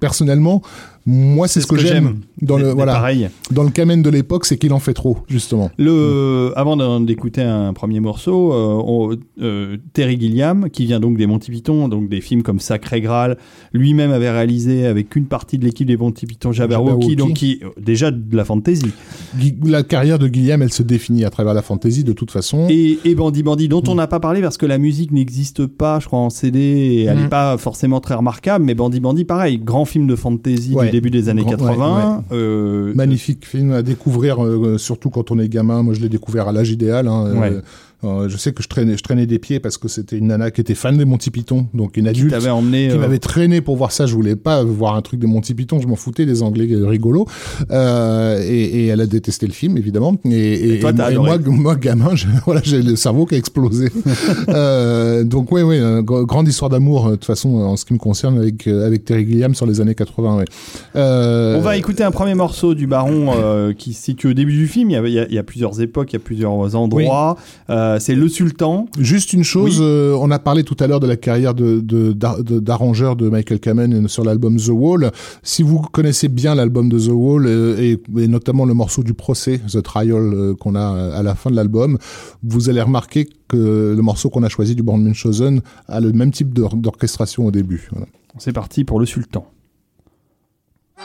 personnellement, 0.00 0.62
Moi, 1.06 1.48
c'est 1.48 1.60
ce 1.60 1.66
que, 1.66 1.76
j'aime 1.76 2.20
dans 2.40 2.56
le 2.56 2.70
voilà 2.70 2.94
Pareil. 2.94 3.28
dans 3.50 3.62
le 3.62 3.68
Kamen 3.70 4.02
de 4.02 4.08
l'époque, 4.08 4.46
c'est 4.46 4.56
qu'il 4.56 4.72
en 4.72 4.78
fait 4.78 4.94
trop 4.94 5.18
justement. 5.28 5.70
Le, 5.78 6.52
avant 6.56 6.76
d'en- 6.78 7.00
d'écouter 7.00 7.42
un 7.42 7.74
premier 7.74 8.00
morceau, 8.00 8.52
euh, 8.54 8.82
on- 8.86 9.16
euh, 9.42 9.76
Terry 9.92 10.18
Gilliam, 10.18 10.70
qui 10.70 10.86
vient 10.86 11.00
donc 11.00 11.18
des 11.18 11.26
Monty 11.26 11.50
Python, 11.50 11.88
donc 11.88 12.08
des 12.08 12.22
films 12.22 12.42
comme 12.42 12.58
Sacré 12.58 13.02
Graal, 13.02 13.36
lui-même 13.74 14.12
avait 14.12 14.30
réalisé 14.30 14.86
avec 14.86 15.14
une 15.14 15.26
partie 15.26 15.58
de 15.58 15.64
l'équipe 15.66 15.86
des 15.86 15.96
Monty 15.98 16.24
Python 16.24 16.52
Jabberwocky, 16.52 17.16
donc 17.16 17.34
qui 17.34 17.60
euh, 17.62 17.68
déjà 17.78 18.10
de 18.10 18.34
la 18.36 18.44
fantasy. 18.46 18.86
La 19.64 19.82
carrière 19.82 20.18
de 20.18 20.26
Guillaume, 20.28 20.62
elle 20.62 20.72
se 20.72 20.82
définit 20.82 21.24
à 21.24 21.30
travers 21.30 21.52
la 21.52 21.62
fantasy 21.62 22.04
de 22.04 22.12
toute 22.12 22.30
façon. 22.30 22.66
Et, 22.70 22.98
et 23.04 23.14
Bandy 23.14 23.42
Bandy, 23.42 23.68
dont 23.68 23.82
on 23.88 23.94
n'a 23.94 24.06
pas 24.06 24.20
parlé 24.20 24.40
parce 24.40 24.56
que 24.56 24.64
la 24.66 24.78
musique 24.78 25.12
n'existe 25.12 25.66
pas, 25.66 26.00
je 26.00 26.06
crois, 26.06 26.20
en 26.20 26.30
CD, 26.30 26.58
et 26.60 27.04
elle 27.04 27.16
n'est 27.16 27.22
Mhm. 27.24 27.28
pas 27.28 27.58
forcément 27.58 28.00
très 28.00 28.14
remarquable, 28.14 28.64
mais 28.64 28.74
Bandy 28.74 29.00
Bandy, 29.00 29.24
pareil, 29.24 29.58
grand 29.58 29.84
film 29.84 30.06
de 30.06 30.16
fantasy 30.16 30.72
Ouais. 30.74 30.86
du 30.86 30.93
début 30.94 31.10
des 31.10 31.28
années 31.28 31.42
Grand- 31.42 31.50
80. 31.56 32.24
euh, 32.32 32.92
Magnifique 32.94 33.46
film 33.46 33.72
à 33.72 33.82
découvrir, 33.82 34.44
euh, 34.44 34.78
surtout 34.78 35.10
quand 35.10 35.30
on 35.30 35.38
est 35.38 35.48
gamin. 35.48 35.82
Moi, 35.82 35.94
je 35.94 36.00
l'ai 36.00 36.08
découvert 36.08 36.48
à 36.48 36.52
l'âge 36.52 36.70
idéal. 36.70 37.08
hein. 37.08 37.24
Euh, 38.02 38.28
je 38.28 38.36
sais 38.36 38.52
que 38.52 38.62
je 38.62 38.68
traînais, 38.68 38.96
je 38.98 39.02
traînais 39.02 39.26
des 39.26 39.38
pieds 39.38 39.60
parce 39.60 39.78
que 39.78 39.88
c'était 39.88 40.18
une 40.18 40.26
nana 40.26 40.50
qui 40.50 40.60
était 40.60 40.74
fan 40.74 40.96
des 40.98 41.04
Monty 41.04 41.30
Python, 41.30 41.66
donc 41.72 41.96
une 41.96 42.06
adulte 42.06 42.32
emmené. 42.50 42.88
qui 42.88 42.94
euh, 42.96 42.98
m'avait 42.98 43.18
traîné 43.18 43.60
pour 43.60 43.76
voir 43.76 43.92
ça. 43.92 44.04
Je 44.06 44.14
voulais 44.14 44.36
pas 44.36 44.62
voir 44.62 44.94
un 44.96 45.00
truc 45.02 45.20
de 45.20 45.26
Monty 45.26 45.54
Python. 45.54 45.80
Je 45.80 45.86
m'en 45.86 45.96
foutais 45.96 46.26
des 46.26 46.42
Anglais 46.42 46.68
rigolos. 46.70 47.26
Euh, 47.70 48.42
et, 48.42 48.62
et 48.64 48.86
elle 48.88 49.00
a 49.00 49.06
détesté 49.06 49.46
le 49.46 49.52
film, 49.52 49.78
évidemment. 49.78 50.16
Et, 50.24 50.30
et, 50.30 50.74
Et 50.74 50.78
toi, 50.80 50.92
moi, 51.22 51.38
moi, 51.46 51.76
gamin, 51.76 52.14
je- 52.14 52.26
voilà, 52.44 52.60
j'ai 52.64 52.82
le 52.82 52.96
cerveau 52.96 53.26
qui 53.26 53.36
a 53.36 53.38
explosé. 53.38 53.88
euh, 54.48 55.24
donc, 55.24 55.52
euh, 55.52 56.02
gr- 56.02 56.26
grande 56.26 56.48
histoire 56.48 56.70
d'amour, 56.70 57.06
de 57.10 57.14
toute 57.14 57.24
façon, 57.24 57.54
en 57.56 57.76
ce 57.76 57.84
qui 57.84 57.92
me 57.94 57.98
concerne, 57.98 58.38
avec, 58.38 58.66
avec 58.66 59.04
Terry 59.04 59.26
Gilliam 59.26 59.54
sur 59.54 59.66
les 59.66 59.80
années 59.80 59.94
80, 59.94 60.36
ouais. 60.38 60.44
Euh, 60.96 61.56
On 61.56 61.60
va 61.60 61.76
écouter 61.76 62.02
un 62.04 62.10
premier 62.10 62.34
morceau 62.34 62.74
du 62.74 62.86
Baron 62.86 63.32
euh, 63.36 63.72
qui 63.72 63.92
se 63.94 64.02
situe 64.02 64.28
au 64.28 64.34
début 64.34 64.52
du 64.52 64.66
film. 64.66 64.90
Il 64.90 64.94
y 64.94 64.96
a, 64.96 65.06
il 65.06 65.12
y 65.12 65.18
a- 65.18 65.26
il 65.28 65.34
y 65.34 65.38
a 65.38 65.42
plusieurs 65.42 65.80
époques, 65.80 66.12
il 66.12 66.16
y 66.16 66.16
a 66.16 66.20
plusieurs 66.20 66.76
endroits. 66.76 67.36
Euh, 67.94 67.98
c'est 68.00 68.14
Le 68.14 68.28
Sultan. 68.28 68.86
Juste 68.98 69.32
une 69.32 69.44
chose, 69.44 69.78
Oui. 69.80 69.86
euh, 69.86 70.16
on 70.20 70.30
a 70.30 70.38
parlé 70.38 70.64
tout 70.64 70.76
à 70.80 70.86
l'heure 70.86 71.00
de 71.00 71.06
la 71.06 71.16
carrière 71.16 71.54
de, 71.54 71.80
de, 71.80 72.12
d'ar- 72.12 72.42
de- 72.42 72.58
d'arrangeur 72.58 73.14
de 73.16 73.28
Michael 73.28 73.60
Kamen 73.60 74.08
sur 74.08 74.24
l'album 74.24 74.56
The 74.56 74.68
Wall. 74.70 75.10
Si 75.42 75.62
vous 75.62 75.78
connaissez 75.80 76.28
bien 76.28 76.54
l'album 76.54 76.88
de 76.88 76.98
The 76.98 77.10
Wall 77.12 77.46
euh, 77.46 77.76
et, 77.78 78.00
et 78.18 78.28
notamment 78.28 78.64
le 78.64 78.74
morceau 78.74 79.02
du 79.02 79.14
procès, 79.14 79.60
The 79.70 79.82
Trial, 79.82 80.16
euh, 80.34 80.54
qu'on 80.54 80.74
a 80.74 81.14
à 81.14 81.22
la 81.22 81.34
fin 81.34 81.50
de 81.50 81.56
l'album, 81.56 81.98
vous 82.42 82.68
allez 82.68 82.82
remarquer 82.82 83.28
que 83.48 83.94
le 83.96 84.02
morceau 84.02 84.30
qu'on 84.30 84.42
a 84.42 84.48
choisi 84.48 84.74
du 84.74 84.82
Born 84.82 85.02
Munchausen 85.02 85.60
a 85.88 86.00
le 86.00 86.12
même 86.12 86.30
type 86.32 86.52
d'or- 86.52 86.76
d'orchestration 86.76 87.46
au 87.46 87.50
début. 87.50 87.88
Voilà. 87.92 88.06
C'est 88.38 88.52
parti 88.52 88.84
pour 88.84 88.98
Le 89.00 89.06
Sultan. 89.06 89.46
Euh, 90.98 91.02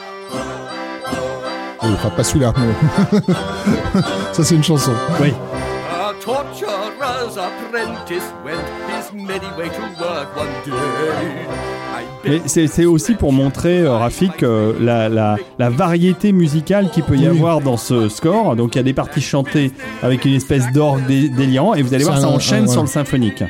Enfin, 1.82 2.10
pas 2.10 2.22
celui-là, 2.22 2.52
mais... 2.58 3.20
Ça, 4.32 4.44
c'est 4.44 4.54
une 4.54 4.62
chanson. 4.62 4.92
Oui. 5.20 5.30
Apprentice 7.28 8.22
went 8.44 8.60
his 8.88 9.12
merry 9.12 9.46
way 9.58 9.68
to 9.68 9.82
work 10.02 10.28
one 10.36 10.48
day. 10.64 10.72
I 11.92 12.04
Mais 12.28 12.40
c'est 12.46 12.66
c'est 12.66 12.84
aussi 12.86 13.14
pour 13.14 13.32
montrer, 13.32 13.80
euh, 13.80 13.96
Rafik, 13.96 14.42
euh, 14.42 14.72
la, 14.80 15.08
la, 15.08 15.36
la 15.58 15.70
variété 15.70 16.32
musicale 16.32 16.90
qu'il 16.90 17.02
peut 17.02 17.16
y 17.16 17.20
Oui. 17.28 17.38
avoir 17.38 17.60
dans 17.60 17.76
ce 17.76 18.08
score. 18.08 18.56
Donc 18.56 18.74
il 18.74 18.78
y 18.78 18.80
a 18.80 18.84
des 18.84 18.92
parties 18.94 19.20
chantées 19.20 19.72
avec 20.02 20.24
une 20.24 20.34
espèce 20.34 20.70
d'orgue 20.72 21.04
dé- 21.06 21.28
déliant, 21.28 21.74
et 21.74 21.82
vous 21.82 21.92
allez 21.94 22.04
voir, 22.04 22.18
ça 22.20 22.26
un- 22.26 22.30
enchaîne 22.30 22.64
un- 22.64 22.66
ouais. 22.66 22.72
sur 22.72 22.82
le 22.82 22.88
symphonique. 22.88 23.42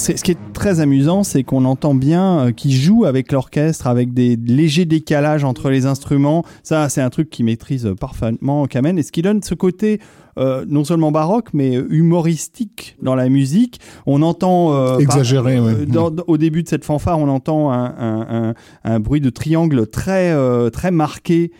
Ce 0.00 0.22
qui 0.24 0.30
est 0.30 0.52
très 0.54 0.80
amusant, 0.80 1.24
c'est 1.24 1.42
qu'on 1.42 1.64
entend 1.64 1.94
bien 1.94 2.46
euh, 2.46 2.52
jouent 2.72 3.04
avec 3.04 3.32
l'orchestre, 3.32 3.86
avec 3.86 4.14
des 4.14 4.36
légers 4.36 4.86
décalages 4.86 5.44
entre 5.44 5.68
les 5.68 5.86
instruments. 5.86 6.44
Ça, 6.62 6.88
c'est 6.88 7.02
un 7.02 7.10
truc 7.10 7.28
qui 7.28 7.44
maîtrise 7.44 7.92
parfaitement 8.00 8.66
Kamen 8.66 8.98
et 8.98 9.02
ce 9.02 9.12
qui 9.12 9.22
donne 9.22 9.42
ce 9.42 9.54
côté 9.54 10.00
euh, 10.40 10.64
non 10.68 10.84
seulement 10.84 11.12
baroque 11.12 11.48
mais 11.52 11.74
humoristique 11.74 12.96
dans 13.02 13.14
la 13.14 13.28
musique. 13.28 13.78
On 14.06 14.22
entend 14.22 14.74
euh, 14.74 14.98
Exagéré, 14.98 15.56
par- 15.56 15.64
ouais. 15.66 15.72
euh, 15.82 15.86
dans- 15.86 16.10
au 16.26 16.36
début 16.36 16.62
de 16.62 16.68
cette 16.68 16.84
fanfare, 16.84 17.18
on 17.18 17.28
entend 17.28 17.70
un, 17.72 17.84
un- 17.98 18.26
un- 18.48 18.54
un 18.84 19.00
bruit 19.00 19.20
de 19.20 19.30
triangle 19.30 19.86
très 19.86 20.34
très 20.70 20.90
marqué 20.90 21.52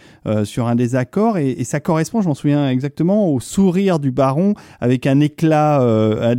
sur 0.44 0.66
un 0.66 0.74
des 0.74 0.96
accords 0.96 1.38
et, 1.38 1.50
et 1.52 1.64
ça 1.64 1.80
correspond, 1.80 2.20
je 2.22 2.28
m'en 2.28 2.34
souviens 2.34 2.68
exactement, 2.68 3.28
au 3.32 3.40
sourire 3.40 3.98
du 3.98 4.10
baron 4.10 4.54
avec 4.80 5.06
un 5.06 5.20
éclat, 5.20 5.80
un 5.80 6.34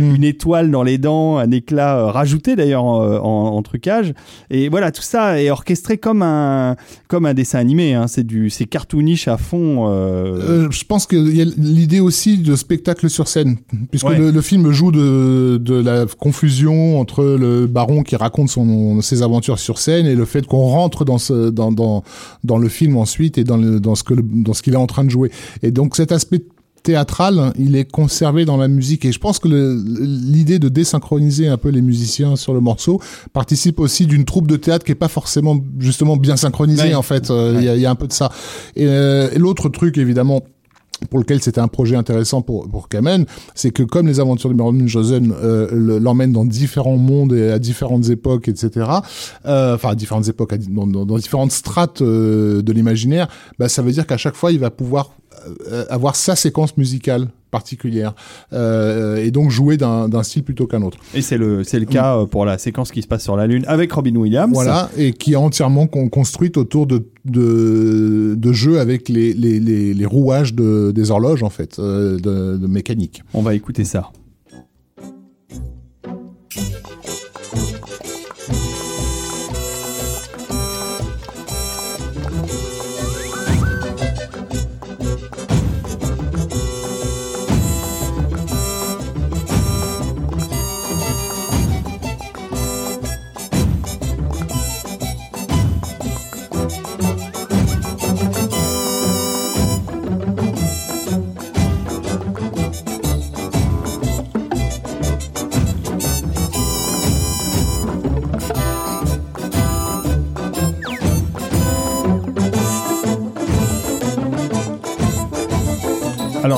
Hmm. 0.00 0.14
une 0.16 0.24
étoile 0.24 0.70
dans 0.70 0.82
les 0.82 0.98
dents, 0.98 1.38
un 1.38 1.50
éclat 1.50 2.10
rajouté 2.10 2.56
d'ailleurs 2.56 2.84
en, 2.84 3.02
en- 3.16 3.56
en 3.56 3.62
trucage. 3.62 4.12
Et 4.50 4.68
voilà, 4.68 4.90
tout 4.92 5.02
ça 5.02 5.40
est 5.40 5.50
orchestré 5.50 5.98
comme 5.98 6.22
un 6.22 6.76
comme 7.08 7.26
un 7.26 7.34
dessin 7.34 7.58
animé. 7.58 7.94
Hein. 7.94 8.06
C'est 8.06 8.24
du 8.26 8.50
c'est 8.50 8.64
cartoonish 8.66 9.28
à 9.28 9.36
fond. 9.36 9.86
euh, 9.88 10.64
Euh, 10.64 10.70
je 10.70 10.84
pense 10.84 11.06
qu'il 11.06 11.34
y 11.36 11.42
a 11.42 11.46
l'idée 11.56 12.00
aussi 12.00 12.38
de 12.38 12.56
spectacle 12.56 13.08
sur 13.10 13.28
scène, 13.28 13.56
puisque 13.90 14.06
Ouais. 14.08 14.18
le, 14.18 14.30
le 14.30 14.40
film 14.40 14.70
joue 14.70 14.90
de, 14.92 15.58
de 15.62 15.74
la 15.74 16.06
confusion 16.18 16.98
entre 17.00 17.24
le 17.24 17.66
baron 17.66 18.02
qui 18.02 18.16
raconte 18.16 18.48
son, 18.50 19.00
ses 19.00 19.22
aventures 19.22 19.58
sur 19.58 19.78
scène 19.78 20.06
et 20.06 20.14
le 20.14 20.24
fait 20.24 20.46
qu'on 20.46 20.66
rentre 20.66 21.04
dans, 21.04 21.18
ce, 21.18 21.50
dans, 21.50 21.72
dans, 21.72 22.02
dans 22.44 22.58
le 22.58 22.68
film 22.68 22.96
ensuite 22.96 23.38
et 23.38 23.44
dans, 23.44 23.56
le, 23.56 23.80
dans 23.80 23.94
ce 23.94 24.02
que 24.04 24.14
le- 24.14 24.22
dans 24.24 24.52
ce 24.54 24.62
qu'il 24.62 24.74
est 24.74 24.76
en 24.76 24.86
train 24.86 25.04
de 25.04 25.10
jouer. 25.10 25.30
Et 25.62 25.70
donc 25.70 25.96
cet 25.96 26.12
aspect 26.12 26.42
théâtral, 26.82 27.54
il 27.58 27.76
est 27.76 27.90
conservé 27.90 28.44
dans 28.44 28.58
la 28.58 28.68
musique 28.68 29.06
et 29.06 29.12
je 29.12 29.18
pense 29.18 29.38
que 29.38 29.48
le- 29.48 29.82
l'idée 30.02 30.58
de 30.58 30.68
désynchroniser 30.68 31.48
un 31.48 31.56
peu 31.56 31.70
les 31.70 31.80
musiciens 31.80 32.36
sur 32.36 32.52
le 32.52 32.60
morceau 32.60 33.00
participe 33.32 33.80
aussi 33.80 34.06
d'une 34.06 34.26
troupe 34.26 34.46
de 34.46 34.56
théâtre 34.56 34.84
qui 34.84 34.92
est 34.92 34.96
pas 34.96 35.08
forcément 35.08 35.58
justement 35.78 36.18
bien 36.18 36.36
synchronisée 36.36 36.88
Ouais. 36.88 36.94
en 36.94 37.00
fait. 37.02 37.30
Euh, 37.30 37.54
Il 37.58 37.64
y, 37.64 37.68
a, 37.70 37.76
y 37.76 37.86
a 37.86 37.90
un 37.90 37.94
peu 37.94 38.06
de 38.06 38.12
ça. 38.12 38.30
Et, 38.76 38.86
euh, 38.86 39.30
et 39.32 39.38
l'autre 39.38 39.70
truc 39.70 39.96
évidemment 39.96 40.42
pour 41.10 41.18
lequel 41.18 41.42
c'était 41.42 41.60
un 41.60 41.68
projet 41.68 41.96
intéressant 41.96 42.42
pour 42.42 42.68
pour 42.68 42.88
Kamen, 42.88 43.24
c'est 43.54 43.70
que 43.70 43.82
comme 43.82 44.06
les 44.06 44.20
aventures 44.20 44.50
de 44.50 44.54
Baron 44.54 44.86
Josen 44.86 45.32
euh, 45.42 45.68
le- 45.72 45.98
l'emmènent 45.98 46.32
dans 46.32 46.44
différents 46.44 46.96
mondes 46.96 47.32
et 47.32 47.50
à 47.50 47.58
différentes 47.58 48.08
époques, 48.08 48.48
etc. 48.48 48.86
euh, 49.46 49.74
Enfin, 49.74 49.90
à 49.90 49.94
différentes 49.94 50.28
époques, 50.28 50.54
dans, 50.68 50.86
dans- 50.86 51.04
dans 51.04 51.16
différentes 51.16 51.52
strates 51.52 52.02
euh, 52.02 52.62
de 52.62 52.72
l'imaginaire, 52.72 53.28
bah, 53.58 53.68
ça 53.68 53.82
veut 53.82 53.92
dire 53.92 54.06
qu'à 54.06 54.16
chaque 54.16 54.34
fois, 54.36 54.52
il 54.52 54.58
va 54.58 54.70
pouvoir 54.70 55.10
avoir 55.90 56.16
sa 56.16 56.36
séquence 56.36 56.76
musicale 56.76 57.28
particulière 57.50 58.14
euh, 58.52 59.16
et 59.24 59.30
donc 59.30 59.50
jouer 59.50 59.76
d'un 59.76 60.22
style 60.24 60.42
plutôt 60.42 60.66
qu'un 60.66 60.82
autre. 60.82 60.98
Et 61.14 61.22
c'est 61.22 61.38
le 61.38 61.62
c'est 61.62 61.78
le 61.78 61.86
cas 61.86 62.16
euh, 62.18 62.26
pour 62.26 62.44
la 62.44 62.58
séquence 62.58 62.90
qui 62.90 63.00
se 63.00 63.06
passe 63.06 63.22
sur 63.22 63.36
la 63.36 63.46
lune 63.46 63.64
avec 63.68 63.92
Robin 63.92 64.16
Williams. 64.16 64.52
Voilà, 64.52 64.90
et 64.96 65.12
qui 65.12 65.34
est 65.34 65.36
entièrement 65.36 65.86
con- 65.86 66.08
construite 66.08 66.56
autour 66.56 66.86
de, 66.88 67.06
de, 67.24 68.34
de 68.36 68.52
jeux 68.52 68.80
avec 68.80 69.08
les, 69.08 69.32
les, 69.34 69.60
les, 69.60 69.94
les 69.94 70.06
rouages 70.06 70.52
de, 70.54 70.90
des 70.92 71.10
horloges, 71.12 71.44
en 71.44 71.50
fait, 71.50 71.78
euh, 71.78 72.16
de, 72.18 72.56
de 72.56 72.66
mécanique. 72.66 73.22
On 73.34 73.42
va 73.42 73.54
écouter 73.54 73.84
ça. 73.84 74.10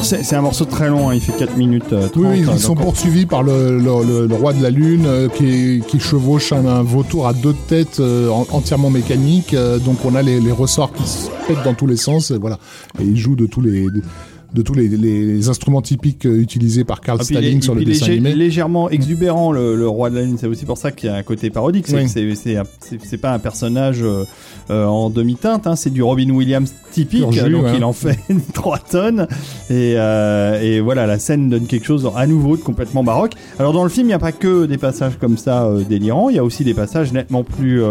C'est 0.07 0.22
c'est 0.22 0.36
un 0.36 0.40
morceau 0.42 0.64
très 0.64 0.88
long, 0.88 1.11
hein, 1.11 1.14
il 1.14 1.20
fait 1.20 1.32
4 1.36 1.57
minutes 1.57 1.92
euh, 1.92 2.09
30. 2.09 2.16
Oui, 2.16 2.26
oui, 2.30 2.38
ils 2.54 2.59
sont 2.61 2.74
donc 2.74 2.80
on- 2.80 2.84
poursuivis 2.84 3.26
par 3.26 3.42
le, 3.42 3.78
le- 3.78 4.04
le- 4.07 4.26
le 4.26 4.34
roi 4.34 4.52
de 4.52 4.62
la 4.62 4.70
lune 4.70 5.04
euh, 5.07 5.28
qui, 5.28 5.82
qui 5.88 6.00
chevauche 6.00 6.52
un, 6.52 6.64
un 6.66 6.82
vautour 6.82 7.26
à 7.26 7.32
deux 7.32 7.54
têtes 7.68 8.00
euh, 8.00 8.28
en- 8.30 8.46
entièrement 8.52 8.90
mécanique. 8.90 9.52
euh, 9.54 9.78
donc 9.78 10.04
on 10.04 10.14
a 10.14 10.22
les, 10.22 10.40
les 10.40 10.52
ressorts 10.52 10.92
qui 10.92 11.02
se 11.07 11.26
pètent 11.46 11.62
dans 11.64 11.74
tous 11.74 11.86
les 11.86 11.96
sens. 11.96 12.30
Et 12.30 12.38
voilà. 12.38 12.59
Et 13.00 13.04
il 13.04 13.16
joue 13.16 13.36
de 13.36 13.46
tous 13.46 13.61
les 13.61 13.84
de, 13.90 14.02
de 14.57 14.62
tous 14.62 14.74
les, 14.74 14.88
les 14.88 15.48
instruments 15.48 15.82
typiques 15.82 16.24
euh, 16.26 16.40
utilisés 16.40 16.82
par 16.84 17.00
Carl 17.02 17.18
Ah, 17.20 17.24
Stalling 17.24 17.61
sur 17.62 17.74
le 17.74 17.84
dessin 17.84 18.07
animé. 18.07 18.34
légèrement 18.34 18.88
exubérant 18.90 19.52
le, 19.52 19.76
le 19.76 19.86
roi 19.86 20.09
de 20.11 20.16
la 20.16 20.22
lune 20.22 20.36
c'est 20.40 20.46
aussi 20.46 20.64
pour 20.64 20.78
ça 20.78 20.90
qu'il 20.92 21.11
y 21.11 21.12
a 21.12 21.16
un 21.16 21.22
côté 21.22 21.50
parodique 21.50 21.86
c'est 21.86 21.96
Oui. 22.24 22.36
c'est- 22.36 23.16
pas 23.18 23.32
un 23.32 23.38
personnage 23.38 23.98
euh, 24.02 24.24
euh, 24.70 24.84
en 24.86 25.11
demi-teinte 25.11 25.66
hein, 25.66 25.76
c'est 25.76 25.90
du 25.90 26.02
Robin 26.02 26.30
Williams 26.30 26.72
typique 26.90 27.30
jus, 27.32 27.50
donc 27.50 27.64
ouais. 27.64 27.74
il 27.76 27.84
en 27.84 27.92
fait 27.92 28.18
3 28.54 28.78
tonnes 28.78 29.26
et, 29.70 29.94
euh, 29.96 30.61
et 30.62 30.80
voilà 30.80 31.07
la 31.07 31.18
scène 31.18 31.48
donne 31.50 31.66
quelque 31.66 31.84
chose 31.86 32.11
à 32.16 32.26
nouveau 32.26 32.57
de 32.57 32.62
complètement 32.62 33.04
baroque 33.04 33.32
alors 33.59 33.72
dans 33.74 33.84
le 33.84 33.90
film 33.90 34.07
il 34.07 34.09
n'y 34.09 34.14
a 34.14 34.18
pas 34.18 34.32
que 34.32 34.64
des 34.66 34.78
passages 34.78 35.18
comme 35.20 35.36
ça 35.36 35.64
euh, 35.66 35.82
délirants 35.88 36.30
il 36.30 36.36
y 36.36 36.38
a 36.38 36.44
aussi 36.44 36.64
des 36.64 36.74
passages 36.74 37.12
nettement 37.12 37.44
plus 37.44 37.82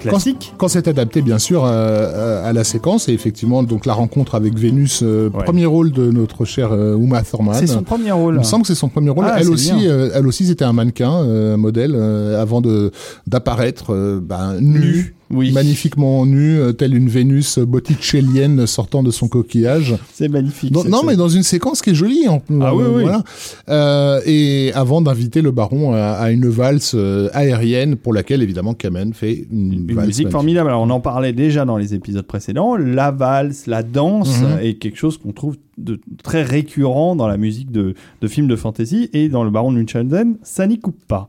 classiques 0.00 0.52
Quand 0.58 0.68
c'est 0.68 0.88
adapté, 0.88 1.22
bien 1.22 1.38
sûr, 1.38 1.64
à 1.64 2.52
la 2.52 2.64
séquence, 2.64 3.08
et 3.08 3.12
effectivement, 3.12 3.62
donc 3.62 3.86
la 3.86 3.92
rencontre 3.94 4.34
avec 4.34 4.54
Vénus, 4.58 5.02
Ouais. 5.02 5.28
premier 5.44 5.66
rôle 5.66 5.92
de 5.92 6.07
notre 6.10 6.44
chère 6.44 6.72
euh, 6.72 6.96
Uma 6.96 7.22
Thurman. 7.22 7.54
c'est 7.54 7.66
son 7.66 7.82
premier 7.82 8.12
rôle 8.12 8.34
Il 8.34 8.38
me 8.38 8.44
semble 8.44 8.62
que 8.62 8.68
c'est 8.68 8.74
son 8.74 8.88
premier 8.88 9.10
rôle. 9.10 9.24
Ah, 9.28 9.36
elle 9.40 9.50
aussi, 9.50 9.72
euh, 9.86 10.10
elle 10.14 10.26
aussi, 10.26 10.46
c'était 10.46 10.64
un 10.64 10.72
mannequin, 10.72 11.12
euh, 11.22 11.54
un 11.54 11.56
modèle, 11.56 11.94
avant 11.94 12.60
de 12.60 12.90
d'apparaître 13.26 14.20
ben, 14.20 14.58
nu, 14.60 15.14
oui 15.30 15.52
magnifiquement 15.52 16.24
nu, 16.26 16.58
euh, 16.58 16.72
telle 16.72 16.94
une 16.94 17.08
Vénus 17.08 17.58
botticellienne 17.58 18.66
sortant 18.66 19.02
de 19.02 19.10
son 19.10 19.28
coquillage. 19.28 19.94
c'est 20.12 20.28
magnifique 20.28 20.72
Non, 20.72 20.82
cette 20.82 20.90
non, 20.90 20.98
scène. 20.98 21.06
mais 21.08 21.16
dans 21.16 21.28
une 21.28 21.42
séquence 21.42 21.82
qui 21.82 21.90
est 21.90 21.94
jolie. 21.94 22.26
En, 22.28 22.42
Ah 22.60 22.74
oui, 22.74 22.84
oui. 22.88 23.02
Voilà. 23.02 23.22
Euh, 23.68 24.20
et 24.26 24.72
avant 24.74 25.00
d'inviter 25.00 25.42
le 25.42 25.50
baron 25.50 25.92
à, 25.92 25.98
à 26.12 26.30
une 26.30 26.48
valse 26.48 26.92
euh, 26.94 27.28
aérienne 27.32 27.96
pour 27.96 28.12
laquelle 28.12 28.42
évidemment 28.42 28.74
Kamen 28.74 29.12
fait 29.14 29.46
une, 29.50 29.72
une 29.72 29.94
valse 29.94 30.06
musique 30.06 30.24
magnifique. 30.26 30.30
formidable. 30.30 30.68
Alors, 30.70 30.82
on 30.82 30.90
en 30.90 31.00
parlait 31.00 31.32
déjà 31.32 31.64
dans 31.64 31.76
les 31.76 31.94
épisodes 31.94 32.26
précédents. 32.26 32.76
La 32.76 33.10
valse, 33.10 33.66
la 33.66 33.82
danse 33.82 34.40
Mhm. 34.40 34.58
est 34.62 34.74
quelque 34.74 34.96
chose 34.98 35.18
qu'on 35.18 35.32
trouve 35.32 35.56
de 35.78 36.00
très 36.22 36.42
récurrent 36.42 37.14
dans 37.16 37.28
la 37.28 37.36
musique 37.36 37.70
de, 37.70 37.94
de 38.20 38.28
films 38.28 38.48
de 38.48 38.56
fantasy 38.56 39.08
et 39.12 39.28
dans 39.28 39.44
le 39.44 39.50
Baron 39.50 39.70
de 39.72 39.76
Munchausen, 39.78 40.36
ça 40.42 40.66
n'y 40.66 40.78
coupe 40.80 40.98
pas. 41.06 41.28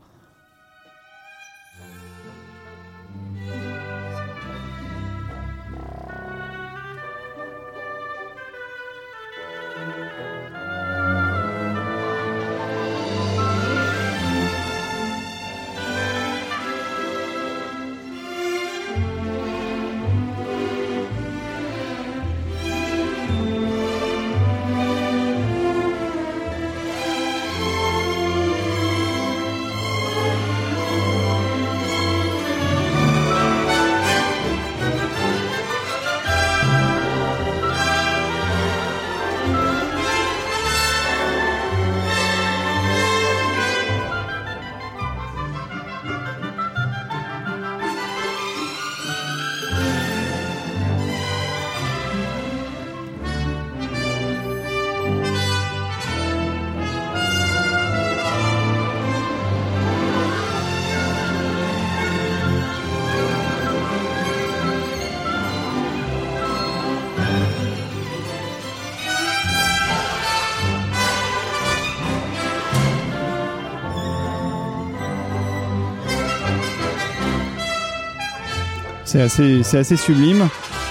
C'est 79.10 79.22
assez, 79.22 79.64
c'est 79.64 79.80
assez 79.80 79.98
sublime. 79.98 80.48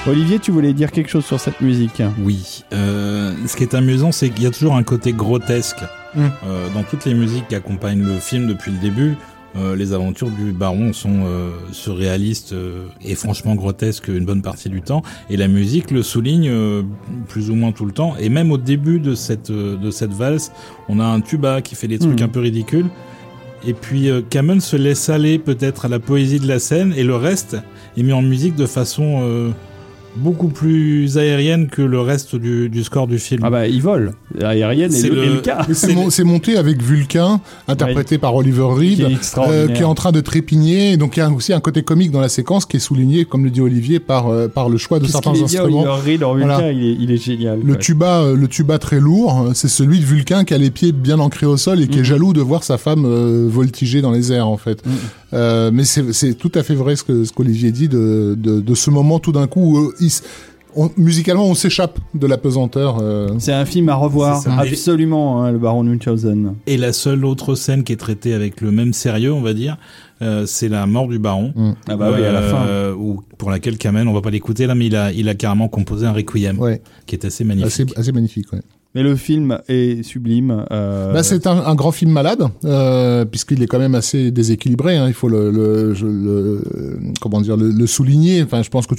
Olivier, 0.08 0.40
tu 0.40 0.50
voulais 0.50 0.72
dire 0.72 0.90
quelque 0.90 1.08
chose 1.08 1.24
sur 1.24 1.38
cette 1.38 1.60
musique 1.60 2.02
Oui. 2.20 2.64
Euh, 2.72 3.32
ce 3.46 3.54
qui 3.54 3.62
est 3.62 3.74
amusant, 3.74 4.10
c'est 4.10 4.28
qu'il 4.30 4.42
y 4.42 4.46
a 4.46 4.50
toujours 4.50 4.74
un 4.74 4.82
côté 4.82 5.12
grotesque 5.12 5.78
Mm. 6.14 6.20
Euh, 6.46 6.68
dans 6.74 6.82
toutes 6.84 7.04
les 7.04 7.12
musiques 7.12 7.46
qui 7.48 7.54
accompagnent 7.54 8.02
le 8.02 8.18
film 8.18 8.46
depuis 8.48 8.72
le 8.72 8.78
début. 8.78 9.14
euh, 9.56 9.76
les 9.76 9.92
aventures 9.92 10.30
du 10.30 10.52
baron 10.52 10.94
sont 10.94 11.20
euh, 11.26 11.50
surréalistes 11.70 12.54
euh, 12.54 12.86
et 13.04 13.14
franchement 13.14 13.54
grotesques 13.54 14.08
une 14.08 14.24
bonne 14.24 14.40
partie 14.40 14.70
du 14.70 14.80
temps. 14.80 15.02
Et 15.28 15.36
la 15.36 15.48
musique 15.48 15.90
le 15.90 16.02
souligne 16.02 16.48
euh, 16.48 16.82
plus 17.28 17.50
ou 17.50 17.54
moins 17.54 17.72
tout 17.72 17.84
le 17.84 17.92
temps. 17.92 18.14
Et 18.18 18.30
même 18.30 18.50
au 18.52 18.56
début 18.58 19.00
de 19.00 19.14
cette 19.14 19.50
euh, 19.50 19.76
de 19.76 19.90
cette 19.90 20.12
valse, 20.14 20.50
on 20.88 20.98
a 20.98 21.04
un 21.04 21.20
tuba 21.20 21.60
qui 21.60 21.74
fait 21.74 21.88
des 21.88 21.98
trucs 21.98 22.20
Mm. 22.20 22.24
un 22.24 22.28
peu 22.28 22.40
ridicules. 22.40 22.86
Et 23.66 23.74
puis 23.74 24.10
euh, 24.10 24.20
se 24.60 24.76
laisse 24.76 25.08
aller 25.08 25.38
peut-être 25.38 25.86
à 25.86 25.88
la 25.88 25.98
poésie 25.98 26.40
de 26.40 26.46
la 26.46 26.58
scène 26.58 26.94
et 26.96 27.04
le 27.04 27.16
reste 27.16 27.56
est 27.96 28.02
mis 28.02 28.12
en 28.12 28.22
musique 28.22 28.54
de 28.54 28.66
façon 28.66 29.20
euh, 29.22 29.50
beaucoup 30.18 30.48
plus 30.48 31.16
aérienne 31.18 31.68
que 31.68 31.82
le 31.82 32.00
reste 32.00 32.36
du, 32.36 32.68
du 32.68 32.84
score 32.84 33.06
du 33.06 33.18
film. 33.18 33.40
Ah 33.44 33.50
bah, 33.50 33.66
il 33.66 33.80
vole. 33.82 34.12
Aérienne 34.42 34.92
et 34.92 34.96
C'est 34.96 35.08
le, 35.08 35.14
le- 35.16 35.24
et 35.24 35.28
le 35.28 35.40
cas. 35.40 35.66
C'est 35.72 35.94
mon- 35.94 36.10
c'est 36.10 36.24
monté 36.24 36.56
avec 36.56 36.82
Vulcain, 36.82 37.40
interprété 37.68 38.18
par 38.18 38.34
Oliver 38.34 38.66
Reed, 38.68 38.96
Qui 38.96 39.02
est 39.02 39.38
euh, 39.38 39.68
qui 39.68 39.82
est 39.82 39.84
en 39.84 39.94
train 39.94 40.12
de 40.12 40.20
trépigner. 40.20 40.96
Donc 40.96 41.16
il 41.16 41.20
y 41.20 41.22
a 41.22 41.30
aussi 41.30 41.52
un 41.52 41.60
côté 41.60 41.82
comique 41.82 42.10
dans 42.10 42.20
la 42.20 42.28
séquence 42.28 42.66
qui 42.66 42.76
est 42.78 42.80
souligné, 42.80 43.24
comme 43.24 43.44
le 43.44 43.50
dit 43.50 43.60
Olivier, 43.60 44.00
par, 44.00 44.28
euh, 44.28 44.48
par 44.48 44.68
le 44.68 44.76
choix 44.78 44.98
de 44.98 45.04
Qu'est-ce 45.04 45.12
certains 45.12 45.34
est 45.34 45.42
instruments. 45.42 45.82
Oliver 45.82 46.12
Reed 46.12 46.24
en 46.24 46.34
Vulcain, 46.34 46.54
Voilà. 46.56 46.72
il, 46.72 46.84
est, 46.84 46.96
il 47.00 47.10
est 47.12 47.16
génial. 47.22 47.60
Le 47.64 47.76
tuba, 47.76 48.22
euh, 48.22 48.36
le 48.36 48.48
tuba 48.48 48.78
très 48.78 49.00
lourd, 49.00 49.50
c'est 49.54 49.68
celui 49.68 50.00
de 50.00 50.04
Vulcain 50.04 50.44
qui 50.44 50.54
a 50.54 50.58
les 50.58 50.70
pieds 50.70 50.92
bien 50.92 51.18
ancrés 51.18 51.46
au 51.46 51.56
sol 51.56 51.80
et 51.80 51.86
qui 51.88 51.98
Mhm. 51.98 52.02
est 52.02 52.06
jaloux 52.06 52.32
de 52.32 52.40
voir 52.40 52.62
sa 52.64 52.78
femme 52.78 53.04
euh, 53.06 53.46
voltiger 53.48 54.00
dans 54.02 54.10
les 54.12 54.32
airs 54.32 54.48
en 54.48 54.56
fait. 54.56 54.84
Mhm. 54.84 54.92
Euh, 55.34 55.70
mais 55.72 55.84
c'est 55.84 56.12
c'est 56.14 56.34
tout 56.34 56.50
à 56.54 56.62
fait 56.62 56.74
vrai 56.74 56.96
ce 56.96 57.02
que 57.02 57.24
ce 57.24 57.32
qu'Olivier 57.32 57.70
dit 57.70 57.88
de, 57.88 58.34
de, 58.38 58.60
de 58.60 58.74
ce 58.74 58.88
moment 58.90 59.18
tout 59.18 59.32
d'un 59.32 59.46
coup 59.46 59.76
où 59.78 59.92
on- 60.76 60.90
musicalement 60.96 61.46
on 61.46 61.54
s'échappe 61.54 61.98
de 62.14 62.26
la 62.26 62.36
pesanteur. 62.38 62.98
euh. 63.00 63.28
C'est 63.38 63.52
un 63.52 63.64
film 63.64 63.88
à 63.88 63.94
revoir, 63.94 64.42
ça. 64.42 64.54
absolument, 64.58 65.42
hein, 65.42 65.52
le 65.52 65.58
Baron 65.58 65.82
Munchausen. 65.84 66.54
Et 66.66 66.76
la 66.76 66.92
seule 66.92 67.24
autre 67.24 67.54
scène 67.54 67.84
qui 67.84 67.92
est 67.92 67.96
traitée 67.96 68.34
avec 68.34 68.60
le 68.60 68.70
même 68.70 68.92
sérieux, 68.92 69.32
on 69.32 69.40
va 69.40 69.54
dire, 69.54 69.76
euh, 70.20 70.46
c'est 70.46 70.68
la 70.68 70.86
mort 70.86 71.08
du 71.08 71.18
baron. 71.18 71.52
Ah 71.88 71.96
bah 71.96 72.10
oui, 72.14 72.24
à 72.24 72.32
la 72.32 72.42
fin. 72.42 72.66
Euh, 72.66 72.94
où- 72.94 73.22
pour 73.38 73.50
laquelle 73.50 73.78
Kamen, 73.78 74.06
on 74.08 74.12
va 74.12 74.20
pas 74.20 74.30
l'écouter 74.30 74.66
là, 74.66 74.74
mais 74.74 74.86
il 74.86 74.96
a, 74.96 75.12
il 75.12 75.28
a 75.28 75.34
carrément 75.34 75.68
composé 75.68 76.06
un 76.06 76.12
requiem 76.12 76.58
Ouais, 76.58 76.82
qui 77.06 77.14
est 77.14 77.24
assez 77.24 77.44
magnifique. 77.44 77.90
assez, 77.90 77.98
assez 78.00 78.12
magnifique. 78.12 78.52
Ouais. 78.52 78.60
Mais 78.98 79.04
le 79.04 79.14
film 79.14 79.60
est 79.68 80.02
sublime. 80.02 80.64
euh, 80.72 81.12
Bah, 81.12 81.22
c'est 81.22 81.46
un, 81.46 81.74
grand 81.76 81.92
film 81.92 82.10
malade, 82.10 82.42
euh, 82.64 83.24
puisqu'il 83.24 83.62
est 83.62 83.68
quand 83.68 83.78
même 83.78 83.94
assez 83.94 84.32
déséquilibré. 84.32 84.96
Hein, 84.96 85.06
il 85.06 85.14
faut 85.14 85.28
le, 85.28 85.94
comment 87.20 87.40
dire, 87.40 87.56
le, 87.56 87.86
souligner. 87.86 88.42
Enfin, 88.42 88.60
je 88.64 88.70
pense 88.70 88.88
que 88.88 88.96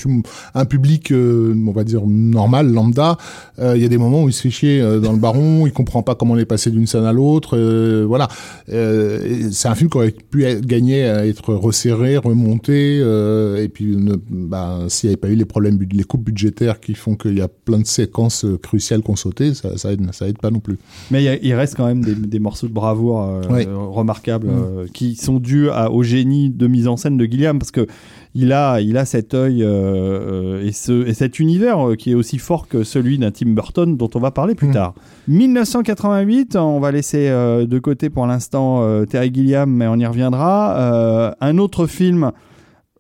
un 0.56 0.64
public, 0.64 1.12
euh, 1.12 1.54
on 1.68 1.74
va 1.74 1.84
dire 1.84 2.04
normal, 2.08 2.72
lambda, 2.72 3.18
euh, 3.60 3.76
il 3.76 3.82
y 3.82 3.86
a 3.86 3.90
des 3.90 3.98
moments 3.98 4.24
où 4.24 4.30
il 4.30 4.32
se 4.32 4.42
fait 4.42 4.50
chier 4.50 4.82
dans 5.02 5.12
le 5.12 5.18
baron, 5.18 5.68
il 5.68 5.74
comprend 5.74 6.02
pas 6.02 6.16
comment 6.16 6.36
on 6.36 6.38
est 6.38 6.46
passé 6.46 6.72
d'une 6.72 6.88
scène 6.88 7.04
à 7.04 7.12
l'autre. 7.12 7.58
voilà, 8.06 8.30
c'est 8.70 9.68
un 9.68 9.76
film 9.76 9.90
qui 9.90 9.98
aurait 9.98 10.12
pu 10.12 10.46
gagner 10.62 11.04
à 11.04 11.28
être 11.28 11.54
resserré, 11.54 12.16
remonté, 12.16 13.00
et 13.00 13.68
puis 13.68 13.98
bah, 14.30 14.78
s'il 14.88 15.10
n'y 15.10 15.14
avait 15.14 15.20
pas 15.20 15.28
eu 15.28 15.36
les 15.36 15.44
problèmes, 15.44 15.78
les 15.92 16.04
coupes 16.06 16.24
budgétaires 16.24 16.80
qui 16.80 16.94
font 16.94 17.16
qu'il 17.16 17.38
y 17.38 17.42
a 17.42 17.50
plein 17.50 17.80
de 17.80 17.86
séquences 17.86 18.46
cruciales 18.64 19.02
qu'on 19.02 19.18
sauté, 19.18 19.54
ça, 19.54 19.78
ça 19.78 19.89
aide, 19.92 20.08
ça 20.14 20.28
aide 20.28 20.38
pas 20.40 20.52
non 20.52 20.60
plus. 20.60 20.78
Mais 21.12 21.40
il 21.42 21.54
reste 21.54 21.76
quand 21.76 21.86
même 21.86 22.04
des, 22.04 22.16
des 22.16 22.40
morceaux 22.40 22.68
de 22.68 22.74
bravoure 22.74 23.22
euh, 23.24 23.42
Ouais. 23.50 23.68
euh, 23.68 23.76
remarquables 23.78 24.48
Mm. 24.48 24.52
euh, 24.52 24.86
qui 24.94 25.16
sont 25.16 25.40
dus 25.40 25.70
à- 25.70 25.92
au 25.92 26.04
génie 26.04 26.50
de 26.50 26.68
mise 26.68 26.88
en 26.88 26.98
scène 26.98 27.18
de 27.18 27.26
Gilliam 27.26 27.58
parce 27.60 27.72
que 27.72 27.88
il 28.36 28.54
a, 28.54 28.80
il 28.80 28.96
a 28.98 29.06
cet 29.06 29.34
œil 29.34 29.64
euh, 29.64 30.64
et, 30.64 30.72
ce, 30.72 31.06
et 31.08 31.14
cet 31.16 31.40
univers 31.40 31.90
euh, 31.90 31.96
qui 31.96 32.12
est 32.12 32.16
aussi 32.16 32.38
fort 32.38 32.68
que 32.68 32.84
celui 32.84 33.18
d'un 33.18 33.32
Tim 33.32 33.50
Burton 33.54 33.98
dont 33.98 34.10
on 34.14 34.20
va 34.20 34.30
parler 34.32 34.54
plus 34.56 34.68
Mm. 34.68 34.74
tard. 34.74 34.94
1988, 35.28 36.56
on 36.56 36.80
va 36.80 36.92
laisser 36.92 37.28
euh, 37.30 37.66
de 37.66 37.80
côté 37.80 38.10
pour 38.10 38.28
l'instant 38.28 38.84
euh, 38.84 39.06
Terry 39.06 39.32
Gilliam, 39.34 39.70
mais 39.70 39.88
on 39.88 39.96
y 39.96 40.06
reviendra. 40.06 40.76
Euh, 40.78 41.32
un 41.42 41.58
autre 41.58 41.88
film. 41.88 42.32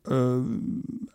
euh, 0.09 0.41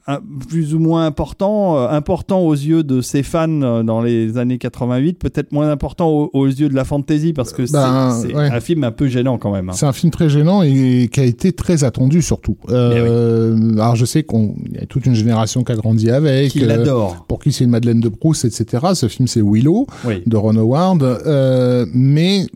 un- 0.07 0.21
plus 0.49 0.75
ou 0.75 0.79
moins 0.79 1.07
important, 1.07 1.79
euh, 1.79 1.89
important 1.89 2.41
aux 2.41 2.53
yeux 2.53 2.83
de 2.83 3.01
ses 3.01 3.23
fans 3.23 3.63
euh, 3.63 3.83
dans 3.83 4.03
les 4.03 4.37
années 4.37 4.59
88, 4.59 5.19
peut-être 5.19 5.51
moins 5.53 5.71
important 5.71 6.09
aux, 6.11 6.31
aux 6.35 6.47
yeux 6.47 6.69
de 6.69 6.75
la 6.75 6.85
fantasy 6.85 7.33
parce 7.33 7.53
que 7.53 7.65
c'est- 7.65 7.73
Ben, 7.73 8.11
c'est 8.21 8.35
ouais. 8.35 8.51
un 8.51 8.61
film 8.61 8.85
un 8.85 8.91
peu 8.93 9.07
gênant 9.09 9.39
quand 9.39 9.51
même. 9.53 9.71
hein. 9.71 9.73
C'est 9.75 9.87
un 9.87 9.93
film 9.95 10.11
très 10.11 10.29
gênant 10.29 10.63
et 10.63 11.09
qui 11.11 11.21
a 11.21 11.25
été 11.25 11.53
très 11.53 11.85
attendu 11.85 12.21
surtout. 12.21 12.57
Euh, 12.71 13.57
Alors 13.75 13.97
je 13.97 14.05
sais 14.05 14.23
qu'on 14.23 14.55
y 14.73 14.79
a 14.79 14.87
toute 14.87 15.07
une 15.07 15.15
génération 15.15 15.65
qui 15.65 15.73
a 15.73 15.77
grandi 15.77 16.11
avec. 16.11 16.51
Qui 16.51 16.65
euh, 16.65 16.67
l'adore. 16.67 17.25
pour 17.29 17.39
qui 17.39 17.53
c'est 17.53 17.65
une 17.65 17.71
Madeleine 17.71 18.01
de 18.01 18.09
Proust, 18.09 18.45
etc. 18.45 18.85
Ce 18.95 19.09
film 19.09 19.27
c'est 19.27 19.41
Willow 19.43 19.87
Oui. 20.05 20.23
de 20.27 20.37
Ron 20.37 20.57
Howard, 20.57 21.03
euh, 21.03 21.87
mais 21.95 22.47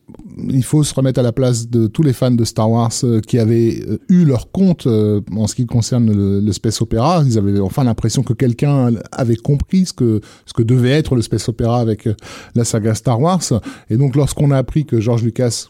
il 0.50 0.62
faut 0.64 0.82
se 0.84 0.94
remettre 0.94 1.20
à 1.20 1.22
la 1.22 1.32
place 1.32 1.68
de 1.68 1.86
tous 1.86 2.02
les 2.02 2.12
fans 2.12 2.30
de 2.30 2.44
Star 2.44 2.70
Wars 2.70 2.92
euh, 3.04 3.20
qui 3.20 3.38
avaient 3.38 3.82
euh, 3.88 3.98
eu 4.08 4.24
leur 4.24 4.50
compte 4.50 4.86
euh, 4.86 5.20
en 5.34 5.46
ce 5.46 5.54
qui 5.54 5.66
concerne 5.66 6.12
le, 6.12 6.40
le 6.40 6.52
space 6.52 6.80
opéra. 6.80 7.22
Ils 7.26 7.38
avaient 7.38 7.58
enfin 7.60 7.84
l'impression 7.84 8.22
que 8.22 8.32
quelqu'un 8.32 8.90
avait 9.12 9.36
compris 9.36 9.86
ce 9.86 9.92
que 9.92 10.20
ce 10.46 10.52
que 10.52 10.62
devait 10.62 10.90
être 10.90 11.14
le 11.14 11.22
space 11.22 11.48
opéra 11.48 11.80
avec 11.80 12.08
la 12.54 12.64
saga 12.64 12.94
Star 12.94 13.20
Wars. 13.20 13.42
Et 13.90 13.96
donc 13.96 14.16
lorsqu'on 14.16 14.50
a 14.50 14.56
appris 14.56 14.84
que 14.84 15.00
George 15.00 15.22
Lucas 15.22 15.66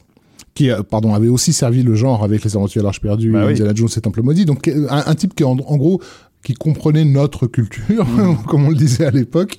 qui 0.54 0.70
pardon 0.90 1.14
avait 1.14 1.28
aussi 1.28 1.52
servi 1.52 1.84
le 1.84 1.94
genre 1.94 2.24
avec 2.24 2.42
les 2.42 2.56
aventures 2.56 2.82
à 2.82 2.86
l'âge 2.86 3.00
perdu, 3.00 3.30
Bah 3.30 3.44
oui. 3.46 3.52
Indiana 3.52 3.72
Jones 3.74 3.88
et 3.96 4.00
Temple 4.00 4.22
maudit. 4.22 4.44
Donc 4.44 4.66
un, 4.66 5.04
un 5.06 5.14
type 5.14 5.34
qui 5.36 5.44
en, 5.44 5.52
en 5.52 5.76
gros 5.76 6.00
qui 6.42 6.54
comprenait 6.54 7.04
notre 7.04 7.46
culture, 7.46 8.04
Mhm. 8.06 8.36
comme 8.48 8.64
on 8.64 8.70
le 8.70 8.76
disait 8.76 9.04
à 9.04 9.10
l'époque, 9.10 9.56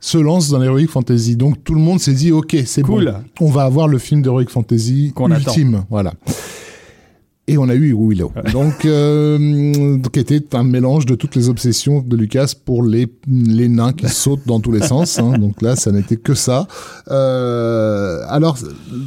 se 0.00 0.18
lance 0.18 0.48
dans 0.48 0.58
l'heroic 0.58 0.86
fantasy. 0.88 1.36
Donc 1.36 1.62
tout 1.62 1.74
le 1.74 1.80
monde 1.80 2.00
s'est 2.00 2.14
dit 2.14 2.32
ok 2.32 2.56
c'est 2.64 2.82
Cool. 2.82 3.04
bon, 3.38 3.46
on 3.46 3.50
va 3.50 3.64
avoir 3.64 3.86
le 3.86 3.98
film 3.98 4.22
d'heroic 4.22 4.46
fantasy 4.48 5.12
ultime, 5.48 5.84
voilà. 5.90 6.14
Et 7.52 7.58
on 7.58 7.68
a 7.68 7.74
eu 7.74 7.94
Willow. 7.98 8.32
Donc, 8.52 8.84
euh, 8.84 9.98
qui 10.12 10.20
était 10.20 10.54
un 10.54 10.62
mélange 10.64 11.04
de 11.06 11.14
toutes 11.14 11.34
les 11.34 11.48
obsessions 11.48 12.00
de 12.06 12.16
Lucas 12.16 12.52
pour 12.64 12.82
les, 12.84 13.08
les 13.28 13.68
nains 13.68 13.92
qui 13.92 14.08
sautent 14.22 14.46
dans 14.46 14.60
tous 14.60 14.72
les 14.72 14.82
sens. 14.82 15.18
hein. 15.18 15.32
Donc 15.38 15.60
là, 15.62 15.74
ça 15.76 15.90
n'était 15.92 16.16
que 16.16 16.34
ça. 16.34 16.66
Euh, 17.10 18.20
alors, 18.28 18.56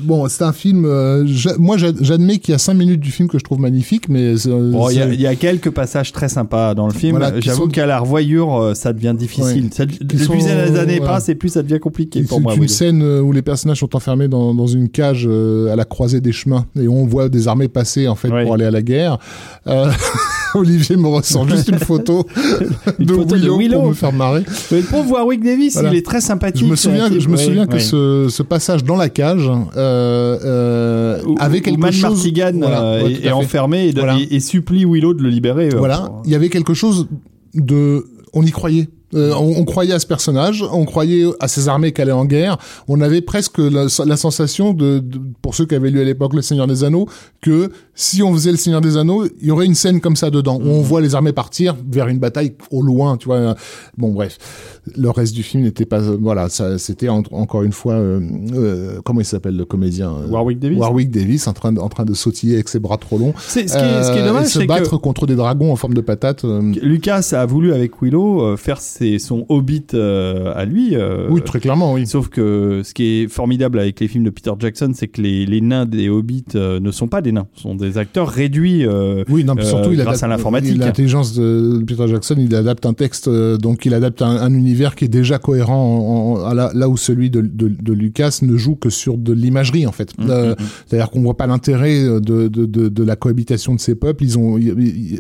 bon, 0.04 0.28
c'est 0.30 0.44
un 0.44 0.54
film. 0.54 0.86
euh, 0.86 1.26
moi, 1.58 1.78
j'a- 1.78 1.92
j'admets 2.02 2.40
qu'il 2.40 2.52
y 2.52 2.56
a 2.56 2.58
cinq 2.58 2.74
minutes 2.76 3.00
du 3.00 3.12
film 3.12 3.30
que 3.30 3.38
je 3.40 3.44
trouve 3.44 3.60
magnifique, 3.60 4.10
mais 4.10 4.34
euh, 4.48 4.72
Bon, 4.72 4.90
il 4.90 4.98
y, 4.98 5.02
a- 5.02 5.08
c'est- 5.08 5.14
il 5.16 5.22
y 5.22 5.28
a 5.28 5.36
quelques 5.36 5.70
passages 5.70 6.12
très 6.12 6.30
sympas 6.30 6.76
dans 6.76 6.88
le 6.88 6.94
film. 6.94 7.18
Voilà, 7.18 7.40
J'avoue 7.40 7.64
sont- 7.64 7.68
qu'à 7.70 7.86
la 7.86 8.00
revoyure, 8.00 8.56
euh, 8.62 8.74
ça 8.74 8.94
devient 8.94 9.16
difficile. 9.18 9.70
Ouais. 9.80 9.86
Plus 10.08 10.20
sont- 10.26 10.34
les 10.34 10.48
années 10.50 10.98
voilà. 10.98 11.14
passent 11.14 11.30
et 11.30 11.36
plus 11.36 11.50
ça 11.50 11.64
devient 11.64 11.80
compliqué 11.80 12.24
pour 12.24 12.38
c'est 12.38 12.44
moi. 12.44 12.54
une 12.56 12.62
Willow. 12.62 12.74
scène 12.74 13.04
où 13.04 13.32
les 13.32 13.42
personnages 13.42 13.80
sont 13.80 13.96
enfermés 13.96 14.28
dans, 14.28 14.54
dans 14.54 14.68
une 14.68 14.90
cage 14.90 15.28
à 15.28 15.76
la 15.76 15.86
croisée 15.86 16.22
des 16.22 16.32
chemins 16.32 16.66
et 16.80 16.88
on 16.88 17.06
voit 17.06 17.30
des 17.30 17.48
armées 17.48 17.68
passer 17.68 18.08
en 18.08 18.16
fait 18.16 18.30
Ouais. 18.34 18.44
pour 18.44 18.54
aller 18.56 18.66
à 18.66 18.72
la 18.72 18.82
guerre. 18.82 19.18
Euh, 19.68 19.90
Olivier 20.56 20.98
me 20.98 21.08
ressent 21.08 21.48
juste 21.48 21.68
une 21.70 21.80
photo, 21.80 22.28
Une 23.00 23.06
de, 23.08 23.14
photo 23.14 23.36
de 23.36 23.42
Willow 23.42 23.58
Willow. 23.58 23.80
pour 23.80 23.90
me 23.90 23.94
faire 23.94 24.14
marrer. 24.14 24.44
Mais 24.72 24.82
pauvre 24.82 25.12
Warwick 25.14 25.44
Davis, 25.44 25.74
Voilà. 25.74 25.90
il 25.90 25.98
est 25.98 26.06
très 26.06 26.22
sympathique. 26.22 26.64
Je 26.64 26.70
me 26.70 26.76
souviens, 26.76 27.10
je 27.18 27.28
me 27.28 27.38
souviens 27.38 27.66
que 27.66 27.80
ce, 27.80 28.28
ce 28.30 28.44
passage 28.44 28.84
dans 28.84 28.96
la 28.96 29.10
cage 29.10 29.50
euh, 29.76 30.38
euh, 30.46 31.20
Où- 31.26 31.36
avait 31.40 31.62
quelque 31.62 31.80
Man 31.80 31.92
chose. 31.92 32.02
Martigan 32.14 32.52
Voilà, 32.56 32.82
euh, 32.84 33.04
ouais, 33.04 33.12
est, 33.14 33.26
est 33.26 33.32
enfermé 33.32 33.88
et, 33.88 33.92
Voilà. 33.94 34.18
et- 34.20 34.36
et 34.36 34.40
supplie 34.40 34.86
Willow 34.86 35.14
de 35.16 35.24
le 35.24 35.30
libérer. 35.30 35.70
euh, 35.74 35.78
Voilà, 35.78 35.98
pour- 36.02 36.22
il 36.26 36.32
y 36.32 36.36
avait 36.36 36.50
quelque 36.50 36.74
chose 36.76 37.08
de, 37.56 38.06
on 38.34 38.44
y 38.44 38.52
croyait. 38.52 38.90
Euh, 39.14 39.34
on, 39.36 39.62
on 39.62 39.66
croyait 39.66 39.94
à 39.94 40.00
ce 40.00 40.08
personnage, 40.08 40.64
on 40.72 40.86
croyait 40.86 41.26
à 41.40 41.48
ces 41.48 41.68
armées 41.68 41.92
qui 41.92 42.02
allaient 42.02 42.12
en 42.12 42.26
guerre. 42.26 42.58
On 42.88 43.02
avait 43.02 43.22
presque 43.22 43.58
la, 43.60 43.86
la 44.06 44.18
sensation 44.18 44.74
de, 44.74 45.00
de- 45.00 45.20
pour 45.42 45.56
ceux 45.56 45.66
qui 45.66 45.76
avaient 45.76 45.90
lu 45.92 46.02
à 46.02 46.04
l'époque 46.04 46.34
Le 46.34 46.42
Seigneur 46.42 46.68
des 46.68 46.84
Anneaux, 46.84 47.08
que 47.42 47.72
si 47.96 48.24
on 48.24 48.34
faisait 48.34 48.52
Le 48.52 48.58
Seigneur 48.58 48.82
des 48.82 48.98
Anneaux, 48.98 49.26
il 49.42 49.48
y 49.48 49.52
aurait 49.52 49.66
une 49.66 49.76
scène 49.76 50.02
comme 50.02 50.16
ça 50.16 50.30
dedans 50.30 50.60
où 50.64 50.68
on 50.68 50.82
voit 50.82 51.02
les 51.02 51.16
armées 51.16 51.34
partir 51.34 51.76
vers 51.90 52.08
une 52.08 52.20
bataille 52.20 52.54
au 52.72 52.82
loin, 52.82 53.18
tu 53.18 53.26
vois. 53.28 53.56
Bon, 53.98 54.12
bref, 54.12 54.38
le 54.98 55.10
reste 55.10 55.34
du 55.36 55.44
film 55.44 55.64
n'était 55.64 55.86
pas, 55.86 56.00
voilà, 56.00 56.50
ça, 56.50 56.78
c'était 56.80 57.10
en- 57.10 57.24
encore 57.32 57.64
une 57.64 57.72
fois, 57.72 57.94
euh, 57.94 58.20
euh, 58.56 59.00
comment 59.04 59.20
il 59.22 59.26
s'appelle 59.26 59.56
le 59.56 59.66
comédien 59.66 60.10
euh, 60.12 60.28
Warwick 60.30 60.60
Davis. 60.60 60.78
Warwick 60.80 61.12
Davis 61.12 61.48
en 61.48 61.54
train 61.54 61.72
de, 61.72 61.80
en 61.80 61.90
train 61.90 62.06
de 62.06 62.14
sautiller 62.14 62.56
avec 62.56 62.70
ses 62.70 62.80
bras 62.80 62.98
trop 62.98 63.18
longs. 63.18 63.34
C'est- 63.40 63.68
ce, 63.68 63.78
qui 63.78 63.84
est, 63.84 64.04
ce 64.04 64.12
qui 64.12 64.18
est 64.18 64.22
Euh, 64.22 64.28
dommage, 64.28 64.46
et 64.46 64.50
se 64.50 64.60
battre 64.66 64.90
que 64.90 64.96
contre 64.96 65.28
des 65.28 65.36
dragons 65.36 65.72
en 65.72 65.76
forme 65.76 65.94
de 65.94 66.02
patate. 66.02 66.46
euh, 66.46 66.62
Lucas 66.82 67.30
a 67.34 67.46
voulu 67.46 67.74
avec 67.74 68.02
Willow 68.02 68.42
euh, 68.42 68.58
faire 68.58 68.80
ses- 68.82 69.03
son 69.20 69.46
Hobbit 69.50 69.86
euh, 69.94 70.54
à 70.56 70.66
lui. 70.66 70.96
euh, 70.96 71.28
oui, 71.30 71.42
très 71.42 71.60
clairement, 71.60 71.94
oui. 71.94 72.06
Sauf 72.08 72.30
que 72.30 72.82
ce 72.84 72.94
qui 72.94 73.04
est 73.24 73.28
formidable 73.28 73.80
avec 73.80 74.00
les 74.00 74.08
films 74.08 74.24
de 74.24 74.30
Peter 74.30 74.52
Jackson, 74.60 74.92
c'est 74.94 75.08
que 75.08 75.22
les, 75.22 75.46
les 75.46 75.62
nains 75.62 75.86
des 75.86 76.10
Hobbits 76.10 76.44
euh, 76.56 76.80
ne 76.80 76.92
sont 76.92 77.08
pas 77.08 77.22
des 77.22 77.32
nains, 77.32 77.48
sont 77.56 77.76
des 77.76 77.98
acteurs 77.98 78.30
réduits. 78.30 78.86
Oui, 79.30 79.44
non, 79.44 79.56
surtout, 79.62 79.92
il 79.92 79.98
grâce 79.98 80.08
adapte, 80.08 80.24
à 80.24 80.28
l'informatique. 80.28 80.78
L'intelligence 80.78 81.34
de 81.36 81.84
Peter 81.86 82.08
Jackson, 82.08 82.36
il 82.38 82.54
adapte 82.56 82.86
un 82.86 82.94
texte, 82.94 83.30
donc 83.30 83.86
il 83.86 83.94
adapte 83.94 84.22
un, 84.22 84.38
un 84.38 84.54
univers 84.54 84.96
qui 84.96 85.06
est 85.06 85.10
déjà 85.10 85.40
cohérent 85.40 85.76
en- 85.76 86.42
en- 86.42 86.46
à 86.46 86.54
la- 86.54 86.72
là 86.74 86.90
où 86.90 86.98
celui 86.98 87.30
de, 87.30 87.42
de, 87.42 87.68
de 87.68 87.94
Lucas 87.94 88.40
ne 88.42 88.56
joue 88.58 88.76
que 88.76 88.90
sur 88.90 89.18
de 89.18 89.34
l'imagerie, 89.34 89.86
en 89.88 89.92
fait. 89.92 90.18
Mmh, 90.18 90.30
Euh, 90.30 90.56
C'est-à-dire 90.88 91.10
qu'on 91.10 91.22
voit 91.22 91.38
pas 91.38 91.48
l'intérêt 91.48 92.04
de, 92.04 92.20
de, 92.48 92.66
de, 92.66 92.90
de 92.90 93.04
la 93.04 93.16
cohabitation 93.16 93.76
de 93.76 93.80
ces 93.80 93.96
peuples. 93.96 94.24
Ils 94.24 94.38
ont, 94.38 94.58
ils- 94.58 94.74
ils- 94.80 95.20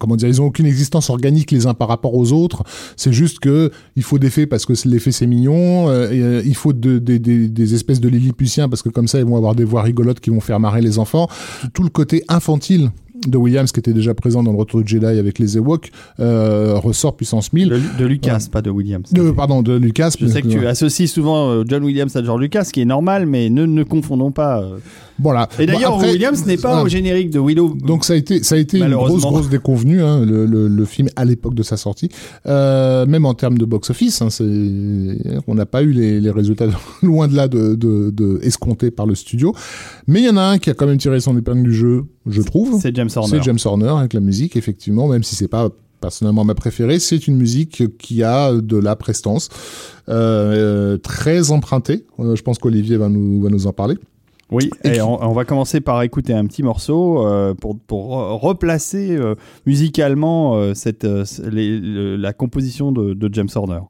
comment 0.00 0.16
dire, 0.16 0.28
ils 0.28 0.40
ont 0.40 0.46
aucune 0.46 0.66
existence 0.66 1.10
organique 1.10 1.50
les 1.50 1.66
uns 1.66 1.74
par 1.74 1.88
rapport 1.88 2.14
aux 2.14 2.32
autres. 2.32 2.62
C'est 2.96 3.12
juste 3.12 3.21
que 3.28 3.70
il 3.96 4.02
faut 4.02 4.18
des 4.18 4.30
faits 4.30 4.48
parce 4.48 4.66
que 4.66 4.72
l'effet 4.88 5.12
c'est 5.12 5.26
mignon. 5.26 5.88
euh, 5.88 6.08
euh, 6.12 6.42
il 6.44 6.54
faut 6.54 6.72
de- 6.72 6.98
des- 6.98 7.18
des- 7.18 7.48
des 7.48 7.74
espèces 7.74 8.00
de 8.00 8.08
Lilliputiens 8.08 8.68
parce 8.68 8.82
que 8.82 8.88
comme 8.88 9.08
ça 9.08 9.18
ils 9.18 9.24
vont 9.24 9.36
avoir 9.36 9.54
des 9.54 9.64
voix 9.64 9.82
rigolotes 9.82 10.20
qui 10.20 10.30
vont 10.30 10.40
faire 10.40 10.60
marrer 10.60 10.80
les 10.82 10.98
enfants. 10.98 11.28
Tout 11.74 11.82
le 11.82 11.88
côté 11.88 12.24
infantile 12.28 12.90
de 13.26 13.36
Williams 13.36 13.70
qui 13.72 13.80
était 13.80 13.92
déjà 13.92 14.14
présent 14.14 14.42
dans 14.42 14.52
le 14.52 14.58
Retour 14.58 14.82
de 14.82 14.88
Jedi 14.88 15.04
avec 15.06 15.38
les 15.38 15.56
Ewoks 15.56 15.90
euh, 16.20 16.74
ressort 16.78 17.16
puissance 17.16 17.52
1000. 17.52 17.68
De, 17.68 17.80
de 17.98 18.06
Lucas, 18.06 18.46
pas 18.50 18.62
de 18.62 18.70
Williams. 18.70 19.10
De, 19.12 19.30
pardon, 19.30 19.62
de 19.62 19.74
Lucas. 19.74 20.14
Je 20.18 20.26
sais 20.26 20.42
que 20.42 20.48
tu 20.48 20.66
associes 20.66 21.08
souvent 21.08 21.50
euh, 21.50 21.64
John 21.66 21.84
Williams 21.84 22.14
à 22.16 22.22
George 22.22 22.40
Lucas, 22.40 22.64
ce 22.64 22.72
qui 22.72 22.80
est 22.80 22.84
normal, 22.86 23.26
mais 23.26 23.50
ne, 23.50 23.66
ne 23.66 23.82
confondons 23.82 24.30
pas. 24.32 24.60
euh. 24.62 24.78
Voilà. 25.18 25.48
Et 25.60 25.66
d'ailleurs, 25.66 25.92
Bon, 25.92 25.96
après, 25.98 26.12
Williams 26.12 26.46
n'est 26.46 26.56
pas 26.56 26.82
au 26.82 26.88
générique 26.88 27.30
de 27.30 27.38
Willow. 27.38 27.76
Donc 27.86 28.04
ça 28.04 28.14
a 28.14 28.16
été, 28.16 28.42
ça 28.42 28.54
a 28.56 28.58
été 28.58 28.78
une 28.78 28.90
grosse, 28.92 29.20
grosse 29.22 29.48
déconvenue, 29.48 30.02
hein, 30.02 30.24
le, 30.24 30.46
le, 30.46 30.66
le 30.68 30.84
film 30.84 31.08
à 31.16 31.24
l'époque 31.24 31.54
de 31.54 31.62
sa 31.62 31.76
sortie, 31.76 32.08
euh, 32.46 33.06
même 33.06 33.24
en 33.26 33.34
termes 33.34 33.58
de 33.58 33.64
box-office. 33.64 34.20
Hein, 34.22 34.30
c'est, 34.30 34.44
on 35.46 35.54
n'a 35.54 35.66
pas 35.66 35.82
eu 35.82 35.92
les, 35.92 36.20
les 36.20 36.30
résultats 36.30 36.66
loin 37.02 37.28
de 37.28 37.36
là 37.36 37.46
de, 37.46 37.74
de, 37.74 38.10
de 38.10 38.40
escomptés 38.42 38.90
par 38.90 39.06
le 39.06 39.14
studio. 39.14 39.54
Mais 40.08 40.20
il 40.20 40.26
y 40.26 40.30
en 40.30 40.36
a 40.38 40.42
un 40.42 40.58
qui 40.58 40.70
a 40.70 40.74
quand 40.74 40.86
même 40.86 40.98
tiré 40.98 41.20
son 41.20 41.36
épingle 41.38 41.62
du 41.62 41.74
jeu, 41.74 42.04
je 42.26 42.42
trouve. 42.42 42.80
c'est 42.80 42.94
James 42.94 43.08
Horner. 43.14 43.30
C'est 43.38 43.42
James 43.42 43.58
Horner 43.64 43.88
avec 43.98 44.12
la 44.12 44.20
musique, 44.20 44.56
effectivement, 44.56 45.08
même 45.08 45.22
si 45.22 45.34
c'est 45.34 45.48
pas 45.48 45.68
personnellement 46.00 46.44
ma 46.44 46.54
préférée, 46.56 46.98
c'est 46.98 47.28
une 47.28 47.36
musique 47.36 47.96
qui 47.96 48.22
a 48.24 48.52
de 48.52 48.76
la 48.76 48.96
prestance, 48.96 49.48
euh, 50.08 50.14
euh, 50.94 50.98
très 50.98 51.50
empruntée. 51.52 52.04
Euh, 52.18 52.34
je 52.34 52.42
pense 52.42 52.58
qu'Olivier 52.58 52.96
va 52.96 53.08
nous, 53.08 53.40
va 53.42 53.50
nous 53.50 53.66
en 53.68 53.72
parler. 53.72 53.96
Oui, 54.50 54.68
Et 54.84 55.00
on, 55.00 55.22
on 55.22 55.32
va 55.32 55.44
commencer 55.46 55.80
par 55.80 56.02
écouter 56.02 56.34
un 56.34 56.44
petit 56.46 56.62
morceau 56.62 57.26
euh, 57.26 57.54
pour, 57.54 57.78
pour 57.78 58.16
re- 58.16 58.38
replacer 58.38 59.12
euh, 59.16 59.34
musicalement 59.64 60.74
cette, 60.74 61.04
les- 61.50 61.78
le- 61.78 62.16
la 62.16 62.32
composition 62.32 62.92
de, 62.92 63.14
de 63.14 63.32
James 63.32 63.48
Horner. 63.54 63.80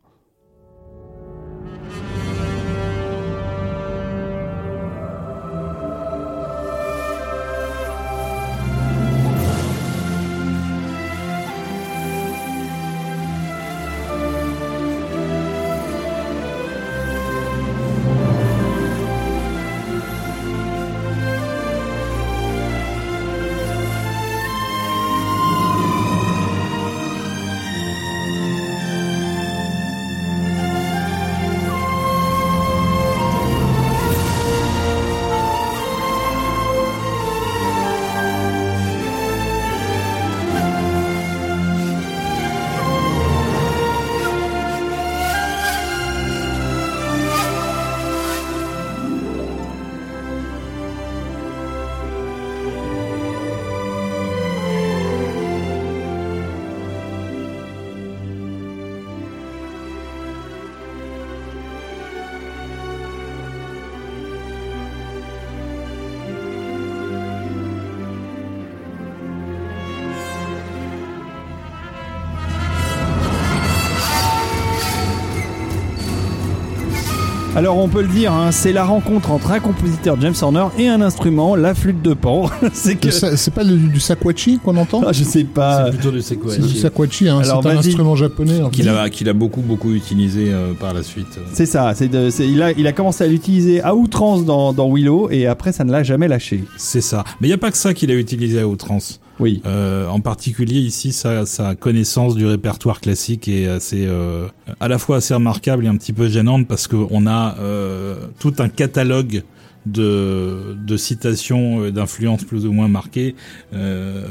Alors 77.62 77.78
on 77.78 77.86
peut 77.86 78.02
le 78.02 78.08
dire, 78.08 78.32
hein, 78.32 78.50
c'est 78.50 78.72
la 78.72 78.82
rencontre 78.84 79.30
entre 79.30 79.52
un 79.52 79.60
compositeur 79.60 80.20
James 80.20 80.34
Horner 80.42 80.64
et 80.80 80.88
un 80.88 81.00
instrument, 81.00 81.54
la 81.54 81.76
flûte 81.76 82.02
de 82.02 82.12
Pan. 82.12 82.50
c'est 82.72 82.96
que 82.96 83.12
C'est 83.12 83.54
pas 83.54 83.62
le- 83.62 83.76
du 83.76 84.00
sakwachi 84.00 84.58
qu'on 84.58 84.76
entend 84.78 85.00
Ah, 85.06 85.12
je 85.12 85.22
sais 85.22 85.44
pas. 85.44 85.84
C'est 85.84 85.90
plutôt 85.92 86.10
du. 86.10 86.22
C'est 86.22 86.36
du 86.60 86.74
sakwachi, 86.76 87.28
hein, 87.28 87.38
c'est 87.44 87.50
Alors, 87.50 87.64
un 87.64 87.76
instrument 87.76 88.16
japonais. 88.16 88.58
fait. 88.64 89.10
Qu'il 89.12 89.28
a, 89.28 89.32
beaucoup, 89.32 89.60
beaucoup 89.60 89.92
utilisé 89.92 90.46
euh, 90.52 90.72
par 90.74 90.92
la 90.92 91.04
suite. 91.04 91.38
C'est 91.52 91.66
ça. 91.66 91.92
C'est 91.94 92.08
de- 92.08 92.30
c'est- 92.30 92.48
il 92.48 92.60
a 92.62 92.72
il 92.72 92.84
a 92.88 92.92
commencé 92.92 93.22
à 93.22 93.28
l'utiliser 93.28 93.80
à 93.80 93.94
outrance 93.94 94.44
dans, 94.44 94.72
dans 94.72 94.92
Willow 94.92 95.28
et 95.30 95.46
après 95.46 95.70
ça 95.70 95.84
ne 95.84 95.92
l'a 95.92 96.02
jamais 96.02 96.26
lâché. 96.26 96.64
C'est 96.76 97.00
ça. 97.00 97.22
Mais 97.40 97.46
il 97.46 97.50
n'y 97.50 97.54
a 97.54 97.58
pas 97.58 97.70
que 97.70 97.76
ça 97.78 97.94
qu'il 97.94 98.10
a 98.10 98.14
utilisé 98.14 98.58
à 98.58 98.66
outrance. 98.66 99.20
Oui. 99.42 99.60
Euh, 99.66 100.06
en 100.06 100.20
particulier 100.20 100.78
ici, 100.78 101.12
sa, 101.12 101.46
sa 101.46 101.74
connaissance 101.74 102.36
du 102.36 102.46
répertoire 102.46 103.00
classique 103.00 103.48
est 103.48 103.66
assez, 103.66 104.06
euh, 104.06 104.46
à 104.78 104.86
la 104.86 104.98
fois 104.98 105.16
assez 105.16 105.34
remarquable 105.34 105.84
et 105.84 105.88
un 105.88 105.96
petit 105.96 106.12
peu 106.12 106.28
gênante 106.28 106.68
parce 106.68 106.86
qu'on 106.86 107.26
a 107.26 107.56
euh, 107.58 108.14
tout 108.38 108.54
un 108.60 108.68
catalogue 108.68 109.42
de, 109.86 110.76
de 110.86 110.96
citations, 110.96 111.82
euh, 111.82 111.90
d'influences 111.90 112.44
plus 112.44 112.66
ou 112.66 112.72
moins 112.72 112.88
marquées. 112.88 113.34
Euh, 113.74 114.24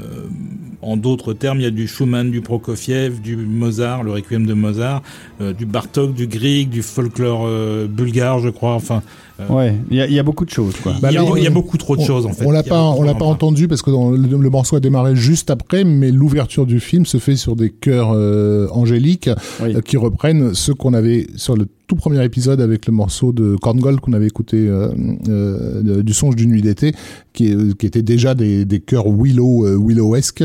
en 0.82 0.98
d'autres 0.98 1.34
termes, 1.34 1.60
il 1.60 1.64
y 1.64 1.68
a 1.68 1.72
du 1.72 1.88
Schumann, 1.88 2.32
du 2.32 2.42
Prokofiev, 2.42 3.22
du 3.22 3.36
Mozart, 3.36 4.04
le 4.04 4.12
Requiem 4.12 4.46
de 4.46 4.54
Mozart, 4.54 5.02
euh, 5.42 5.54
du 5.54 5.66
Bartok, 5.66 6.14
du 6.14 6.28
Grieg, 6.28 6.70
du 6.70 6.82
folklore 6.82 7.44
euh, 7.46 7.88
bulgare, 7.88 8.40
je 8.40 8.50
crois. 8.50 8.74
Enfin, 8.74 9.02
Ouais. 9.50 9.74
Il 9.90 9.98
y, 9.98 10.02
a- 10.02 10.06
il 10.06 10.14
y 10.14 10.20
a 10.20 10.24
beaucoup 10.24 10.46
de 10.46 10.52
choses 10.52 10.76
quoi. 10.84 10.94
Bah 11.02 11.08
il, 11.10 11.16
y 11.16 11.18
a, 11.18 11.24
là, 11.24 11.30
il 11.36 11.42
y 11.44 11.48
a 11.48 11.50
on- 11.50 11.54
beaucoup 11.54 11.76
trop 11.78 11.96
de 11.96 12.02
on- 12.02 12.06
choses 12.06 12.28
en 12.28 12.32
fait. 12.32 12.46
On 12.46 12.52
l'a 12.52 12.62
pas, 12.62 12.84
on 12.84 13.02
l'a 13.02 13.16
pas 13.16 13.26
entendu 13.26 13.68
parce 13.68 13.82
que 13.82 13.90
dans 13.90 14.12
le, 14.12 14.18
le 14.38 14.50
morceau 14.52 14.76
a 14.76 14.80
démarré 14.80 15.16
juste 15.16 15.50
après, 15.50 15.84
mais 15.84 16.12
l'ouverture 16.12 16.68
du 16.68 16.80
film 16.80 17.08
se 17.08 17.18
fait 17.18 17.36
sur 17.36 17.56
des 17.56 17.72
chœurs 17.72 18.12
euh, 18.14 18.68
angéliques 18.70 19.32
Oui. 19.64 19.76
euh, 19.76 19.82
qui 19.82 19.98
reprennent 19.98 20.54
ce 20.54 20.72
qu'on 20.72 20.94
avait 20.94 21.26
sur 21.38 21.56
le 21.58 21.66
tout 21.92 21.98
premier 21.98 22.24
épisode 22.24 22.62
avec 22.62 22.86
le 22.86 22.94
morceau 22.94 23.34
de 23.34 23.58
Korngold 23.58 24.00
qu'on 24.00 24.14
avait 24.14 24.28
écouté 24.28 24.66
euh, 24.66 24.94
euh, 25.28 26.02
du 26.02 26.14
songe 26.14 26.38
d'une 26.38 26.52
nuit 26.52 26.62
d'été, 26.62 26.96
qui, 27.34 27.56
qui 27.76 27.86
était 27.86 28.02
déjà 28.02 28.36
des, 28.36 28.66
des 28.66 28.80
chœurs 28.80 29.06
Willow 29.10 29.66
euh, 29.66 29.78
Willowesque. 29.80 30.44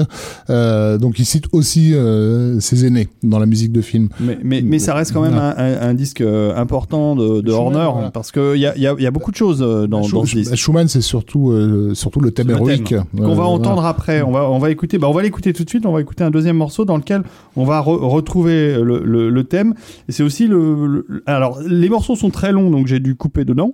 Euh, 0.51 0.99
donc 0.99 1.19
il 1.19 1.25
cite 1.25 1.45
aussi 1.53 1.95
euh, 1.95 2.61
ses 2.61 2.85
aînés 2.87 3.09
dans 3.23 3.39
la 3.39 3.47
musique 3.47 3.73
de 3.73 3.81
film. 3.81 4.09
Mais, 4.21 4.39
mais, 4.43 4.63
mais 4.63 4.79
ça 4.79 4.95
reste 4.95 5.13
quand 5.13 5.23
même 5.23 5.35
un, 5.35 5.55
un- 5.57 5.89
un 5.89 5.95
disque 5.95 6.21
euh, 6.21 6.55
important 6.57 7.17
de, 7.17 7.41
de 7.41 7.51
Schumann, 7.51 7.75
Horner 7.77 7.91
voilà. 7.93 8.11
parce 8.11 8.31
qu'il 8.33 8.57
y 8.57 8.67
a, 8.67 8.77
il 8.77 8.83
y, 8.83 8.87
a, 8.87 8.95
il 8.97 9.03
y 9.03 9.07
a 9.07 9.11
beaucoup 9.11 9.31
de 9.31 9.37
choses 9.37 9.63
euh, 9.63 9.87
dans, 9.87 10.03
Schu- 10.03 10.13
dans 10.13 10.25
ce 10.25 10.37
disque. 10.37 10.55
Schumann, 10.55 10.89
c'est 10.89 11.01
surtout 11.01 11.53
surtout 11.95 12.21
le 12.21 12.31
thème 12.31 12.49
Le 12.49 12.55
héroïque 12.55 12.95
qu'on 13.17 13.35
va 13.35 13.45
entendre 13.45 13.85
après. 13.85 14.23
On 14.23 14.31
va, 14.33 14.49
on 14.51 14.59
va 14.59 14.71
écouter. 14.71 14.99
Bah, 14.99 15.09
on 15.09 15.13
va 15.13 15.23
l'écouter 15.23 15.53
tout 15.53 15.65
de 15.65 15.69
suite. 15.69 15.87
On 15.87 15.93
va 15.93 16.01
écouter 16.01 16.25
un 16.25 16.31
deuxième 16.31 16.57
morceau 16.57 16.85
dans 16.85 16.97
lequel 16.97 17.23
on 17.57 17.65
va 17.65 17.81
re- 17.81 17.99
retrouver 18.07 18.75
le, 18.83 19.03
le- 19.05 19.31
le 19.31 19.45
thème. 19.45 19.75
Et 20.09 20.13
c'est 20.13 20.23
aussi 20.23 20.47
le, 20.47 21.05
le- 21.09 21.23
Alors, 21.27 21.61
les 21.67 21.89
morceaux 21.89 22.17
sont 22.17 22.31
très 22.31 22.53
longs, 22.53 22.71
donc 22.71 22.87
j'ai 22.87 23.01
dû 23.01 23.15
couper 23.15 23.45
dedans. 23.45 23.73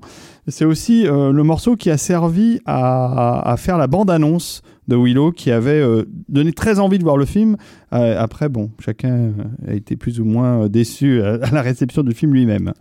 C'est 0.48 0.64
aussi 0.64 1.06
euh, 1.06 1.30
le 1.30 1.44
morceau 1.44 1.76
qui 1.76 1.88
a 1.90 1.96
servi 1.96 2.60
à, 2.66 3.54
faire 3.58 3.78
la 3.78 3.86
bande-annonce 3.86 4.62
de 4.88 4.96
Willow, 4.96 5.30
qui 5.30 5.52
avait 5.52 5.80
euh, 5.80 6.04
donné 6.28 6.52
très 6.52 6.80
envie 6.80 6.98
de 6.98 7.04
voir 7.04 7.16
le 7.16 7.26
film. 7.26 7.56
Euh, 7.92 8.20
après, 8.20 8.48
bon, 8.48 8.70
chacun 8.80 9.32
a 9.68 9.72
été 9.72 9.96
plus 9.96 10.18
ou 10.18 10.24
moins 10.24 10.68
déçu 10.68 11.22
à 11.22 11.50
la 11.52 11.62
réception 11.62 12.02
du 12.02 12.12
film 12.12 12.34
lui-même. 12.34 12.72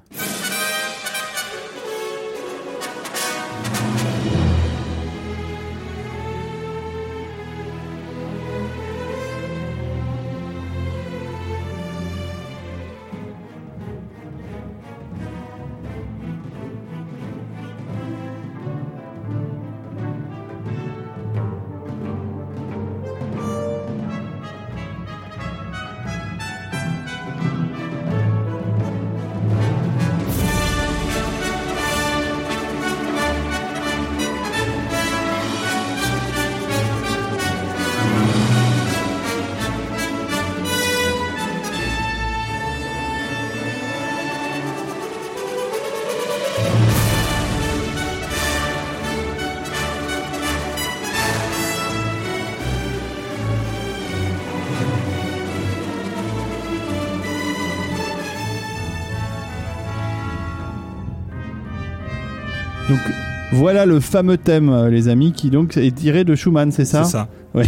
Voilà 63.81 63.93
le 63.93 63.99
fameux 63.99 64.37
thème, 64.37 64.69
euh, 64.69 64.89
les 64.89 65.07
amis, 65.07 65.31
qui 65.31 65.49
donc 65.49 65.77
est 65.77 65.95
tiré 65.95 66.23
de 66.23 66.35
Schumann, 66.35 66.71
c'est 66.71 66.85
ça 66.85 67.03
C'est 67.03 67.11
ça. 67.11 67.27
Oui. 67.53 67.65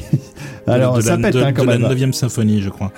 Alors, 0.66 0.96
de 0.98 1.02
ça 1.02 1.18
la, 1.18 1.24
pète 1.24 1.34
de, 1.34 1.42
hein, 1.42 1.52
quand 1.52 1.64
de 1.64 1.72
la 1.72 1.78
même. 1.78 2.00
9 2.00 2.12
symphonie, 2.14 2.62
je 2.62 2.70
crois. 2.70 2.92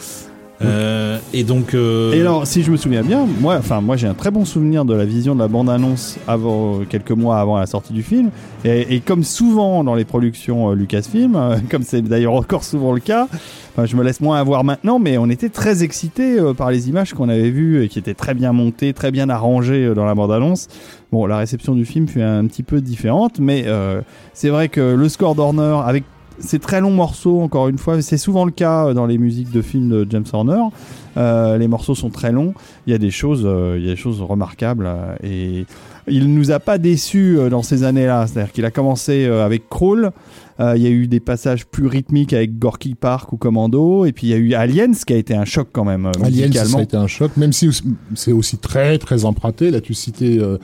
Euh, 0.63 1.17
et 1.33 1.43
donc. 1.43 1.73
euh, 1.73 2.13
Et 2.13 2.21
alors, 2.21 2.45
si 2.45 2.61
je 2.61 2.71
me 2.71 2.77
souviens 2.77 3.01
bien, 3.01 3.25
moi, 3.41 3.55
enfin, 3.57 3.81
moi, 3.81 3.95
j'ai 3.97 4.07
un 4.07 4.13
très 4.13 4.29
bon 4.29 4.45
souvenir 4.45 4.85
de 4.85 4.93
la 4.93 5.03
vision 5.03 5.33
de 5.33 5.39
la 5.39 5.47
bande-annonce 5.47 6.17
avant 6.27 6.81
quelques 6.87 7.11
mois 7.11 7.39
avant 7.39 7.57
la 7.57 7.65
sortie 7.65 7.91
du 7.93 8.03
film. 8.03 8.29
Et, 8.63 8.95
et 8.95 8.99
comme 8.99 9.23
souvent 9.23 9.83
dans 9.83 9.95
les 9.95 10.05
productions 10.05 10.71
Lucasfilm, 10.73 11.37
comme 11.71 11.81
c'est 11.83 12.01
d'ailleurs 12.03 12.33
encore 12.35 12.63
souvent 12.63 12.93
le 12.93 12.99
cas, 12.99 13.27
je 13.83 13.95
me 13.97 14.03
laisse 14.03 14.21
moins 14.21 14.39
avoir 14.39 14.63
maintenant, 14.63 14.99
mais 14.99 15.17
on 15.17 15.29
était 15.29 15.49
très 15.49 15.83
excités 15.83 16.39
euh, 16.39 16.53
par 16.53 16.71
les 16.71 16.87
images 16.87 17.13
qu'on 17.13 17.27
avait 17.27 17.49
vues 17.49 17.83
et 17.83 17.89
qui 17.89 17.99
étaient 17.99 18.13
très 18.13 18.33
bien 18.33 18.53
montées, 18.53 18.93
très 18.93 19.11
bien 19.11 19.29
arrangées 19.29 19.85
euh, 19.85 19.93
dans 19.93 20.05
la 20.05 20.15
bande-annonce. 20.15 20.69
Bon, 21.11 21.25
la 21.25 21.37
réception 21.37 21.75
du 21.75 21.85
film 21.85 22.07
fut 22.07 22.21
un 22.21 22.45
petit 22.47 22.63
peu 22.63 22.79
différente, 22.79 23.39
mais 23.39 23.63
euh, 23.67 24.01
c'est 24.33 24.49
vrai 24.49 24.69
que 24.69 24.95
le 24.95 25.09
score 25.09 25.35
d'Horner 25.35 25.81
avec 25.85 26.05
ces 26.39 26.59
très 26.59 26.79
longs 26.81 26.91
morceaux, 26.91 27.41
encore 27.41 27.67
une 27.67 27.77
fois, 27.77 28.01
c'est 28.01 28.17
souvent 28.17 28.45
le 28.45 28.51
cas 28.51 28.93
dans 28.93 29.05
les 29.05 29.17
musiques 29.17 29.51
de 29.51 29.61
films 29.61 29.89
de 29.89 30.07
James 30.09 30.25
Horner. 30.33 30.63
Les 31.15 31.67
morceaux 31.69 31.95
sont 31.95 32.09
très 32.09 32.33
longs. 32.33 32.53
Il 32.87 32.91
y 32.91 32.93
a 32.93 32.97
des 32.97 33.09
choses, 33.09 33.47
il 33.77 33.81
y 33.81 33.87
a 33.87 33.91
des 33.91 33.95
choses 33.95 34.21
remarquables 34.21 34.89
et 35.23 35.65
il 36.09 36.33
nous 36.33 36.51
a 36.51 36.59
pas 36.59 36.77
déçus 36.77 37.37
dans 37.49 37.63
ces 37.63 37.83
années-là. 37.83 38.27
C'est-à-dire 38.27 38.51
qu'il 38.51 38.65
a 38.65 38.71
commencé 38.71 39.25
avec 39.25 39.69
Crawl. 39.69 40.11
Euh, 40.59 40.73
il 40.77 40.83
y 40.83 40.87
a 40.87 40.89
eu 40.89 41.07
des 41.07 41.19
passages 41.19 41.65
plus 41.65 41.87
rythmiques 41.87 42.31
avec 42.31 42.57
Gorky 42.57 42.95
Park 42.95 43.33
ou 43.33 43.37
Commando. 43.37 44.05
Et 44.05 44.13
puis 44.13 44.27
il 44.27 44.29
y 44.29 44.33
a 44.33 44.37
eu 44.37 44.53
Aliens 44.53 44.93
qui 44.93 45.13
a 45.13 45.17
été 45.17 45.35
un 45.35 45.45
choc 45.45 45.69
quand 45.71 45.83
même 45.83 46.05
euh, 46.05 46.11
Alien, 46.23 46.51
ça 46.53 46.77
a 46.77 46.81
été 46.81 46.95
un 46.95 47.07
choc, 47.07 47.35
même 47.37 47.51
si 47.51 47.69
c'est 48.13 48.31
aussi 48.31 48.57
très 48.57 48.97
très 48.97 49.25
emprunté. 49.25 49.69
Là, 49.69 49.81
tu 49.81 49.93
citais 49.93 50.37
euh, 50.39 50.57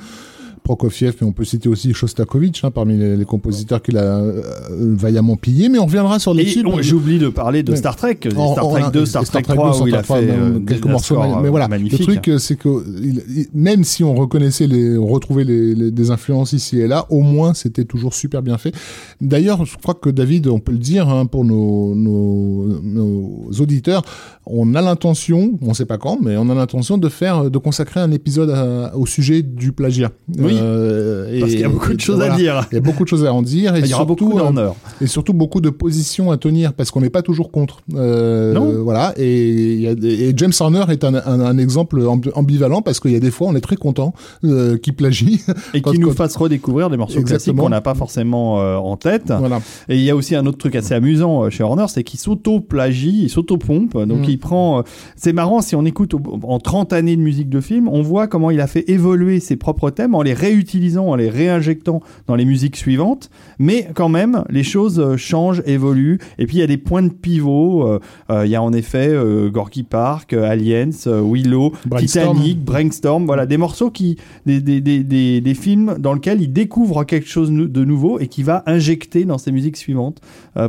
Prokofiev, 0.63 1.15
mais 1.21 1.27
on 1.27 1.31
peut 1.31 1.43
citer 1.43 1.67
aussi 1.69 1.93
Shostakovich 1.93 2.63
hein, 2.63 2.71
parmi 2.71 2.95
les, 2.97 3.15
les 3.17 3.25
compositeurs 3.25 3.81
qu'il 3.81 3.97
a 3.97 4.19
euh, 4.19 4.41
vaillamment 4.71 5.35
pillé. 5.35 5.69
Mais 5.69 5.79
on 5.79 5.85
reviendra 5.85 6.19
sur 6.19 6.33
les 6.33 6.43
titres. 6.45 6.63
oublié 6.95 7.19
de 7.19 7.29
parler 7.29 7.63
de. 7.63 7.75
Star 7.75 7.95
Trek, 7.95 8.19
En- 8.37 8.53
Star 8.53 8.69
Trek 8.69 8.83
en- 8.83 8.89
2, 8.91 9.05
Star, 9.05 9.23
Trek 9.25 9.41
3, 9.41 9.55
2, 9.77 9.83
où 9.83 9.87
il 9.87 9.95
a 9.95 10.03
Star 10.03 10.17
Trek, 10.17 10.27
fait 10.27 10.33
euh, 10.33 10.59
quelques 10.59 10.85
morceaux. 10.85 11.15
mais 11.41 11.49
voilà, 11.49 11.67
le 11.67 11.97
truc, 12.03 12.27
euh, 12.27 12.37
c'est 12.37 12.55
que 12.55 12.83
il- 13.01 13.23
il- 13.35 13.47
même 13.53 13.83
si 13.83 14.03
on 14.03 14.13
reconnaissait 14.13 14.67
les, 14.67 14.97
on 14.97 15.07
retrouvait 15.07 15.43
les, 15.43 15.73
les- 15.75 15.91
des 15.91 16.11
influences 16.11 16.53
ici 16.53 16.79
et 16.79 16.87
là, 16.87 17.05
au 17.09 17.21
moins 17.21 17.53
c'était 17.53 17.85
toujours 17.85 18.13
super 18.13 18.41
bien 18.41 18.57
fait. 18.57 18.73
D'ailleurs, 19.19 19.65
je 19.65 19.77
crois 19.77 19.93
que 19.95 20.09
David, 20.09 20.47
on 20.47 20.59
peut 20.59 20.71
le 20.71 20.77
dire 20.77 21.09
hein, 21.09 21.25
pour 21.25 21.43
nos, 21.43 21.95
nos, 21.95 22.67
nos 22.83 23.49
auditeurs, 23.59 24.03
on 24.45 24.73
a 24.75 24.81
l'intention, 24.81 25.57
on 25.61 25.73
sait 25.73 25.85
pas 25.85 25.97
quand, 25.97 26.19
mais 26.21 26.35
on 26.37 26.49
a 26.49 26.55
l'intention 26.55 26.97
de 26.97 27.09
faire, 27.09 27.49
de 27.49 27.57
consacrer 27.57 27.99
un 27.99 28.11
épisode 28.11 28.49
à- 28.51 28.95
au 28.95 29.05
sujet 29.05 29.41
du 29.41 29.71
plagiat. 29.71 30.11
Oui, 30.37 30.50
Euh, 30.59 31.39
parce 31.39 31.51
qu'il 31.51 31.61
y 31.61 31.63
a 31.63 31.69
beaucoup 31.69 31.93
de 31.93 31.99
choses 31.99 32.15
voilà. 32.17 32.33
à 32.33 32.37
dire. 32.37 32.67
Il 32.71 32.75
y 32.75 32.77
a 32.77 32.81
beaucoup 32.81 33.03
de 33.03 33.09
choses 33.09 33.25
à 33.25 33.33
en 33.33 33.41
dire 33.41 33.75
et 33.75 33.79
Il 33.79 33.87
y 33.87 33.93
aura 33.93 34.05
surtout, 34.05 34.25
beaucoup 34.25 34.39
euh, 34.39 34.43
d'honneur. 34.43 34.75
et 35.01 35.07
surtout 35.07 35.33
beaucoup 35.33 35.61
de 35.61 35.69
positions 35.69 36.31
à 36.31 36.37
tenir 36.37 36.73
parce 36.73 36.91
qu'on 36.91 37.01
n'est 37.01 37.09
pas 37.09 37.21
toujours 37.21 37.51
contre. 37.51 37.81
Euh, 37.95 38.53
Non. 38.53 38.83
Voilà. 38.83 39.13
Et, 39.17 39.73
il 39.73 39.81
y 39.81 39.87
a 39.87 39.95
des- 39.95 40.23
et 40.29 40.33
James 40.35 40.51
Horner 40.59 40.83
est 40.89 41.03
un, 41.03 41.13
un, 41.15 41.39
un 41.39 41.57
exemple 41.57 41.99
amb- 42.01 42.31
ambivalent 42.35 42.81
parce 42.81 42.99
qu'il 42.99 43.11
y 43.11 43.15
a 43.15 43.19
des 43.19 43.31
fois 43.31 43.47
on 43.47 43.55
est 43.55 43.61
très 43.61 43.75
content 43.75 44.13
euh, 44.43 44.77
qu'il 44.77 44.93
plagie. 44.95 45.41
Et 45.73 45.81
Quand- 45.81 45.91
qui 45.91 45.99
nous 45.99 46.09
quand- 46.09 46.15
fasse 46.15 46.35
redécouvrir 46.35 46.89
des 46.89 46.97
morceaux 46.97 47.15
classiques 47.21 47.31
Exactement. 47.33 47.63
qu'on 47.63 47.69
n'a 47.69 47.81
pas 47.81 47.95
forcément 47.95 48.61
euh, 48.61 48.75
en 48.77 48.97
tête. 48.97 49.31
voilà. 49.37 49.59
Et 49.89 49.95
il 49.97 50.01
y 50.03 50.09
a 50.09 50.15
aussi 50.15 50.35
un 50.35 50.45
autre 50.45 50.57
truc 50.57 50.75
assez 50.75 50.93
amusant 50.93 51.43
euh, 51.45 51.49
chez 51.49 51.63
Horner, 51.63 51.85
c'est 51.87 52.03
qu'il 52.03 52.19
s'auto-plagie, 52.19 53.23
il 53.23 53.29
s'auto-pompe. 53.29 53.93
Donc 53.93 54.19
Mhm. 54.19 54.21
qui 54.25 54.37
prend. 54.37 54.79
euh, 54.79 54.81
C'est 55.15 55.33
marrant 55.33 55.61
si 55.61 55.75
on 55.75 55.85
écoute 55.85 56.13
en 56.43 56.59
30 56.59 56.93
années 56.93 57.15
de 57.15 57.21
musique 57.21 57.49
de 57.49 57.61
film, 57.61 57.87
on 57.87 58.01
voit 58.01 58.27
comment 58.27 58.51
il 58.51 58.59
a 58.61 58.67
fait 58.67 58.89
évoluer 58.89 59.39
ses 59.39 59.55
propres 59.55 59.89
thèmes 59.89 60.15
en 60.15 60.21
les 60.21 60.33
réutilisant, 60.45 61.07
en 61.07 61.15
les 61.15 61.29
réinjectant 61.29 61.99
dans 62.27 62.35
les 62.35 62.45
musiques 62.45 62.77
suivantes. 62.77 63.29
Mais 63.59 63.79
quand 63.93 64.09
même, 64.09 64.43
les 64.49 64.63
choses 64.63 64.99
euh, 64.99 65.17
changent, 65.17 65.63
évoluent. 65.65 66.19
Et 66.39 66.45
puis 66.47 66.57
il 66.57 66.59
y 66.59 66.63
a 66.63 66.67
des 66.75 66.81
points 66.89 67.03
de 67.03 67.13
pivot. 67.25 67.87
euh, 67.87 67.99
euh, 68.31 68.45
Il 68.45 68.51
y 68.51 68.55
a 68.55 68.61
en 68.61 68.73
effet 68.73 69.07
Gorky 69.51 69.83
Park, 69.83 70.33
Aliens, 70.33 70.89
Willow, 71.05 71.73
Brainstorm. 71.85 72.35
Titanic, 72.35 72.57
Brainstorm. 72.63 73.25
Voilà 73.25 73.45
des 73.45 73.57
morceaux 73.57 73.91
qui, 73.91 74.17
des, 74.45 74.59
des, 74.61 74.81
des, 74.81 75.03
des, 75.03 75.41
des 75.41 75.53
films 75.53 75.95
dans 75.99 76.13
lesquels 76.13 76.41
il 76.41 76.51
découvre 76.51 77.03
quelque 77.03 77.27
chose 77.27 77.51
de 77.51 77.85
nouveau 77.85 78.19
et 78.19 78.27
qui 78.27 78.43
va 78.43 78.63
injecter 78.65 79.25
dans 79.25 79.37
ses 79.37 79.51
musiques 79.51 79.77
suivantes 79.77 80.19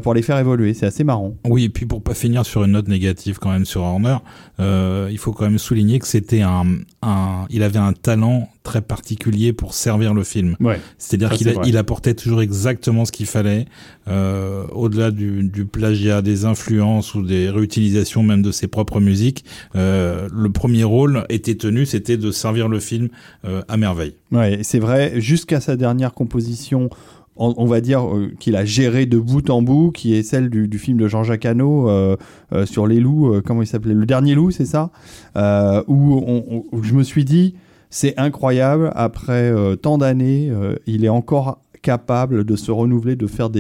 pour 0.03 0.14
les 0.14 0.23
faire 0.23 0.39
évoluer. 0.39 0.75
C'est 0.75 0.87
assez 0.87 1.05
marrant. 1.05 1.35
Oui, 1.49 1.64
et 1.64 1.68
puis 1.68 1.87
pour 1.87 2.03
pas 2.03 2.14
finir 2.14 2.45
sur 2.45 2.64
une 2.64 2.73
note 2.73 2.89
négative 2.89 3.39
quand 3.41 3.51
même 3.51 3.64
sur 3.64 3.83
Horner, 3.83 4.18
euh, 4.61 5.09
il 5.11 5.18
faut 5.18 5.33
quand 5.33 5.45
même 5.45 5.59
souligner 5.59 5.99
que 5.99 6.07
c'était 6.07 6.43
un, 6.43 6.64
un, 7.03 7.47
il 7.51 7.62
avait 7.62 7.79
un 7.79 7.93
talent 7.93 8.49
très 8.63 8.81
particulier 8.81 9.53
pour 9.53 9.75
servir 9.75 10.15
le 10.15 10.25
film. 10.25 10.57
Ouais. 10.61 10.79
C'est-à-dire 10.99 11.31
qu'il 11.37 11.53
il 11.65 11.77
apportait 11.77 12.15
toujours 12.15 12.43
exactement 12.43 13.05
ce 13.05 13.13
qu'il 13.13 13.27
fallait, 13.27 13.67
euh, 14.09 14.65
au-delà 14.73 15.11
du, 15.11 15.43
du 15.49 15.65
plagiat, 15.65 16.23
des 16.23 16.45
influences 16.45 17.15
ou 17.15 17.23
des 17.23 17.51
réutilisations 17.51 18.23
même 18.23 18.43
de 18.43 18.53
ses 18.53 18.69
propres 18.69 19.01
musiques. 19.01 19.45
Euh, 19.75 20.29
le 20.33 20.51
premier 20.51 20.85
rôle 20.85 21.25
était 21.29 21.57
tenu, 21.57 21.87
c'était 21.87 22.17
de 22.17 22.31
servir 22.31 22.69
le 22.69 22.79
film 22.81 23.09
euh, 23.45 23.63
à 23.69 23.77
merveille. 23.77 24.15
Ouais, 24.31 24.61
c'est 24.63 24.79
vrai, 24.79 25.21
jusqu'à 25.21 25.61
sa 25.61 25.77
dernière 25.77 26.15
composition, 26.15 26.89
on, 27.37 27.65
va 27.67 27.81
dire 27.81 28.05
euh, 28.07 28.31
qu'il 28.39 28.55
a 28.57 28.65
géré 28.65 29.07
de 29.07 29.19
bout 29.19 29.49
en 29.51 29.63
bout, 29.63 29.91
qui 29.91 30.15
est 30.15 30.23
celle 30.23 30.51
du, 30.51 30.69
du 30.69 30.79
film 30.79 30.99
de 30.99 31.09
Jean-Jacques 31.09 31.47
Hano 31.47 31.89
euh, 31.89 32.17
euh, 32.53 32.67
sur 32.67 32.87
les 32.87 33.01
loups, 33.01 33.41
comment 33.45 33.63
il 33.63 33.67
s'appelait? 33.67 33.95
Le 33.95 34.07
dernier 34.07 34.35
loup, 34.35 34.51
c'est 34.51 34.67
ça? 34.67 34.91
Où, 35.35 36.23
on- 36.27 36.45
on- 36.49 36.65
où 36.71 36.83
je 36.85 36.93
me 36.93 37.03
suis 37.03 37.25
dit, 37.25 37.55
c'est 37.93 38.18
incroyable, 38.18 38.90
après 38.97 39.53
euh, 39.53 39.76
tant 39.76 39.99
d'années, 39.99 40.49
euh, 40.51 40.76
il 40.86 41.05
est 41.05 41.11
encore 41.11 41.61
capable 41.83 42.45
de 42.45 42.57
se 42.57 42.70
renouveler, 42.70 43.16
de 43.16 43.26
faire 43.26 43.51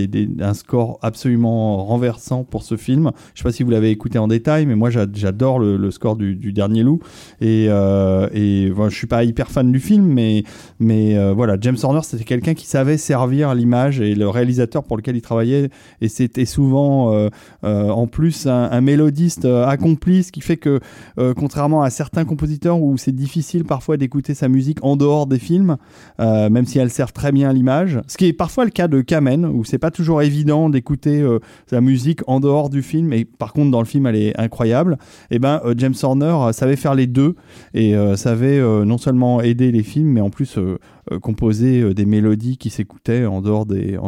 un 0.40 0.54
score 0.54 0.98
absolument 1.02 1.84
renversant 1.84 2.44
pour 2.44 2.62
ce 2.62 2.76
film. 2.76 3.10
Je 3.34 3.40
sais 3.40 3.44
pas 3.44 3.52
si 3.52 3.64
vous 3.64 3.70
l'avez 3.70 3.90
écouté 3.90 4.18
en 4.18 4.28
détail, 4.28 4.66
mais 4.66 4.76
moi 4.76 4.90
j'a- 4.90 5.06
j'adore 5.12 5.58
le, 5.58 5.90
score 5.90 6.16
du, 6.16 6.52
dernier 6.52 6.82
loup. 6.84 7.00
Et, 7.40 7.66
euh, 7.68 8.28
et 8.32 8.72
suis 8.92 9.06
pas 9.08 9.24
hyper 9.24 9.50
fan 9.50 9.72
du 9.72 9.80
film, 9.80 10.06
mais, 10.06 10.44
euh, 11.16 11.32
voilà, 11.34 11.56
James 11.60 11.76
Horner, 11.82 12.00
c'était 12.02 12.24
quelqu'un 12.24 12.54
qui 12.54 12.66
savait 12.66 12.96
servir 12.96 13.54
l'image 13.54 14.00
et 14.00 14.14
le 14.14 14.28
réalisateur 14.28 14.84
pour 14.84 14.96
lequel 14.96 15.16
il 15.16 15.22
travaillait. 15.22 15.70
Et 16.00 16.08
c'était 16.08 16.44
souvent 16.44 17.12
euh, 17.12 17.28
euh, 17.64 17.88
en 17.90 18.06
plus 18.06 18.46
un, 18.46 18.80
mélodiste 18.80 19.44
accompli, 19.44 20.22
ce 20.24 20.32
qui 20.32 20.40
fait 20.40 20.56
que, 20.56 20.80
contrairement 21.36 21.82
à 21.82 21.90
certains 21.90 22.24
compositeurs 22.24 22.80
où 22.80 22.96
c'est 22.96 23.12
difficile 23.12 23.64
parfois 23.64 23.96
d'écouter 23.96 24.34
sa 24.34 24.48
musique 24.48 24.78
en 24.82 24.96
dehors 24.96 25.26
des 25.26 25.38
films, 25.38 25.76
même 26.18 26.66
si 26.66 26.78
elle 26.78 26.90
sert 26.90 27.12
très 27.12 27.32
bien 27.32 27.52
l'image, 27.52 28.00
ce 28.12 28.18
qui 28.18 28.26
est 28.26 28.34
parfois 28.34 28.66
le 28.66 28.70
cas 28.70 28.88
de 28.88 29.00
Kamen, 29.00 29.46
où 29.46 29.64
c'est 29.64 29.78
pas 29.78 29.90
toujours 29.90 30.20
évident 30.20 30.68
d'écouter 30.68 31.22
euh, 31.22 31.38
sa 31.66 31.80
musique 31.80 32.20
en 32.26 32.40
dehors 32.40 32.68
du 32.68 32.82
film, 32.82 33.10
et 33.14 33.24
par 33.24 33.54
contre 33.54 33.70
dans 33.70 33.80
le 33.80 33.86
film 33.86 34.06
elle 34.06 34.16
est 34.16 34.38
incroyable. 34.38 34.98
Et 35.30 35.38
ben 35.38 35.62
euh, 35.64 35.72
James 35.78 35.94
Horner 36.02 36.26
euh, 36.26 36.52
savait 36.52 36.76
faire 36.76 36.94
les 36.94 37.06
deux 37.06 37.36
et 37.72 37.94
savait 38.16 38.60
non 38.84 38.98
seulement 38.98 39.40
aider 39.40 39.72
les 39.72 39.82
films, 39.82 40.08
mais 40.08 40.20
en 40.20 40.28
plus 40.28 40.58
composer 41.22 41.94
des 41.94 42.04
mélodies 42.04 42.58
qui 42.58 42.68
s'écoutaient 42.68 43.24
en 43.24 43.40
dehors 43.40 43.64
des 43.64 43.98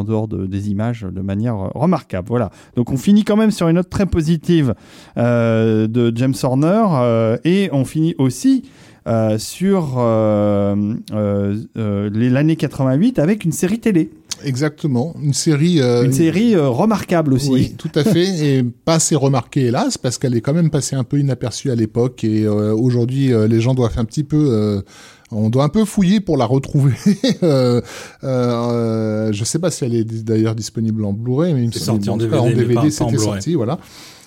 des 0.49 0.71
images 0.71 1.07
de 1.11 1.21
manière 1.23 1.57
remarquable. 1.75 2.29
Voilà. 2.29 2.51
Donc 2.77 2.91
on 2.91 2.97
finit 2.97 3.25
quand 3.25 3.37
même 3.37 3.51
sur 3.51 3.69
une 3.69 3.77
note 3.77 3.89
très 3.89 4.07
positive 4.07 4.75
de 5.17 6.13
James 6.15 6.35
Horner 6.43 7.39
et 7.45 7.71
on 7.73 7.85
finit 7.85 8.15
aussi 8.19 8.65
euh, 9.07 9.39
sur 9.39 9.95
euh, 9.99 10.95
euh, 11.13 11.57
euh, 11.77 12.11
l'année 12.13 12.57
88 12.57 13.19
avec 13.19 13.45
une 13.45 13.53
série 13.53 13.79
télé. 13.81 14.11
Exactement. 14.45 15.15
Une 15.23 15.33
série. 15.33 15.81
euh, 15.81 16.05
Une 16.05 16.13
série 16.13 16.55
euh, 16.55 16.69
remarquable 16.69 17.33
aussi. 17.35 17.51
Oui, 17.51 17.75
tout 17.79 17.91
à 17.95 18.03
fait, 18.05 18.25
et 18.59 18.63
pas 18.63 18.95
assez 18.95 19.15
remarquée 19.15 19.67
hélas, 19.67 19.97
parce 19.97 20.19
qu'elle 20.19 20.35
est 20.37 20.41
quand 20.41 20.53
même 20.53 20.71
passée 20.71 20.97
un 20.97 21.05
peu 21.05 21.19
inaperçue 21.19 21.71
à 21.71 21.75
l'époque, 21.75 22.25
et 22.25 22.45
euh, 22.45 22.75
aujourd'hui 22.75 23.33
euh, 23.33 23.47
les 23.47 23.61
gens 23.61 23.75
doivent 23.75 23.99
un 23.99 24.05
petit 24.05 24.25
peu, 24.25 24.49
euh, 24.51 24.83
on 25.31 25.49
doit 25.51 25.65
un 25.65 25.69
peu 25.69 25.85
fouiller 25.85 26.21
pour 26.21 26.37
la 26.37 26.45
retrouver. 26.47 26.93
euh, 27.43 27.81
euh, 28.25 29.33
je 29.33 29.45
sais 29.45 29.59
pas 29.59 29.71
si 29.71 29.85
elle 29.85 29.95
est 29.95 30.25
d'ailleurs 30.25 30.55
disponible 30.55 31.05
en 31.05 31.13
Blu-ray, 31.13 31.55
mais 31.55 31.63
il 31.63 31.67
me 31.69 31.73
C'est 31.73 31.79
semble- 31.81 32.05
sorti 32.05 32.11
en 32.11 32.19
tout 32.19 32.31
cas, 32.31 32.43
DVD, 32.51 32.77
en 32.77 32.83
c'était 32.91 33.05
Blu-ray. 33.07 33.25
sorti, 33.25 33.55
voilà. 33.55 33.79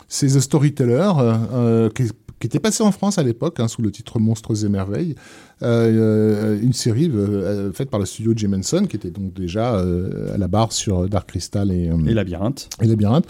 C'est 0.07 0.28
The 0.28 0.39
Storyteller, 0.39 1.11
euh, 1.53 1.89
qui, 1.89 2.03
qui 2.39 2.47
était 2.47 2.59
passé 2.59 2.83
en 2.83 2.91
France 2.91 3.17
à 3.17 3.23
l'époque, 3.23 3.59
hein, 3.59 3.67
sous 3.67 3.81
le 3.81 3.91
titre 3.91 4.19
Monstres 4.19 4.65
et 4.65 4.69
Merveilles. 4.69 5.15
Euh, 5.63 6.55
euh, 6.55 6.59
une 6.61 6.73
série 6.73 7.09
euh, 7.15 7.71
faite 7.73 7.89
par 7.89 7.99
le 7.99 8.05
studio 8.05 8.33
Jim 8.35 8.53
Henson, 8.53 8.85
qui 8.87 8.95
était 8.95 9.09
donc 9.09 9.33
déjà 9.33 9.79
à 9.79 10.37
la 10.37 10.47
barre 10.47 10.71
sur 10.71 11.09
Dark 11.09 11.27
Crystal 11.29 11.71
et, 11.71 11.89
Et 12.07 12.13
Labyrinthe. 12.13 12.69
et 12.81 12.85
labyrinthe, 12.85 13.25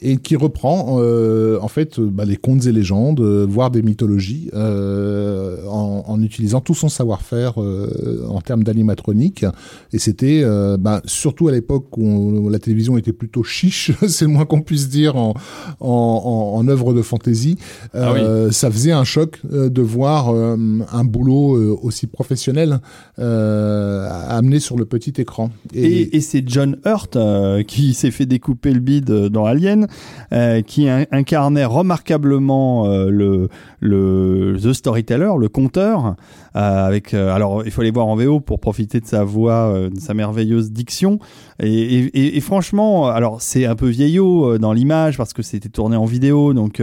et 0.00 0.16
qui 0.18 0.36
reprend 0.36 0.98
en 1.00 1.68
fait 1.68 1.98
bah, 1.98 2.24
les 2.24 2.36
contes 2.36 2.66
et 2.66 2.72
légendes, 2.72 3.20
voire 3.20 3.70
des 3.70 3.82
mythologies, 3.82 4.48
en, 4.54 6.04
en 6.06 6.22
utilisant 6.22 6.60
tout 6.60 6.74
son 6.74 6.88
savoir-faire 6.88 7.58
en 7.58 8.40
termes 8.40 8.62
d'animatronique. 8.64 9.44
Et 9.92 9.98
c'était 9.98 10.44
bah, 10.78 11.02
surtout 11.04 11.48
à 11.48 11.52
l'époque 11.52 11.96
où, 11.96 12.04
on- 12.06 12.48
la 12.48 12.58
télévision 12.58 12.96
était 12.98 13.12
plutôt 13.12 13.42
chiche, 13.42 13.92
c'est 14.06 14.24
le 14.26 14.30
moins 14.30 14.44
qu'on 14.44 14.60
puisse 14.62 14.88
dire 14.88 15.16
en, 15.16 15.34
en, 15.80 15.88
en, 15.88 16.58
en 16.58 16.68
œuvre 16.68 16.94
de 16.94 17.02
fantaisie. 17.02 17.56
Ah 17.94 18.12
oui. 18.12 18.52
Ça 18.52 18.70
faisait 18.70 18.92
un 18.92 19.04
choc 19.04 19.40
de 19.50 19.82
voir 19.82 20.28
un 20.30 21.04
boulot 21.04 21.71
aussi 21.72 22.06
professionnel 22.06 22.80
euh, 23.18 24.08
amené 24.28 24.60
sur 24.60 24.76
le 24.76 24.84
petit 24.84 25.14
écran. 25.18 25.50
Et, 25.74 26.16
et 26.16 26.20
c'est 26.20 26.42
John 26.46 26.76
Hurt 26.84 27.16
euh, 27.16 27.62
qui 27.62 27.94
s'est 27.94 28.10
fait 28.10 28.26
découper 28.26 28.72
le 28.72 28.80
bide 28.80 29.10
euh, 29.10 29.28
dans 29.28 29.44
Alien, 29.44 29.86
euh, 30.32 30.62
qui 30.62 30.88
in- 30.88 31.06
incarnait 31.10 31.64
remarquablement 31.64 32.86
euh, 32.86 33.08
le, 33.10 33.48
le 33.80 34.56
The 34.62 34.72
Storyteller, 34.72 35.32
le 35.38 35.48
conteur. 35.48 36.16
Euh, 36.56 36.86
avec, 36.86 37.14
euh, 37.14 37.32
alors, 37.34 37.62
il 37.64 37.70
faut 37.70 37.80
aller 37.80 37.90
voir 37.90 38.06
en 38.06 38.16
VO 38.16 38.40
pour 38.40 38.60
profiter 38.60 39.00
de 39.00 39.06
sa 39.06 39.24
voix, 39.24 39.72
euh, 39.72 39.90
de 39.90 39.98
sa 40.00 40.14
merveilleuse 40.14 40.70
diction. 40.72 41.18
Et, 41.62 41.68
et- 41.68 42.36
et- 42.36 42.40
franchement, 42.40 43.06
alors 43.08 43.40
c'est 43.42 43.66
un 43.66 43.74
peu 43.76 43.88
vieillot 43.88 44.58
dans 44.58 44.72
l'image 44.72 45.16
parce 45.16 45.32
que 45.32 45.42
c'était 45.42 45.68
tourné 45.68 45.96
en 45.96 46.04
vidéo, 46.04 46.54
donc 46.54 46.82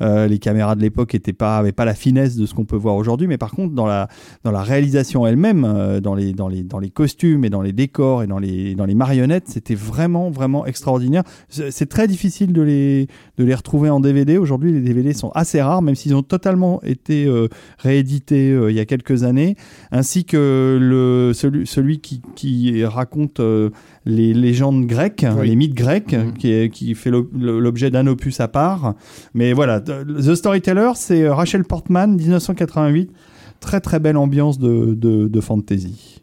les 0.00 0.38
caméras 0.38 0.74
de 0.74 0.80
l'époque 0.80 1.14
étaient 1.14 1.32
pas, 1.32 1.58
avaient 1.58 1.72
pas 1.72 1.84
la 1.84 1.94
finesse 1.94 2.36
de 2.36 2.46
ce 2.46 2.54
qu'on 2.54 2.64
peut 2.64 2.76
voir 2.76 2.96
aujourd'hui. 2.96 3.26
Mais 3.26 3.38
par 3.38 3.50
contre, 3.52 3.74
dans 3.74 3.86
la 3.86 4.08
dans 4.44 4.50
la 4.50 4.62
réalisation 4.62 5.26
elle-même, 5.26 6.00
dans 6.02 6.14
les 6.14 6.32
dans 6.32 6.48
les 6.48 6.62
dans 6.62 6.78
les 6.78 6.90
costumes 6.90 7.44
et 7.44 7.50
dans 7.50 7.62
les 7.62 7.72
décors 7.72 8.22
et 8.22 8.26
dans 8.26 8.38
les 8.38 8.74
dans 8.74 8.84
les 8.84 8.94
marionnettes, 8.94 9.48
c'était 9.48 9.74
vraiment 9.74 10.30
vraiment 10.30 10.66
extraordinaire. 10.66 11.22
C'est 11.48 11.88
très 11.88 12.08
difficile 12.08 12.52
de 12.52 12.62
les 12.62 13.06
de 13.38 13.44
les 13.44 13.54
retrouver 13.54 13.90
en 13.90 14.00
DVD. 14.00 14.38
Aujourd'hui, 14.38 14.72
les 14.72 14.80
DVD 14.80 15.12
sont 15.12 15.30
assez 15.34 15.60
rares, 15.60 15.82
même 15.82 15.94
s'ils 15.94 16.14
ont 16.14 16.22
totalement 16.22 16.82
été 16.82 17.26
euh, 17.26 17.48
réédités 17.78 18.50
euh, 18.50 18.70
il 18.70 18.76
y 18.76 18.80
a 18.80 18.84
quelques 18.86 19.22
années, 19.24 19.56
ainsi 19.90 20.24
que 20.24 20.78
le 20.80 21.32
celui 21.34 21.66
celui 21.66 21.98
qui 22.00 22.22
qui 22.34 22.84
raconte 22.84 23.40
euh, 23.40 23.70
les 24.04 24.32
légendes 24.34 24.86
grecques, 24.86 25.26
Oui. 25.38 25.48
les 25.48 25.56
mythes 25.56 25.74
grecs, 25.74 26.12
Mhm. 26.12 26.32
qui 26.34 26.50
est 26.52 26.70
qui 26.70 26.94
fait 26.94 27.10
l'o- 27.10 27.28
l'objet 27.34 27.90
d'un 27.90 28.06
opus 28.06 28.40
à 28.40 28.48
part. 28.48 28.94
Mais 29.34 29.52
voilà, 29.52 29.80
The 29.80 30.34
Storyteller, 30.34 30.92
c'est 30.94 31.28
Rachel 31.28 31.64
Portman, 31.64 32.14
1988 32.16 33.10
très 33.60 33.80
très 33.80 34.00
belle 34.00 34.16
ambiance 34.18 34.58
de, 34.58 34.94
de, 34.94 35.28
de 35.28 35.40
fantasy. 35.40 36.22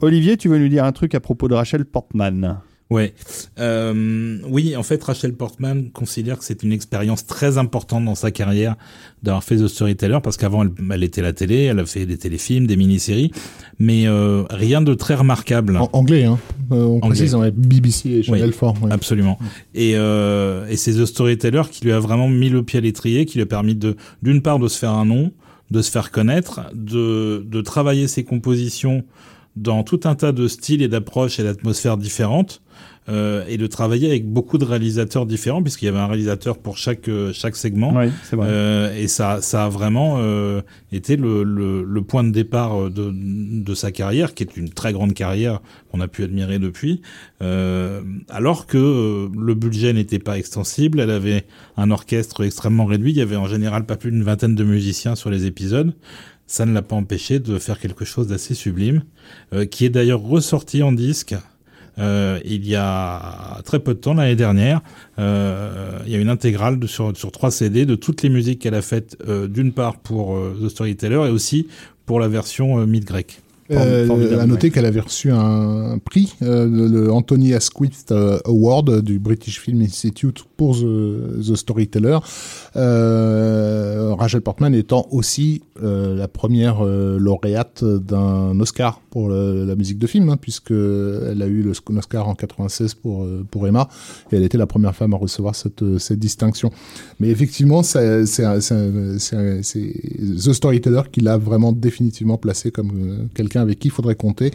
Olivier, 0.00 0.36
tu 0.36 0.48
veux 0.48 0.58
nous 0.58 0.68
dire 0.68 0.84
un 0.84 0.92
truc 0.92 1.14
à 1.14 1.20
propos 1.20 1.48
de 1.48 1.54
Rachel 1.54 1.84
Portman? 1.84 2.58
Ouais. 2.90 3.12
Euh, 3.58 4.38
oui, 4.48 4.74
en 4.74 4.82
fait, 4.82 5.02
Rachel 5.04 5.34
Portman 5.34 5.90
considère 5.90 6.38
que 6.38 6.44
c'est 6.44 6.62
une 6.62 6.72
expérience 6.72 7.26
très 7.26 7.58
importante 7.58 8.06
dans 8.06 8.14
sa 8.14 8.30
carrière 8.30 8.76
d'avoir 9.22 9.44
fait 9.44 9.56
The 9.56 9.66
Storyteller 9.68 10.20
parce 10.22 10.38
qu'avant 10.38 10.62
elle, 10.62 10.70
elle 10.94 11.02
était 11.04 11.20
à 11.20 11.24
la 11.24 11.32
télé, 11.34 11.64
elle 11.64 11.80
a 11.80 11.84
fait 11.84 12.06
des 12.06 12.16
téléfilms, 12.16 12.66
des 12.66 12.76
mini-séries, 12.76 13.30
mais 13.78 14.06
euh, 14.06 14.44
rien 14.48 14.80
de 14.80 14.94
très 14.94 15.16
remarquable. 15.16 15.76
En 15.76 15.90
anglais, 15.92 16.24
hein. 16.24 16.38
Euh, 16.72 16.76
on 16.76 16.94
Anglais. 16.96 17.08
précise, 17.10 17.34
on 17.34 17.44
est 17.44 17.50
BBC 17.50 18.08
et 18.08 18.22
Channel 18.22 18.44
Oui. 18.46 18.50
4. 18.58 18.82
ouais. 18.82 18.90
Absolument. 18.92 19.38
Et, 19.74 19.92
euh, 19.96 20.66
et 20.68 20.76
c'est 20.76 20.92
The 20.94 21.04
Storyteller 21.04 21.62
qui 21.70 21.84
lui 21.84 21.92
a 21.92 21.98
vraiment 22.00 22.28
mis 22.28 22.48
le 22.48 22.62
pied 22.62 22.78
à 22.78 22.80
l'étrier, 22.80 23.26
qui 23.26 23.34
lui 23.36 23.42
a 23.42 23.46
permis 23.46 23.74
de, 23.74 23.96
d'une 24.22 24.40
part, 24.40 24.58
de 24.58 24.66
se 24.68 24.78
faire 24.78 24.92
un 24.92 25.04
nom, 25.04 25.32
de 25.70 25.82
se 25.82 25.90
faire 25.90 26.10
connaître, 26.10 26.60
de, 26.72 27.44
de 27.46 27.60
travailler 27.60 28.08
ses 28.08 28.24
compositions 28.24 29.04
dans 29.62 29.82
tout 29.82 30.00
un 30.04 30.14
tas 30.14 30.32
de 30.32 30.48
styles 30.48 30.82
et 30.82 30.88
d'approches 30.88 31.40
et 31.40 31.44
d'atmosphères 31.44 31.96
différentes, 31.96 32.62
euh, 33.08 33.42
et 33.48 33.56
de 33.56 33.66
travailler 33.66 34.06
avec 34.08 34.28
beaucoup 34.28 34.58
de 34.58 34.66
réalisateurs 34.66 35.24
différents, 35.24 35.62
puisqu'il 35.62 35.86
y 35.86 35.88
avait 35.88 35.98
un 35.98 36.06
réalisateur 36.06 36.58
pour 36.58 36.76
chaque, 36.76 37.08
euh, 37.08 37.32
chaque 37.32 37.56
segment. 37.56 37.92
Oui, 37.94 38.10
c'est 38.22 38.36
vrai. 38.36 38.46
Euh, 38.50 38.94
et 38.94 39.08
ça, 39.08 39.40
ça 39.40 39.64
a 39.64 39.68
vraiment 39.70 40.16
euh, 40.18 40.60
été 40.92 41.16
le, 41.16 41.42
le, 41.42 41.84
le 41.84 42.02
point 42.02 42.22
de 42.22 42.30
départ 42.30 42.78
euh, 42.78 42.90
de, 42.90 43.10
de 43.10 43.74
sa 43.74 43.92
carrière, 43.92 44.34
qui 44.34 44.42
est 44.42 44.56
une 44.58 44.68
très 44.68 44.92
grande 44.92 45.14
carrière 45.14 45.60
qu'on 45.90 46.02
a 46.02 46.08
pu 46.08 46.22
admirer 46.22 46.58
depuis. 46.58 47.00
Euh, 47.40 48.02
alors 48.28 48.66
que 48.66 49.30
le 49.34 49.54
budget 49.54 49.94
n'était 49.94 50.18
pas 50.18 50.36
extensible, 50.36 51.00
elle 51.00 51.10
avait 51.10 51.46
un 51.78 51.90
orchestre 51.90 52.44
extrêmement 52.44 52.84
réduit. 52.84 53.12
Il 53.12 53.16
y 53.16 53.22
avait 53.22 53.36
en 53.36 53.48
général 53.48 53.86
pas 53.86 53.96
plus 53.96 54.10
d'une 54.10 54.22
vingtaine 54.22 54.54
de 54.54 54.64
musiciens 54.64 55.14
sur 55.14 55.30
les 55.30 55.46
épisodes. 55.46 55.94
Ça 56.50 56.64
ne 56.66 56.72
l'a 56.72 56.82
pas 56.82 56.96
empêché 56.96 57.38
de 57.38 57.58
faire 57.58 57.78
quelque 57.78 58.04
chose 58.04 58.26
d'assez 58.26 58.54
sublime, 58.54 59.02
euh, 59.52 59.66
qui 59.66 59.84
est 59.84 59.90
d'ailleurs 59.90 60.22
ressorti 60.22 60.82
en 60.82 60.90
disque. 60.92 61.36
Euh, 61.98 62.40
il 62.44 62.66
y 62.66 62.74
a 62.74 63.60
très 63.64 63.80
peu 63.80 63.92
de 63.94 63.98
temps, 63.98 64.14
l'année 64.14 64.34
dernière, 64.36 64.80
euh, 65.18 65.98
il 66.06 66.12
y 66.12 66.16
a 66.16 66.18
une 66.18 66.28
intégrale 66.30 66.78
de- 66.78 66.86
sur, 66.86 67.14
sur 67.16 67.30
trois 67.32 67.50
CD 67.50 67.84
de 67.86 67.94
toutes 67.96 68.22
les 68.22 68.28
musiques 68.28 68.60
qu'elle 68.60 68.74
a 68.74 68.82
faites, 68.82 69.16
d'une 69.48 69.72
part 69.72 69.96
pour 69.98 70.36
The 70.62 70.68
Storyteller 70.68 71.16
et 71.26 71.30
aussi 71.30 71.66
pour 72.06 72.18
la 72.18 72.28
version 72.28 72.82
grecque. 73.04 73.42
Euh, 73.70 74.38
à 74.40 74.46
noter 74.46 74.70
qu'elle 74.70 74.86
avait 74.86 75.00
reçu 75.00 75.30
un 75.30 75.98
prix, 76.02 76.32
euh, 76.40 76.66
le, 76.66 76.86
le 76.86 77.12
Anthony 77.12 77.52
Asquith 77.52 78.14
Award 78.46 79.02
du 79.02 79.18
British 79.18 79.60
Film 79.60 79.82
Institute 79.82 80.44
pour 80.58 80.76
The, 80.76 81.54
Storyteller. 81.54 82.18
Euh, 82.76 84.14
Rachel 84.14 84.42
Portman 84.42 84.74
étant 84.74 85.06
aussi 85.10 85.62
euh, 85.82 86.14
la 86.16 86.28
première 86.28 86.84
euh, 86.84 87.18
lauréate 87.18 87.84
d'un 87.84 88.58
Oscar 88.60 89.00
pour 89.10 89.30
la 89.30 89.74
musique 89.76 89.98
de 89.98 90.06
film, 90.06 90.28
hein, 90.28 90.36
puisque 90.36 90.72
a 91.42 91.46
eu 91.46 91.62
le 91.62 91.72
sc- 91.72 91.94
l'Oscar 91.94 92.28
en 92.28 92.34
96 92.34 92.94
pour 92.94 93.22
euh, 93.22 93.44
pour 93.50 93.66
Emma, 93.66 93.88
et 94.30 94.36
elle 94.36 94.42
était 94.42 94.58
la 94.58 94.66
première 94.66 94.94
femme 94.94 95.14
à 95.14 95.16
recevoir 95.16 95.54
cette 95.54 95.98
cette 95.98 96.18
distinction. 96.18 96.70
Mais 97.20 97.28
effectivement, 97.28 97.82
c'est 97.82 98.24
The 98.24 100.52
Storyteller 100.52 101.02
qui 101.10 101.20
l'a 101.20 101.38
vraiment 101.38 101.72
définitivement 101.72 102.36
placé 102.36 102.70
comme 102.70 103.28
quelqu'un 103.34 103.62
avec 103.62 103.78
qui 103.78 103.88
il 103.88 103.92
faudrait 103.92 104.16
compter 104.16 104.50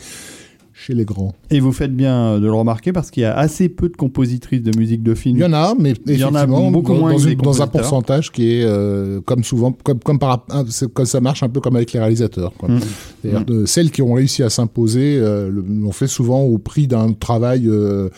chez 0.73 0.93
les 0.95 1.05
grands. 1.05 1.33
Et 1.51 1.59
vous 1.59 1.71
faites 1.71 1.95
bien 1.95 2.39
de 2.39 2.45
le 2.45 2.53
remarquer 2.53 2.91
parce 2.91 3.11
qu'il 3.11 3.21
y 3.21 3.25
a 3.25 3.37
assez 3.37 3.69
peu 3.69 3.89
de 3.89 3.95
compositrices 3.95 4.63
de 4.63 4.77
musique 4.77 5.03
de 5.03 5.13
film. 5.13 5.37
Il 5.37 5.41
y 5.41 5.45
en 5.45 5.53
a, 5.53 5.75
mais 5.77 5.93
Il 6.07 6.17
y 6.17 6.23
en 6.23 6.33
a 6.33 6.39
effectivement, 6.43 6.71
beaucoup 6.71 6.93
dans, 6.93 6.99
moins 6.99 7.11
dans 7.13 7.17
une- 7.19 7.37
dans 7.37 7.61
un 7.61 7.67
pourcentage 7.67 8.31
qui 8.31 8.53
est 8.55 8.63
euh, 8.63 9.21
comme 9.21 9.43
souvent, 9.43 9.71
comme 9.83 9.99
comme 9.99 10.17
par 10.19 10.45
c'est- 10.69 10.91
comme 10.91 11.05
ça 11.05 11.21
marche 11.21 11.43
un 11.43 11.49
peu 11.49 11.59
comme 11.61 11.75
avec 11.75 11.93
les 11.93 11.99
réalisateurs. 11.99 12.53
quoi. 12.57 12.69
Mm. 12.69 12.79
C'est-à-dire 13.21 13.41
Mm. 13.41 13.45
de- 13.45 13.65
celles 13.65 13.91
qui 13.91 14.01
ont 14.01 14.13
réussi 14.13 14.41
à 14.43 14.49
s'imposer 14.49 15.17
euh, 15.19 15.49
l'ont 15.51 15.91
fait 15.91 16.07
souvent 16.07 16.41
au 16.41 16.57
prix 16.57 16.87
d'un 16.87 17.13
travail 17.13 17.67
euh, 17.67 18.09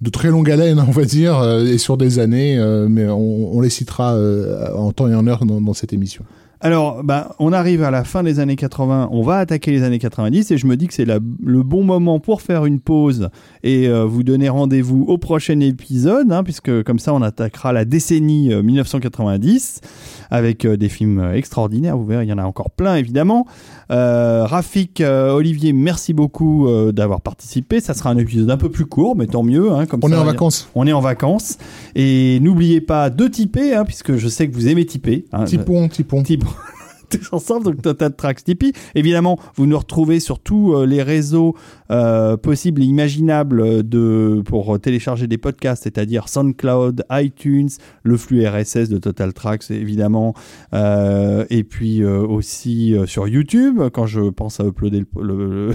de 0.00 0.10
très 0.10 0.28
longue 0.30 0.50
haleine, 0.50 0.78
on 0.86 0.92
va 0.92 1.04
dire, 1.04 1.38
euh, 1.40 1.64
et 1.64 1.78
sur 1.78 1.96
des 1.96 2.18
années, 2.20 2.58
euh, 2.58 2.86
mais 2.88 3.08
on, 3.08 3.56
on 3.56 3.60
les 3.60 3.70
citera 3.70 4.14
euh, 4.14 4.72
en 4.76 4.92
temps 4.92 5.08
et 5.08 5.14
en 5.14 5.26
heure 5.26 5.44
dans, 5.44 5.60
dans 5.60 5.74
cette 5.74 5.92
émission. 5.92 6.24
Alors, 6.66 7.04
bah, 7.04 7.36
on 7.40 7.52
arrive 7.52 7.82
à 7.82 7.90
la 7.90 8.04
fin 8.04 8.22
des 8.22 8.40
années 8.40 8.56
80, 8.56 9.10
on 9.12 9.20
va 9.20 9.36
attaquer 9.36 9.70
les 9.70 9.82
années 9.82 9.98
90 9.98 10.50
et 10.50 10.56
je 10.56 10.66
me 10.66 10.78
dis 10.78 10.86
que 10.86 10.94
c'est 10.94 11.04
le 11.04 11.62
bon 11.62 11.84
moment 11.84 12.20
pour 12.20 12.40
faire 12.40 12.64
une 12.64 12.80
pause 12.80 13.28
et 13.62 13.86
euh, 13.86 14.06
vous 14.06 14.22
donner 14.22 14.48
rendez-vous 14.48 15.04
au 15.06 15.18
prochain 15.18 15.60
épisode, 15.60 16.32
hein, 16.32 16.42
puisque 16.42 16.82
comme 16.84 16.98
ça 16.98 17.12
on 17.12 17.20
attaquera 17.20 17.74
la 17.74 17.84
décennie 17.84 18.50
euh, 18.50 18.62
1990 18.62 19.82
avec 20.30 20.64
euh, 20.64 20.78
des 20.78 20.88
films 20.88 21.18
euh, 21.18 21.34
extraordinaires. 21.34 21.98
Vous 21.98 22.06
verrez, 22.06 22.24
il 22.24 22.30
y 22.30 22.32
en 22.32 22.38
a 22.38 22.44
encore 22.44 22.70
plein 22.70 22.96
évidemment. 22.96 23.46
Euh, 23.90 24.46
Rafik, 24.46 25.02
euh, 25.02 25.32
Olivier, 25.32 25.74
merci 25.74 26.14
beaucoup 26.14 26.66
euh, 26.66 26.92
d'avoir 26.92 27.20
participé. 27.20 27.80
Ça 27.80 27.92
sera 27.92 28.08
un 28.08 28.16
épisode 28.16 28.50
un 28.50 28.56
peu 28.56 28.70
plus 28.70 28.86
court, 28.86 29.16
mais 29.16 29.26
tant 29.26 29.42
mieux. 29.42 29.70
Hein, 29.70 29.84
comme 29.84 30.00
On 30.02 30.08
ça, 30.08 30.14
est 30.14 30.18
en 30.18 30.24
vacances. 30.24 30.70
On 30.74 30.86
est 30.86 30.94
en 30.94 31.02
vacances. 31.02 31.58
Et 31.94 32.40
n'oubliez 32.40 32.80
pas 32.80 33.10
de 33.10 33.28
typer, 33.28 33.74
hein, 33.74 33.84
puisque 33.84 34.16
je 34.16 34.28
sais 34.28 34.48
que 34.48 34.54
vous 34.54 34.66
aimez 34.68 34.86
typer. 34.86 35.26
hein. 35.34 35.44
Tipon, 35.44 35.88
tipon. 35.88 36.22
Type- 36.22 36.44
tous 37.10 37.32
ensemble, 37.32 37.64
donc 37.64 37.82
Total 37.82 38.14
Tracks 38.14 38.44
Tipeee. 38.44 38.72
Évidemment, 38.94 39.38
vous 39.56 39.66
nous 39.66 39.78
retrouvez 39.78 40.20
sur 40.20 40.38
tous 40.38 40.74
euh, 40.74 40.86
les 40.86 41.02
réseaux 41.02 41.54
euh, 41.90 42.36
possibles 42.36 42.82
et 42.82 42.86
imaginables 42.86 43.60
euh, 43.60 43.82
de, 43.82 44.42
pour 44.44 44.78
télécharger 44.80 45.26
des 45.26 45.38
podcasts, 45.38 45.82
c'est-à-dire 45.84 46.28
SoundCloud, 46.28 47.04
iTunes, 47.10 47.68
le 48.02 48.16
flux 48.16 48.46
RSS 48.46 48.88
de 48.88 48.98
Total 48.98 49.32
Tracks, 49.32 49.70
évidemment, 49.70 50.34
euh, 50.72 51.44
et 51.50 51.64
puis 51.64 52.02
euh, 52.02 52.20
aussi 52.20 52.94
sur 53.06 53.28
YouTube, 53.28 53.80
quand 53.92 54.06
je 54.06 54.30
pense 54.30 54.60
à 54.60 54.64
uploader 54.64 55.04
le, 55.16 55.74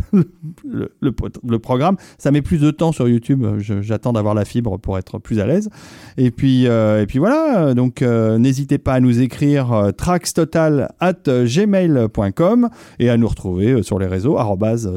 programme. 1.60 1.98
Ça 2.18 2.32
met 2.32 2.42
plus 2.42 2.60
de 2.60 2.72
temps 2.72 2.92
sur 2.92 3.08
YouTube, 3.08 3.46
j'attends 3.60 4.14
d'avoir 4.14 4.34
la 4.34 4.46
fibre 4.46 4.80
pour 4.80 4.98
être 4.98 5.20
plus 5.20 5.40
à 5.40 5.46
l'aise. 5.46 5.70
Et 6.18 6.32
puis, 6.32 6.66
et 6.66 7.06
puis 7.08 7.20
voilà, 7.20 7.74
donc 7.74 8.02
n'hésitez 8.02 8.78
pas 8.78 8.94
à 8.94 9.00
nous 9.00 9.22
écrire 9.22 9.92
traxtotal 9.98 10.92
at 11.00 11.14
gmail.com 11.28 12.70
et 13.00 13.10
à 13.10 13.18
nous 13.18 13.28
retrouver 13.28 13.84
sur 13.84 14.00
les 14.00 14.08
réseaux, 14.08 14.38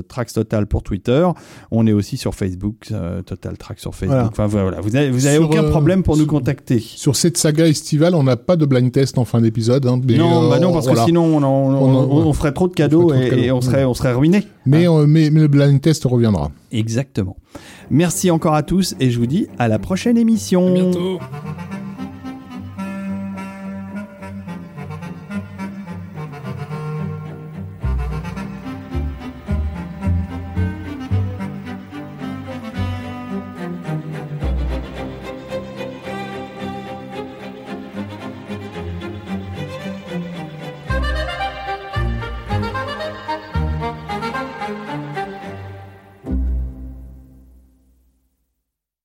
traxtotal 0.08 0.66
pour 0.66 0.82
Twitter. 0.82 1.02
On 1.70 1.86
est 1.86 1.92
aussi 1.92 2.16
sur 2.16 2.34
Facebook, 2.34 2.88
euh, 2.92 3.22
Total 3.22 3.56
Track 3.56 3.78
sur 3.80 3.94
Facebook. 3.94 4.10
Voilà. 4.16 4.28
Enfin 4.30 4.46
voilà, 4.46 4.80
vous 4.80 4.90
n'avez 4.90 5.10
vous 5.10 5.26
avez 5.26 5.36
Sur, 5.36 5.46
aucun 5.50 5.64
euh, 5.64 5.70
problème 5.70 6.02
pour 6.02 6.16
nous 6.16 6.26
contacter. 6.26 6.78
Sur 6.80 7.16
cette 7.16 7.36
saga 7.36 7.66
estivale, 7.66 8.14
on 8.14 8.22
n'a 8.22 8.36
pas 8.36 8.56
de 8.56 8.66
blind 8.66 8.90
test 8.92 9.18
en 9.18 9.24
fin 9.24 9.40
d'épisode. 9.40 9.86
hein, 9.86 10.00
non, 10.16 10.46
euh, 10.46 10.50
bah 10.50 10.58
non, 10.58 10.72
parce 10.72 10.86
voilà. 10.86 11.00
que 11.02 11.06
sinon 11.06 11.24
on, 11.24 11.42
en- 11.42 11.44
on- 11.44 11.74
On 11.82 11.94
en- 12.22 12.26
on 12.26 12.32
ferait 12.32 12.52
trop 12.52 12.68
de 12.68 12.74
cadeaux, 12.74 13.04
On 13.04 13.08
ferait 13.10 13.26
trop 13.28 13.36
de 13.36 13.42
et, 13.42 13.52
on 13.52 13.60
serait, 13.60 13.84
on 13.84 13.94
serait 13.94 14.12
ruiné. 14.12 14.46
Mais, 14.66 14.88
euh, 14.88 15.06
mais, 15.06 15.30
mais 15.30 15.40
le 15.40 15.48
blind 15.48 15.80
test 15.80 16.04
reviendra. 16.04 16.50
Exactement. 16.70 17.36
Merci 17.90 18.30
encore 18.30 18.54
à 18.54 18.62
tous 18.62 18.94
et 19.00 19.10
je 19.10 19.18
vous 19.18 19.26
dis 19.26 19.46
à 19.58 19.68
la 19.68 19.78
prochaine 19.78 20.16
émission. 20.16 20.68
À 20.68 20.70
bientôt. 20.72 21.18